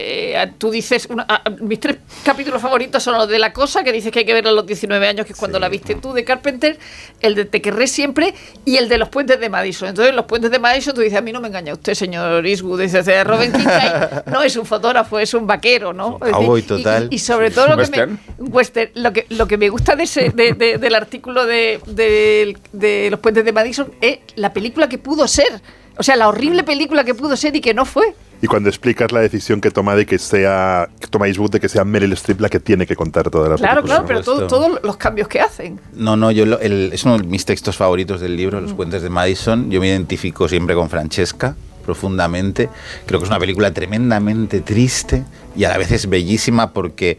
eh, 0.02 0.52
tú 0.58 0.72
dices, 0.72 1.08
una- 1.10 1.28
mis 1.60 1.78
tres 1.80 1.98
capítulos 2.24 2.62
favoritos 2.62 3.04
son 3.04 3.18
los 3.18 3.28
de 3.28 3.38
La 3.38 3.52
Cosa, 3.52 3.84
que 3.84 3.92
dices 3.92 4.12
que 4.14 4.20
hay 4.20 4.26
que 4.26 4.34
ver 4.34 4.48
a 4.48 4.52
los 4.54 4.66
19 4.66 5.06
años, 5.06 5.26
que 5.26 5.34
es 5.34 5.38
cuando 5.40 5.60
la 5.60 5.68
viste 5.68 5.96
tú, 5.96 6.14
de 6.14 6.24
Carpenter, 6.24 6.80
el 7.20 7.36
de 7.36 7.44
Te 7.44 7.62
querré 7.62 7.86
siempre 7.88 8.34
y 8.64 8.78
el 8.78 8.88
de 8.88 8.98
Los 8.98 9.10
Puentes 9.10 9.40
de 9.42 9.50
Madison. 9.50 9.90
Entonces, 9.90 10.16
Los 10.16 10.24
Puentes 10.26 10.52
de 10.52 10.60
Madison, 10.60 10.94
tú 10.96 11.02
dices, 11.02 11.18
a 11.18 11.22
mí 11.22 11.34
no 11.34 11.42
me 11.42 11.50
engaña 11.50 11.74
usted, 11.74 11.94
señor 11.96 12.48
Eastwood, 12.48 12.80
dice, 12.82 13.04
"de 13.04 13.24
Robin 13.26 13.52
Kincaid 13.52 13.92
no 14.32 14.42
es 14.42 14.56
un 14.56 14.66
fotógrafo, 14.66 15.20
es 15.20 15.34
un 15.34 15.46
vaquero, 15.46 15.92
¿no? 15.92 16.18
Es 16.26 16.32
decir, 16.32 16.68
total. 16.78 17.08
Y, 17.12 17.16
y 17.16 17.20
sobre 17.20 17.52
todo 17.52 17.68
lo 17.68 17.76
que, 17.78 17.90
me, 18.08 18.18
Western. 18.38 18.92
lo 18.96 19.12
que, 19.12 19.26
lo 19.30 19.48
que 19.48 19.58
me 19.58 19.68
gusta 19.68 19.98
de 19.98 20.04
ese, 20.04 20.30
de- 20.30 20.54
de- 20.54 20.78
del 20.78 20.96
artículo 20.96 21.46
de 21.46 23.10
Los 23.12 23.20
Puentes 23.20 23.44
de 23.44 23.52
Madison 23.52 23.92
es 24.02 24.20
la 24.36 24.54
película 24.54 24.88
que 24.88 24.98
pudo 24.98 25.28
ser. 25.28 25.62
O 25.98 26.04
sea, 26.04 26.16
la 26.16 26.30
horrible 26.30 26.64
película 26.64 27.04
que 27.04 27.14
pudo 27.14 27.36
ser 27.36 27.54
y 27.56 27.62
que 27.62 27.74
no 27.74 27.84
fue. 27.86 28.14
Y 28.42 28.48
cuando 28.48 28.70
explicas 28.70 29.12
la 29.12 29.20
decisión 29.20 29.60
que 29.60 29.70
toma 29.70 29.96
de 29.96 30.06
que 30.06 30.18
sea, 30.18 30.88
que 31.00 31.08
toma 31.08 31.28
Eastwood 31.28 31.52
de 31.52 31.60
que 31.60 31.68
sea 31.68 31.84
Meryl 31.84 32.14
Streep 32.14 32.40
la 32.40 32.48
que 32.50 32.60
tiene 32.62 32.88
que 32.88 32.96
contar 32.96 33.30
toda 33.30 33.50
la 33.50 33.56
Claro, 33.56 33.82
película. 33.82 33.96
claro, 33.96 34.08
pero 34.08 34.22
todo- 34.24 34.48
todos 34.48 34.80
los 34.82 34.96
cambios 34.96 35.28
que 35.28 35.42
hacen. 35.42 35.80
No, 35.94 36.16
no, 36.16 36.32
yo 36.32 36.46
lo- 36.46 36.60
el- 36.60 36.92
es 36.94 37.04
uno 37.04 37.18
de 37.18 37.26
mis 37.26 37.44
textos 37.44 37.76
favoritos 37.76 38.22
del 38.22 38.38
libro, 38.38 38.62
Los 38.62 38.74
Puentes 38.74 39.02
de 39.02 39.10
Madison. 39.10 39.70
Yo 39.70 39.82
me 39.82 39.88
identifico 39.90 40.48
siempre 40.48 40.74
con 40.74 40.90
Francesca 40.90 41.56
profundamente. 41.84 42.70
Creo 43.06 43.20
que 43.20 43.24
es 43.26 43.30
una 43.30 43.40
película 43.40 43.74
tremendamente 43.74 44.62
triste 44.62 45.24
y 45.56 45.64
a 45.66 45.70
la 45.70 45.78
vez 45.78 45.92
es 45.92 46.08
bellísima 46.08 46.72
porque, 46.72 47.18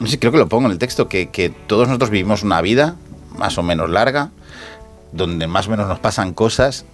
no 0.00 0.06
sé, 0.06 0.18
creo 0.18 0.32
que 0.32 0.38
lo 0.38 0.48
pongo 0.48 0.66
en 0.66 0.72
el 0.72 0.78
texto, 0.78 1.08
que, 1.08 1.28
que 1.30 1.50
todos 1.50 1.88
nosotros 1.88 2.08
vivimos 2.10 2.42
una 2.42 2.62
vida 2.62 2.96
más 3.36 3.58
o 3.58 3.62
menos 3.62 3.90
larga, 3.90 4.30
donde 5.12 5.46
más 5.46 5.66
o 5.66 5.70
menos 5.72 5.88
nos 5.88 5.98
pasan 5.98 6.32
cosas, 6.32 6.84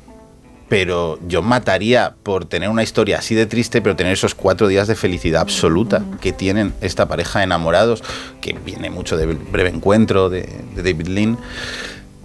pero 0.69 1.19
yo 1.29 1.43
mataría 1.43 2.15
por 2.23 2.47
tener 2.47 2.69
una 2.69 2.83
historia 2.83 3.19
así 3.19 3.35
de 3.35 3.47
triste, 3.47 3.83
pero 3.83 3.97
tener 3.97 4.13
esos 4.15 4.35
cuatro 4.35 4.67
días 4.69 4.89
de 4.89 4.95
felicidad 4.95 5.43
absoluta 5.43 6.03
que 6.21 6.33
tienen 6.33 6.73
esta 6.81 7.07
pareja 7.07 7.41
de 7.41 7.45
enamorados, 7.45 8.03
que 8.41 8.55
viene 8.65 8.91
mucho 8.91 9.17
de 9.17 9.27
Breve 9.27 9.69
Encuentro 9.71 10.31
de, 10.31 10.49
David 10.77 11.09
Lean. 11.09 11.39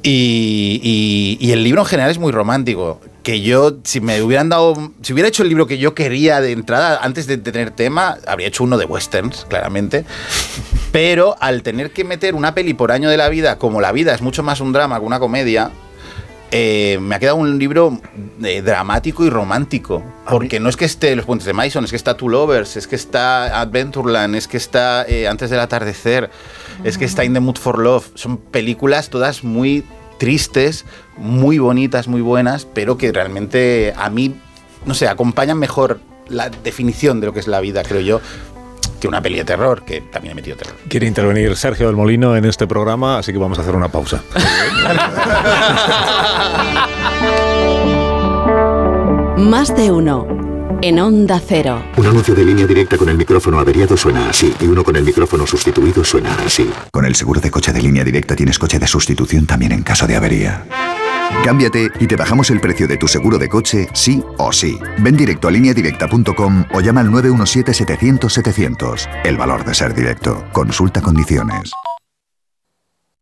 Y, 0.01 1.37
y- 1.41 1.51
el 1.51 1.63
libro 1.63 1.81
en 1.81 1.87
general 1.87 2.11
es 2.11 2.17
muy 2.19 2.31
romántico. 2.31 3.01
Que 3.23 3.41
yo, 3.41 3.77
si 3.83 3.99
me 3.99 4.21
hubieran 4.21 4.47
dado, 4.47 4.91
si 5.01 5.11
hubiera 5.11 5.27
hecho 5.27 5.43
el 5.43 5.49
libro 5.49 5.67
que 5.67 5.77
yo 5.77 5.93
quería 5.93 6.39
de 6.39 6.53
entrada, 6.53 6.99
antes 7.03 7.27
de 7.27 7.37
tener 7.37 7.71
tema, 7.71 8.17
habría 8.25 8.47
hecho 8.47 8.63
uno 8.63 8.77
de 8.77 8.85
westerns, 8.85 9.45
claramente. 9.49 10.05
Pero 10.93 11.35
al 11.41 11.61
tener 11.61 11.91
que 11.91 12.05
meter 12.05 12.33
una 12.33 12.55
peli 12.55 12.73
por 12.73 12.93
año 12.93 13.09
de 13.09 13.17
la 13.17 13.27
vida, 13.27 13.57
como 13.57 13.81
la 13.81 13.91
vida 13.91 14.15
es 14.15 14.21
mucho 14.21 14.41
más 14.41 14.61
un 14.61 14.71
drama 14.71 14.99
que 14.99 15.05
una 15.05 15.19
comedia, 15.19 15.69
eh, 16.51 16.97
me 17.01 17.15
ha 17.15 17.19
quedado 17.19 17.37
un 17.37 17.59
libro 17.59 18.01
eh, 18.43 18.61
dramático 18.61 19.23
y 19.23 19.29
romántico. 19.29 20.03
Porque 20.29 20.59
no 20.59 20.69
es 20.69 20.77
que 20.77 20.85
esté 20.85 21.15
Los 21.15 21.25
Puentes 21.25 21.45
de 21.45 21.53
Madison, 21.53 21.83
es 21.83 21.91
que 21.91 21.95
está 21.95 22.17
Two 22.17 22.29
Lovers, 22.29 22.75
es 22.77 22.87
que 22.87 22.95
está 22.95 23.61
Adventureland, 23.61 24.35
es 24.35 24.47
que 24.47 24.57
está 24.57 25.05
eh, 25.07 25.27
Antes 25.27 25.49
del 25.49 25.59
Atardecer, 25.59 26.29
es 26.83 26.97
que 26.97 27.05
está 27.05 27.23
In 27.23 27.33
the 27.33 27.39
Mood 27.39 27.57
for 27.57 27.77
Love. 27.77 28.07
Son 28.15 28.37
películas 28.37 29.09
todas 29.09 29.43
muy 29.43 29.83
tristes, 30.17 30.85
muy 31.17 31.59
bonitas, 31.59 32.07
muy 32.07 32.21
buenas, 32.21 32.65
pero 32.65 32.97
que 32.97 33.11
realmente 33.11 33.93
a 33.95 34.09
mí, 34.09 34.35
no 34.85 34.93
sé, 34.93 35.07
acompañan 35.07 35.57
mejor 35.57 35.99
la 36.29 36.49
definición 36.49 37.19
de 37.19 37.27
lo 37.27 37.33
que 37.33 37.39
es 37.39 37.47
la 37.47 37.59
vida, 37.59 37.83
creo 37.83 38.01
yo, 38.01 38.21
que 38.99 39.07
una 39.07 39.21
peli 39.21 39.37
de 39.37 39.45
terror, 39.45 39.83
que 39.83 40.01
también 40.01 40.33
he 40.33 40.35
metido 40.35 40.57
terror. 40.57 40.75
Quiere 40.87 41.07
intervenir 41.07 41.55
Sergio 41.55 41.87
del 41.87 41.95
Molino 41.95 42.35
en 42.35 42.45
este 42.45 42.67
programa, 42.67 43.17
así 43.17 43.31
que 43.31 43.37
vamos 43.37 43.57
a 43.57 43.61
hacer 43.61 43.75
una 43.75 43.89
pausa. 43.89 44.21
Más 49.37 49.75
de 49.75 49.91
uno. 49.91 50.27
En 50.81 50.97
Onda 50.99 51.41
Cero. 51.45 51.81
Un 51.97 52.05
anuncio 52.05 52.33
de 52.33 52.45
línea 52.45 52.65
directa 52.65 52.97
con 52.97 53.09
el 53.09 53.17
micrófono 53.17 53.59
averiado 53.59 53.97
suena 53.97 54.29
así 54.29 54.55
y 54.61 54.65
uno 54.65 54.81
con 54.83 54.95
el 54.95 55.03
micrófono 55.03 55.45
sustituido 55.45 56.05
suena 56.05 56.33
así. 56.45 56.71
Con 56.91 57.05
el 57.05 57.15
seguro 57.15 57.41
de 57.41 57.51
coche 57.51 57.73
de 57.73 57.81
línea 57.81 58.05
directa 58.05 58.33
tienes 58.33 58.57
coche 58.57 58.79
de 58.79 58.87
sustitución 58.87 59.45
también 59.45 59.73
en 59.73 59.83
caso 59.83 60.07
de 60.07 60.15
avería. 60.15 60.63
Cámbiate 61.43 61.89
y 61.99 62.07
te 62.07 62.15
bajamos 62.15 62.49
el 62.49 62.59
precio 62.59 62.87
de 62.87 62.97
tu 62.97 63.07
seguro 63.07 63.37
de 63.37 63.49
coche, 63.49 63.87
sí 63.93 64.23
o 64.37 64.51
sí. 64.51 64.79
Ven 64.99 65.15
directo 65.15 65.47
a 65.47 65.51
lineadirecta.com 65.51 66.65
o 66.73 66.81
llama 66.81 67.01
al 67.01 67.09
917-700-700. 67.09 69.07
El 69.23 69.37
valor 69.37 69.63
de 69.65 69.73
ser 69.73 69.93
directo. 69.93 70.45
Consulta 70.51 71.01
condiciones. 71.01 71.71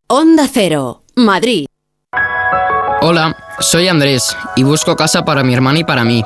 Onda 0.08 0.48
Cero. 0.52 1.04
Madrid. 1.16 1.66
Hola, 3.02 3.36
soy 3.60 3.88
Andrés 3.88 4.36
y 4.56 4.64
busco 4.64 4.96
casa 4.96 5.24
para 5.24 5.44
mi 5.44 5.54
hermana 5.54 5.80
y 5.80 5.84
para 5.84 6.04
mí. 6.04 6.24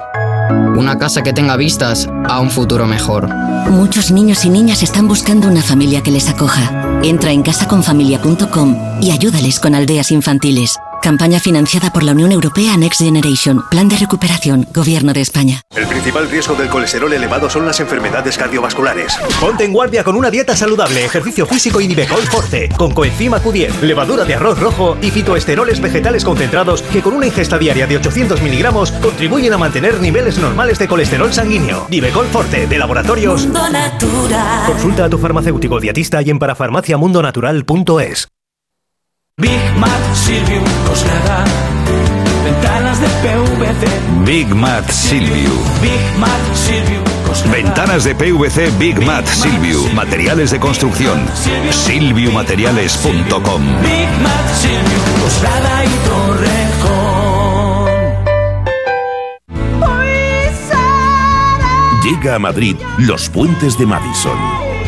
Una 0.76 0.98
casa 0.98 1.22
que 1.22 1.34
tenga 1.34 1.58
vistas 1.58 2.10
a 2.28 2.40
un 2.40 2.50
futuro 2.50 2.88
mejor. 2.88 3.28
Muchos 3.70 4.12
niños 4.12 4.46
y 4.46 4.50
niñas 4.50 4.84
están 4.84 5.08
buscando 5.08 5.48
una 5.48 5.62
familia 5.62 6.02
que 6.04 6.12
les 6.12 6.30
acoja. 6.30 7.00
Entra 7.04 7.32
en 7.32 7.42
casaconfamilia.com 7.44 9.00
y 9.02 9.12
ayúdales 9.12 9.60
con 9.60 9.76
aldeas 9.76 10.12
infantiles. 10.12 10.78
Campaña 11.02 11.40
financiada 11.40 11.92
por 11.92 12.04
la 12.04 12.12
Unión 12.12 12.32
Europea 12.32 12.78
Next 12.78 13.02
Generation. 13.02 13.64
Plan 13.72 13.90
de 13.90 13.98
recuperación. 13.98 14.68
Gobierno 14.72 15.14
de 15.14 15.22
España. 15.22 15.62
El 15.76 15.88
principal 15.88 16.30
riesgo 16.30 16.54
del 16.54 16.70
colesterol 16.70 17.12
elevado 17.12 17.50
son 17.50 17.66
las 17.66 17.80
enfermedades 17.80 18.38
cardiovasculares. 18.38 19.18
Ponte 19.40 19.66
en 19.66 19.74
guardia 19.74 20.04
con 20.04 20.16
una 20.16 20.30
dieta 20.30 20.56
saludable, 20.56 21.04
ejercicio 21.04 21.48
físico 21.48 21.82
y 21.82 21.88
Nivecol 21.88 22.22
Forte, 22.28 22.70
con 22.78 22.94
coenzima 22.94 23.42
Q10, 23.42 23.82
levadura 23.82 24.26
de 24.26 24.36
arroz 24.36 24.60
rojo 24.60 24.96
y 25.02 25.10
fitoesteroles 25.10 25.82
vegetales 25.82 26.24
concentrados 26.24 26.84
que 26.84 27.02
con 27.02 27.16
una 27.16 27.26
ingesta 27.26 27.58
diaria 27.58 27.88
de 27.88 27.98
800 27.98 28.40
miligramos 28.44 28.92
contribuyen 28.92 29.54
a 29.54 29.58
mantener 29.58 30.00
niveles 30.00 30.38
normales 30.38 30.78
de 30.78 30.88
colesterol 30.88 31.34
sanguíneo. 31.34 31.88
Nivecol 31.90 32.28
Forte, 32.28 32.68
de 32.68 32.78
laboratorios. 32.78 33.48
Natural. 33.48 34.68
Consulta 34.68 35.06
a 35.06 35.10
tu 35.10 35.18
farmacéutico 35.18 35.80
dietista 35.80 36.22
y 36.22 36.30
en 36.30 36.38
parafarmaciamundonatural.es. 36.38 38.28
Big 39.38 39.62
Mat 39.78 39.90
Silvium 40.14 40.64
Coslada. 40.86 41.46
Ventanas 42.44 43.00
de 43.00 43.08
PVC. 43.08 43.88
Big 44.26 44.54
Mat 44.54 44.90
Silviu. 44.92 45.52
Big 45.82 46.02
Mat 46.20 46.40
Coslada. 47.26 47.56
Ventanas 47.56 48.04
de 48.04 48.14
PVC 48.14 48.72
Big 48.78 49.00
Mat 49.06 49.26
Silviu. 49.26 49.88
Materiales 49.94 50.52
de 50.52 50.60
construcción. 50.60 51.26
Silviumateriales.com. 51.72 53.62
Big 53.82 54.10
Mat 54.22 54.48
Silvium 54.60 55.22
Coslada 55.22 55.86
y 55.86 55.90
Torrejón. 56.08 57.32
Llega 62.04 62.36
a 62.36 62.40
Madrid 62.40 62.76
Los 62.98 63.30
Puentes 63.30 63.78
de 63.78 63.86
Madison. 63.86 64.71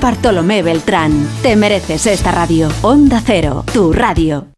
Bartolomé 0.00 0.62
Beltrán. 0.62 1.28
Te 1.42 1.56
mereces 1.56 2.06
esta 2.06 2.32
radio. 2.32 2.68
Onda 2.82 3.22
Cero, 3.24 3.64
tu 3.72 3.92
radio. 3.92 4.57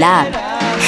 la 0.00 0.22
app. 0.22 0.34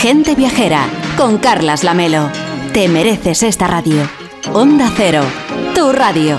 Gente 0.00 0.34
viajera. 0.34 0.86
Con 1.16 1.38
Carlas 1.38 1.84
Lamelo. 1.84 2.30
Te 2.72 2.88
mereces 2.88 3.42
esta 3.42 3.66
radio. 3.66 4.08
Onda 4.52 4.90
Cero. 4.96 5.22
Tu 5.74 5.92
radio. 5.92 6.38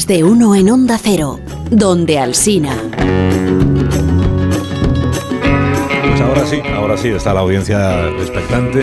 Más 0.00 0.06
de 0.06 0.24
uno 0.24 0.54
en 0.54 0.70
Onda 0.70 0.96
Cero, 0.98 1.38
donde 1.70 2.18
Alsina. 2.18 2.74
Pues 6.08 6.20
ahora 6.22 6.46
sí, 6.46 6.58
ahora 6.74 6.96
sí 6.96 7.08
está 7.08 7.34
la 7.34 7.40
audiencia 7.40 8.08
expectante 8.18 8.82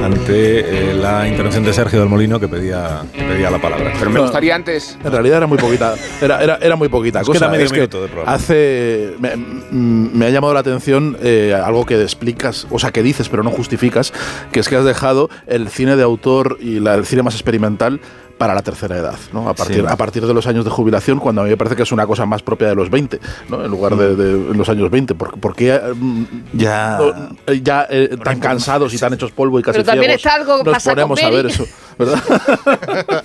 ante 0.00 0.90
eh, 0.90 0.94
la 0.94 1.26
intervención 1.26 1.64
de 1.64 1.72
Sergio 1.72 1.98
del 1.98 2.08
Molino 2.08 2.38
que 2.38 2.46
pedía, 2.46 3.02
que 3.12 3.24
pedía 3.24 3.50
la 3.50 3.60
palabra. 3.60 3.92
Pero 3.98 4.12
me 4.12 4.20
gustaría 4.20 4.54
antes. 4.54 4.96
En 5.04 5.10
realidad 5.10 5.38
era 5.38 5.48
muy 5.48 5.58
poquita, 5.58 5.96
era, 6.22 6.40
era, 6.40 6.54
era 6.62 6.76
muy 6.76 6.88
poquita 6.88 7.22
cosa. 7.24 7.48
medio 7.48 7.64
Es 7.64 7.72
que 7.72 7.78
minuto 7.80 8.02
de 8.02 8.06
programa. 8.06 8.32
hace 8.32 9.14
me, 9.18 9.34
mm, 9.34 10.10
me 10.16 10.26
ha 10.26 10.30
llamado 10.30 10.54
la 10.54 10.60
atención 10.60 11.16
eh, 11.20 11.52
algo 11.52 11.84
que 11.84 12.00
explicas, 12.00 12.68
o 12.70 12.78
sea, 12.78 12.92
que 12.92 13.02
dices 13.02 13.28
pero 13.28 13.42
no 13.42 13.50
justificas, 13.50 14.12
que 14.52 14.60
es 14.60 14.68
que 14.68 14.76
has 14.76 14.84
dejado 14.84 15.30
el 15.48 15.68
cine 15.68 15.96
de 15.96 16.04
autor 16.04 16.58
y 16.60 16.78
la- 16.78 16.94
el 16.94 17.04
cine 17.06 17.24
más 17.24 17.34
experimental 17.34 18.00
para 18.38 18.54
la 18.54 18.62
tercera 18.62 18.96
edad, 18.96 19.16
¿no? 19.32 19.48
A 19.48 19.54
partir, 19.54 19.80
Sí. 19.80 19.84
a 19.86 19.96
partir 19.96 20.24
de 20.26 20.32
los 20.32 20.46
años 20.46 20.64
de 20.64 20.70
jubilación, 20.70 21.18
cuando 21.18 21.40
a 21.42 21.44
mí 21.44 21.50
me 21.50 21.56
parece 21.56 21.74
que 21.76 21.82
es 21.82 21.92
una 21.92 22.06
cosa 22.06 22.24
más 22.24 22.42
propia 22.42 22.68
de 22.68 22.76
los 22.76 22.88
20, 22.88 23.18
¿no? 23.48 23.64
En 23.64 23.70
lugar 23.70 23.96
de, 23.96 24.14
de 24.16 24.54
los 24.54 24.68
años 24.68 24.90
20. 24.90 25.14
¿Por, 25.16 25.38
por 25.40 25.56
qué 25.56 25.78
mm, 25.94 26.24
Ya. 26.54 26.98
no, 26.98 27.28
eh, 27.46 27.60
ya 27.62 27.86
eh, 27.90 28.16
tan 28.22 28.38
cansados 28.40 28.94
y 28.94 28.98
tan 28.98 29.12
hechos 29.12 29.32
polvo 29.32 29.58
y 29.58 29.62
casi 29.62 29.78
Pero 29.78 29.84
también 29.86 30.12
ciegos 30.18 30.24
está 30.24 30.34
algo 30.36 30.64
que 30.64 30.70
nos 30.70 30.84
ponemos 30.84 31.22
a 31.22 31.30
ver 31.30 31.46
eso, 31.46 31.66
¿verdad? 31.98 32.22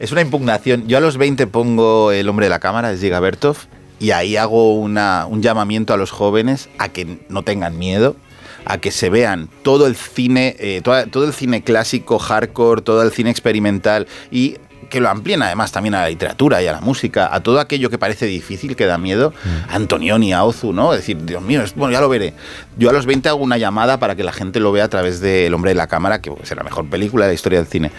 Es 0.00 0.12
una 0.12 0.20
impugnación. 0.22 0.86
Yo 0.88 0.98
a 0.98 1.00
los 1.00 1.16
20 1.16 1.46
pongo 1.46 2.10
El 2.12 2.28
hombre 2.28 2.46
de 2.46 2.50
la 2.50 2.58
cámara, 2.58 2.90
es 2.92 3.00
Giga 3.00 3.20
Bertov, 3.20 3.56
y 4.00 4.10
ahí 4.10 4.36
hago 4.36 4.74
una, 4.74 5.26
un 5.28 5.42
llamamiento 5.42 5.94
a 5.94 5.96
los 5.96 6.10
jóvenes 6.10 6.68
a 6.78 6.88
que 6.88 7.18
no 7.28 7.42
tengan 7.42 7.78
miedo 7.78 8.16
a 8.64 8.78
que 8.78 8.90
se 8.90 9.10
vean 9.10 9.48
todo 9.62 9.86
el 9.86 9.96
cine, 9.96 10.56
eh, 10.58 10.80
toda- 10.82 11.06
todo 11.06 11.24
el 11.24 11.32
cine 11.32 11.62
clásico, 11.62 12.18
hardcore, 12.18 12.82
todo 12.82 13.02
el 13.02 13.10
cine 13.12 13.30
experimental 13.30 14.06
y 14.30 14.56
que 14.90 15.00
lo 15.00 15.08
amplíen 15.08 15.42
además 15.42 15.72
también 15.72 15.94
a 15.94 16.02
la 16.02 16.08
literatura 16.08 16.62
y 16.62 16.66
a 16.68 16.72
la 16.72 16.80
música, 16.80 17.34
a 17.34 17.40
todo 17.42 17.58
aquello 17.58 17.90
que 17.90 17.98
parece 17.98 18.26
difícil, 18.26 18.76
que 18.76 18.84
da 18.86 18.96
miedo, 18.98 19.32
a 19.68 19.74
Antonioni, 19.74 20.32
a 20.32 20.44
Ozu, 20.44 20.72
¿no? 20.72 20.92
Es 20.92 21.00
decir, 21.00 21.24
Dios 21.24 21.42
mío, 21.42 21.64
bueno, 21.74 21.92
ya 21.92 22.00
lo 22.00 22.08
veré. 22.08 22.32
Yo 22.76 22.90
a 22.90 22.92
los 22.92 23.04
20 23.06 23.28
hago 23.28 23.42
una 23.42 23.56
llamada 23.58 23.98
para 23.98 24.14
que 24.14 24.22
la 24.22 24.32
gente 24.32 24.60
lo 24.60 24.70
vea 24.72 24.84
a 24.84 24.88
través 24.88 25.20
de 25.20 25.46
El 25.46 25.54
hombre 25.54 25.70
de 25.70 25.74
la 25.76 25.86
cámara, 25.88 26.20
que 26.20 26.30
es 26.40 26.54
la 26.54 26.62
mejor 26.62 26.88
película 26.88 27.24
de 27.24 27.30
la 27.30 27.34
historia 27.34 27.58
del 27.58 27.66
cine. 27.66 27.90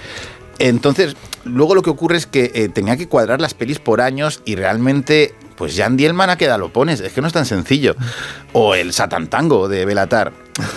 Entonces, 0.60 1.16
luego 1.44 1.76
lo 1.76 1.82
que 1.82 1.90
ocurre 1.90 2.18
es 2.18 2.26
que 2.26 2.52
eh, 2.54 2.70
tenía 2.70 2.98
que 2.98 3.08
cuadrar 3.08 3.42
las 3.42 3.54
pelis 3.54 3.80
por 3.80 4.02
años 4.02 4.42
y 4.46 4.56
realmente, 4.56 5.36
pues 5.58 5.76
Jan 5.76 5.98
Dielman 5.98 6.30
a 6.30 6.38
qué 6.38 6.46
edad 6.46 6.60
lo 6.60 6.72
pones, 6.72 7.00
es 7.02 7.14
que 7.14 7.22
no 7.22 7.28
es 7.28 7.34
tan 7.34 7.46
sencillo. 7.46 7.96
O 8.54 8.76
el 8.76 8.94
Satan 8.94 9.28
Tango 9.28 9.68
de 9.68 9.86
Belatar. 9.86 10.32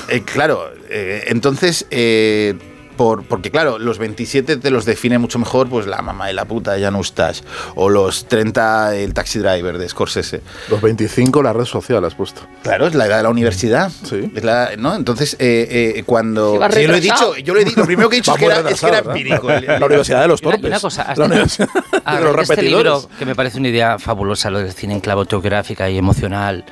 Eh, 0.08 0.22
claro, 0.22 0.70
eh, 0.88 1.24
entonces, 1.28 1.86
eh, 1.90 2.54
por, 2.98 3.24
porque 3.24 3.50
claro, 3.50 3.78
los 3.78 3.96
27 3.96 4.58
te 4.58 4.70
los 4.70 4.84
define 4.84 5.16
mucho 5.16 5.38
mejor, 5.38 5.68
pues 5.70 5.86
la 5.86 6.02
mamá 6.02 6.26
de 6.26 6.34
la 6.34 6.44
puta 6.44 6.72
de 6.74 6.82
Jan 6.82 6.96
Ustash, 6.96 7.40
o 7.76 7.88
los 7.88 8.26
30 8.28 8.94
el 8.96 9.14
Taxi 9.14 9.38
Driver 9.38 9.78
de 9.78 9.88
Scorsese. 9.88 10.42
Los 10.68 10.82
25 10.82 11.42
la 11.42 11.54
red 11.54 11.64
social 11.64 12.04
has 12.04 12.14
pusto. 12.14 12.42
Claro, 12.62 12.86
es 12.86 12.94
la 12.94 13.06
edad 13.06 13.16
de 13.18 13.22
la 13.22 13.30
universidad. 13.30 13.90
Es 14.34 14.44
la- 14.44 14.72
¿no? 14.76 14.94
Entonces, 14.94 15.34
eh, 15.38 15.94
eh, 15.96 16.02
cuando. 16.04 16.58
Sí, 16.70 16.78
Sí, 16.78 16.82
yo 16.82 16.88
lo 16.88 16.94
he 16.96 17.00
dicho, 17.00 17.36
yo 17.36 17.54
lo 17.54 17.60
he 17.60 17.64
dicho, 17.64 17.80
lo 17.80 17.86
primero 17.86 18.08
que 18.10 18.16
he 18.16 18.18
dicho 18.20 18.32
es 18.34 18.38
que, 18.38 18.44
era, 18.44 18.68
es 18.68 18.80
que 18.80 18.86
era 18.88 19.00
¿no? 19.00 19.10
empírico. 19.12 19.50
el- 19.50 19.64
La 19.80 19.86
Universidad 19.86 20.20
de 20.20 20.28
los 20.28 20.42
Y 20.42 20.46
una- 20.46 20.54
Torpes. 20.56 20.70
una 20.70 20.80
cosa, 20.80 21.02
has 21.02 21.16
La 21.18 21.24
Universidad 21.26 21.68
a 22.04 22.16
de 22.18 22.24
los 22.24 22.36
de 22.36 22.42
este 22.42 22.62
libro, 22.62 22.78
repetidores. 22.82 23.18
que 23.18 23.24
me 23.26 23.34
parece 23.34 23.58
una 23.58 23.68
idea 23.68 23.98
fabulosa, 23.98 24.50
lo 24.50 24.58
del 24.58 24.72
cine 24.72 24.94
en 24.94 25.00
clave 25.00 25.20
autobiográfica 25.20 25.88
y 25.88 25.96
emocional, 25.96 26.64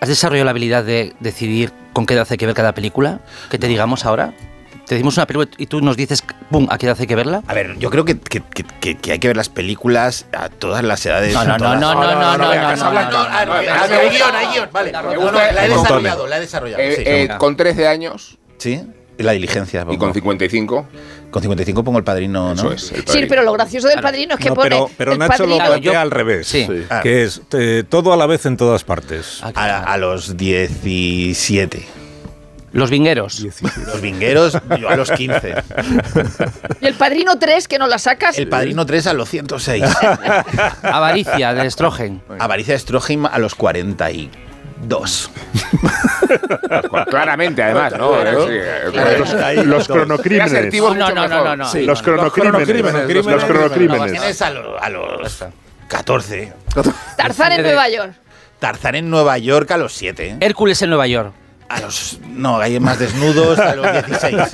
¿has 0.00 0.08
desarrollado 0.08 0.44
la 0.46 0.50
habilidad 0.50 0.82
de 0.84 1.14
decidir 1.20 1.72
con 1.92 2.06
qué 2.06 2.14
edad 2.14 2.26
hay 2.28 2.36
que 2.36 2.46
ver 2.46 2.54
cada 2.56 2.74
película? 2.74 3.20
¿Que 3.50 3.58
te 3.58 3.68
digamos 3.68 4.04
ahora? 4.04 4.32
Te 4.90 4.96
decimos 4.96 5.16
una 5.18 5.24
película 5.28 5.48
y 5.56 5.66
tú 5.66 5.80
nos 5.80 5.96
dices, 5.96 6.24
¡pum!, 6.50 6.66
¿a 6.68 6.76
qué 6.76 6.86
edad 6.86 6.96
hay 6.98 7.06
que 7.06 7.14
verla? 7.14 7.44
A 7.46 7.54
ver, 7.54 7.78
yo 7.78 7.90
creo 7.90 8.04
que, 8.04 8.18
que- 8.18 8.42
que- 8.80 8.96
que- 8.96 9.12
hay 9.12 9.20
que 9.20 9.28
ver 9.28 9.36
las 9.36 9.48
películas 9.48 10.26
a 10.36 10.48
todas 10.48 10.82
las 10.82 11.06
edades. 11.06 11.32
No, 11.32 11.44
no, 11.44 11.58
no, 11.58 11.76
no, 11.76 11.94
no, 11.94 11.94
no, 11.94 12.36
no, 12.38 12.48
venga, 12.48 12.62
no, 12.62 12.68
Casablanca. 12.70 13.10
no, 13.12 13.22
no, 13.22 13.28
Ah, 13.30 13.44
no, 13.46 13.54
no, 13.54 13.62
no, 13.62 13.68
ah, 13.70 13.86
no, 13.88 13.94
Hay 13.94 14.06
no, 14.06 14.10
guion, 14.10 14.32
no, 14.32 14.38
hay 14.38 14.46
no, 14.46 14.52
guion. 14.52 14.68
Vale, 14.72 14.90
no, 14.90 15.02
me 15.04 15.14
no, 15.14 15.20
gusta, 15.20 15.32
no, 15.46 15.52
la 15.52 15.64
he 15.64 15.68
no, 15.68 15.76
desarrollado, 15.80 16.26
la 16.26 16.36
he 16.36 16.40
desarrollado. 16.40 16.82
Eh, 16.82 17.22
eh, 17.22 17.28
con 17.38 17.56
13 17.56 17.86
años. 17.86 18.36
¿Sí? 18.58 18.82
La 19.18 19.30
diligencia. 19.30 19.86
¿Y 19.88 19.96
con 19.96 20.12
55? 20.12 20.88
Con 21.30 21.40
55 21.40 21.84
pongo 21.84 21.98
el 21.98 22.04
padrino, 22.04 22.52
¿no? 22.56 22.72
Eso 22.72 22.72
es, 22.72 22.90
el 22.90 23.06
Sí, 23.06 23.26
pero 23.28 23.44
lo 23.44 23.52
gracioso 23.52 23.86
del 23.86 24.00
padrino 24.00 24.34
es 24.34 24.40
que 24.40 24.48
No, 24.48 24.56
pone. 24.56 24.70
pero, 24.70 24.90
pero 24.96 25.12
el 25.12 25.18
Nacho 25.20 25.46
lo 25.46 25.56
padrino- 25.56 25.66
plantea 25.66 26.00
al 26.00 26.10
revés, 26.10 26.48
Sí. 26.48 26.66
Ah. 26.90 26.98
que 27.00 27.22
es 27.22 27.42
eh, 27.52 27.84
todo 27.88 28.12
a 28.12 28.16
la 28.16 28.26
vez 28.26 28.44
en 28.46 28.56
todas 28.56 28.82
partes. 28.82 29.40
A, 29.54 29.84
a 29.84 29.96
los 29.98 30.36
17. 30.36 31.86
Los 32.72 32.88
vingueros. 32.90 33.40
Los 33.86 34.00
vingueros, 34.00 34.56
yo 34.78 34.88
a 34.88 34.96
los 34.96 35.10
15. 35.10 35.54
Y 36.80 36.86
el 36.86 36.94
padrino 36.94 37.38
3, 37.38 37.66
que 37.66 37.78
no 37.78 37.86
la 37.88 37.98
sacas. 37.98 38.38
El 38.38 38.48
padrino 38.48 38.86
3 38.86 39.08
a 39.08 39.12
los 39.12 39.28
106. 39.28 39.84
Avaricia 40.82 41.52
de 41.52 41.68
Strogen. 41.70 42.22
Avaricia 42.38 42.74
de 42.74 42.78
Stroheim 42.78 43.26
a 43.26 43.38
los 43.38 43.54
42. 43.56 45.30
Claramente, 47.08 47.62
además, 47.62 47.92
¿no? 47.98 48.12
Claro. 48.20 48.46
Sí, 48.46 48.54
Claro. 48.92 49.18
los- 49.18 49.66
los 49.66 49.88
cronocrímenes. 49.88 50.74
No, 50.74 50.94
no, 50.94 51.10
no, 51.28 51.28
no, 51.44 51.56
no. 51.56 51.68
Sí, 51.70 51.82
Los 51.82 52.00
no, 52.06 52.30
cronocrímenes. 52.30 52.68
Los 53.14 53.26
Los 53.26 53.44
cronocrímenes. 53.44 54.12
Tienes 54.12 54.42
a, 54.42 54.50
lo- 54.50 54.80
a 54.82 54.88
los 54.88 55.44
14. 55.88 56.52
Tarzán 57.16 57.52
en 57.52 57.62
Nueva 57.62 57.88
York. 57.88 58.12
Tarzán 58.58 58.94
en 58.94 59.10
Nueva 59.10 59.38
York 59.38 59.70
a 59.72 59.76
los 59.76 59.92
7. 59.94 60.36
Hércules 60.40 60.80
en 60.82 60.90
Nueva 60.90 61.06
York. 61.06 61.32
A 61.70 61.80
los. 61.80 62.18
No, 62.34 62.58
hay 62.58 62.80
más 62.80 62.98
desnudos 62.98 63.58
a 63.60 63.74
los 63.76 63.90
16. 64.06 64.36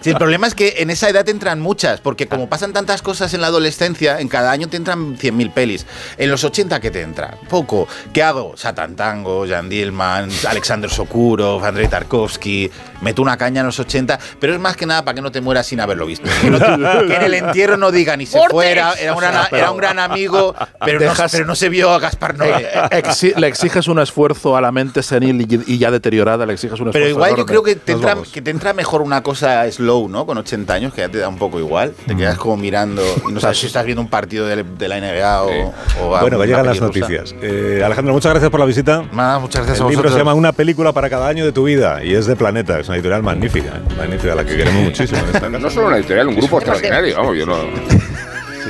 Sí, 0.00 0.10
el 0.10 0.16
problema 0.16 0.46
es 0.46 0.54
que 0.54 0.74
en 0.78 0.90
esa 0.90 1.08
edad 1.08 1.24
te 1.24 1.30
entran 1.32 1.60
muchas, 1.60 2.00
porque 2.00 2.28
como 2.28 2.48
pasan 2.48 2.72
tantas 2.72 3.02
cosas 3.02 3.34
en 3.34 3.40
la 3.40 3.48
adolescencia, 3.48 4.20
en 4.20 4.28
cada 4.28 4.50
año 4.52 4.68
te 4.68 4.76
entran 4.76 5.16
100.000 5.18 5.52
pelis. 5.52 5.86
En 6.16 6.30
los 6.30 6.44
80, 6.44 6.78
¿qué 6.80 6.90
te 6.90 7.02
entra? 7.02 7.34
Poco. 7.48 7.88
¿Qué 8.12 8.22
hago? 8.22 8.56
Satan 8.56 8.94
Tango, 8.94 9.46
Jan 9.48 9.68
Dillman, 9.68 10.30
Alexander 10.48 10.88
Sokurov, 10.90 11.64
Andrei 11.64 11.88
Tarkovsky. 11.88 12.70
Meto 13.00 13.22
una 13.22 13.36
caña 13.36 13.60
en 13.60 13.66
los 13.66 13.78
80, 13.78 14.18
pero 14.40 14.54
es 14.54 14.60
más 14.60 14.76
que 14.76 14.84
nada 14.86 15.04
para 15.04 15.14
que 15.14 15.22
no 15.22 15.30
te 15.32 15.40
mueras 15.40 15.66
sin 15.66 15.80
haberlo 15.80 16.04
visto. 16.06 16.28
Que, 16.40 16.50
no 16.50 16.58
te- 16.58 17.06
que 17.06 17.14
en 17.16 17.22
el 17.22 17.34
entierro 17.34 17.76
no 17.76 17.90
digan 17.92 18.18
ni 18.18 18.26
se 18.26 18.40
fuera, 18.48 18.92
era, 18.94 19.14
un 19.14 19.20
gran- 19.20 19.46
era 19.52 19.70
un 19.70 19.76
gran 19.76 19.98
amigo, 20.00 20.54
pero, 20.84 20.98
no, 21.00 21.06
Dejas- 21.06 21.30
pero 21.32 21.46
no 21.46 21.54
se 21.54 21.68
vio 21.68 21.90
a 21.92 21.98
Gaspar 22.00 22.36
Noé. 22.36 22.68
Exi- 22.90 23.34
le 23.36 23.46
exiges 23.48 23.86
un 23.88 23.98
esfuerzo 24.00 24.56
a 24.56 24.60
la 24.60 24.72
mente 24.72 25.02
senil 25.02 25.38
y, 25.48 25.74
y 25.74 25.78
ya 25.78 25.90
deteriorada, 25.90 26.44
le 26.46 26.52
exiges 26.52 26.78
un 26.80 26.88
esfuerzo. 26.88 26.92
Pero 26.98 27.08
igual 27.08 27.36
yo 27.36 27.46
creo 27.46 27.62
que 27.62 27.76
te, 27.76 27.92
entra, 27.92 28.16
que 28.32 28.42
te 28.42 28.50
entra 28.50 28.72
mejor 28.72 29.02
una 29.02 29.22
cosa 29.22 29.70
slow, 29.70 30.08
¿no? 30.08 30.26
Con 30.26 30.38
80 30.38 30.72
años, 30.74 30.94
que 30.94 31.00
ya 31.02 31.08
te 31.08 31.18
da 31.18 31.28
un 31.28 31.38
poco 31.38 31.58
igual. 31.58 31.94
Te 32.06 32.16
quedas 32.16 32.38
como 32.38 32.56
mirando 32.56 33.02
y 33.28 33.32
no 33.32 33.40
sabes 33.40 33.58
si 33.58 33.66
estás 33.66 33.84
viendo 33.84 34.02
un 34.02 34.08
partido 34.08 34.46
de, 34.46 34.62
de 34.62 34.88
la 34.88 35.00
NBA 35.00 35.42
o, 35.42 35.74
o 36.02 36.08
Bueno, 36.20 36.38
que 36.40 36.46
llegan 36.46 36.66
las 36.66 36.80
noticias. 36.80 37.34
Eh, 37.40 37.82
Alejandro, 37.84 38.12
muchas 38.14 38.32
gracias 38.32 38.50
por 38.50 38.60
la 38.60 38.66
visita. 38.66 39.04
Nada, 39.12 39.38
muchas 39.38 39.64
gracias 39.64 39.78
El 39.80 39.86
a 39.86 39.88
libro 39.90 40.02
vosotros. 40.02 40.12
se 40.12 40.18
llama 40.18 40.34
Una 40.34 40.52
película 40.52 40.92
para 40.92 41.08
cada 41.08 41.28
año 41.28 41.44
de 41.44 41.52
tu 41.52 41.64
vida 41.64 42.04
y 42.04 42.14
es 42.14 42.26
de 42.26 42.36
Planeta. 42.36 42.78
Es 42.80 42.88
una 42.88 42.96
editorial 42.96 43.22
magnífica, 43.22 43.68
¿eh? 43.68 43.94
magnífica, 43.96 44.32
a 44.32 44.36
la 44.36 44.44
que 44.44 44.56
queremos 44.56 44.82
muchísimo. 44.84 45.18
en 45.20 45.26
esta 45.26 45.40
casa. 45.50 45.58
No 45.58 45.70
solo 45.70 45.88
una 45.88 45.96
editorial, 45.98 46.28
un 46.28 46.36
grupo 46.36 46.58
extraordinario, 46.58 47.16
vamos, 47.16 47.36
yo 47.36 47.46
no... 47.46 47.56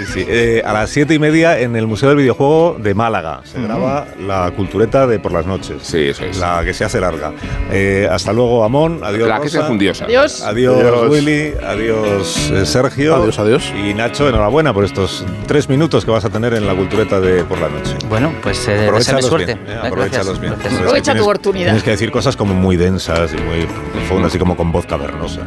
Sí, 0.07 0.12
sí. 0.12 0.24
Eh, 0.28 0.62
a 0.64 0.72
las 0.72 0.90
siete 0.90 1.14
y 1.14 1.18
media 1.18 1.59
en 1.59 1.76
el 1.76 1.86
Museo 1.86 2.09
del 2.11 2.18
Videojuego 2.18 2.76
de 2.78 2.94
Málaga 2.94 3.40
se 3.44 3.61
graba 3.61 4.07
la 4.20 4.51
cultureta 4.55 5.07
de 5.07 5.18
por 5.18 5.32
las 5.32 5.46
noches. 5.46 5.76
Sí, 5.82 6.09
eso 6.09 6.24
es. 6.24 6.38
La 6.38 6.62
que 6.64 6.72
se 6.74 6.84
hace 6.84 7.01
larga. 7.01 7.32
Eh, 7.70 8.09
hasta 8.11 8.32
luego, 8.32 8.64
Amón. 8.64 9.01
Adiós. 9.03 9.28
La 9.28 9.40
que 9.40 9.46
es 9.46 9.53
Rosa. 9.55 9.64
enjundiosa. 9.66 10.05
Adiós. 10.05 10.42
Adiós, 10.42 10.76
Adiós. 10.80 11.11
Willy. 11.11 11.55
Adiós, 11.66 12.51
eh, 12.53 12.66
Sergio. 12.66 13.16
Adiós, 13.16 13.38
adiós. 13.38 13.72
Y 13.76 13.94
Nacho, 13.94 14.28
enhorabuena 14.28 14.72
por 14.72 14.84
estos 14.84 15.24
tres 15.46 15.68
minutos 15.68 16.05
que 16.05 16.11
vas 16.11 16.24
a 16.24 16.30
tener 16.30 16.55
en 16.55 16.66
la 16.66 16.74
cultureta 16.74 17.20
de 17.20 17.44
por 17.44 17.59
la 17.59 17.68
noche. 17.68 17.96
Bueno, 18.09 18.32
pues 18.42 18.66
eh, 18.68 18.84
Aprovechalos 18.86 19.26
suerte. 19.26 19.55
bien, 19.55 19.66
eh, 19.68 19.78
aprovechalos 19.86 20.38
gracias. 20.38 20.40
bien. 20.40 20.53
Gracias. 20.55 20.72
Que 20.74 20.78
Aprovecha 20.84 21.03
tu 21.03 21.05
tienes- 21.16 21.22
oportunidad. 21.22 21.64
Tienes 21.66 21.82
que 21.82 21.90
decir 21.90 22.11
cosas 22.11 22.36
como 22.36 22.55
muy 22.55 22.76
densas 22.76 23.32
y 23.32 23.36
muy 23.36 23.66
profundas, 23.92 24.30
así 24.30 24.38
como 24.38 24.57
con 24.57 24.70
voz 24.72 24.86
cavernosa. 24.86 25.40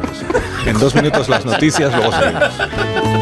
En 0.66 0.78
dos 0.78 0.94
minutos 0.94 1.28
las 1.28 1.44
noticias, 1.44 1.92
luego 1.94 2.12
seguimos. 2.12 3.21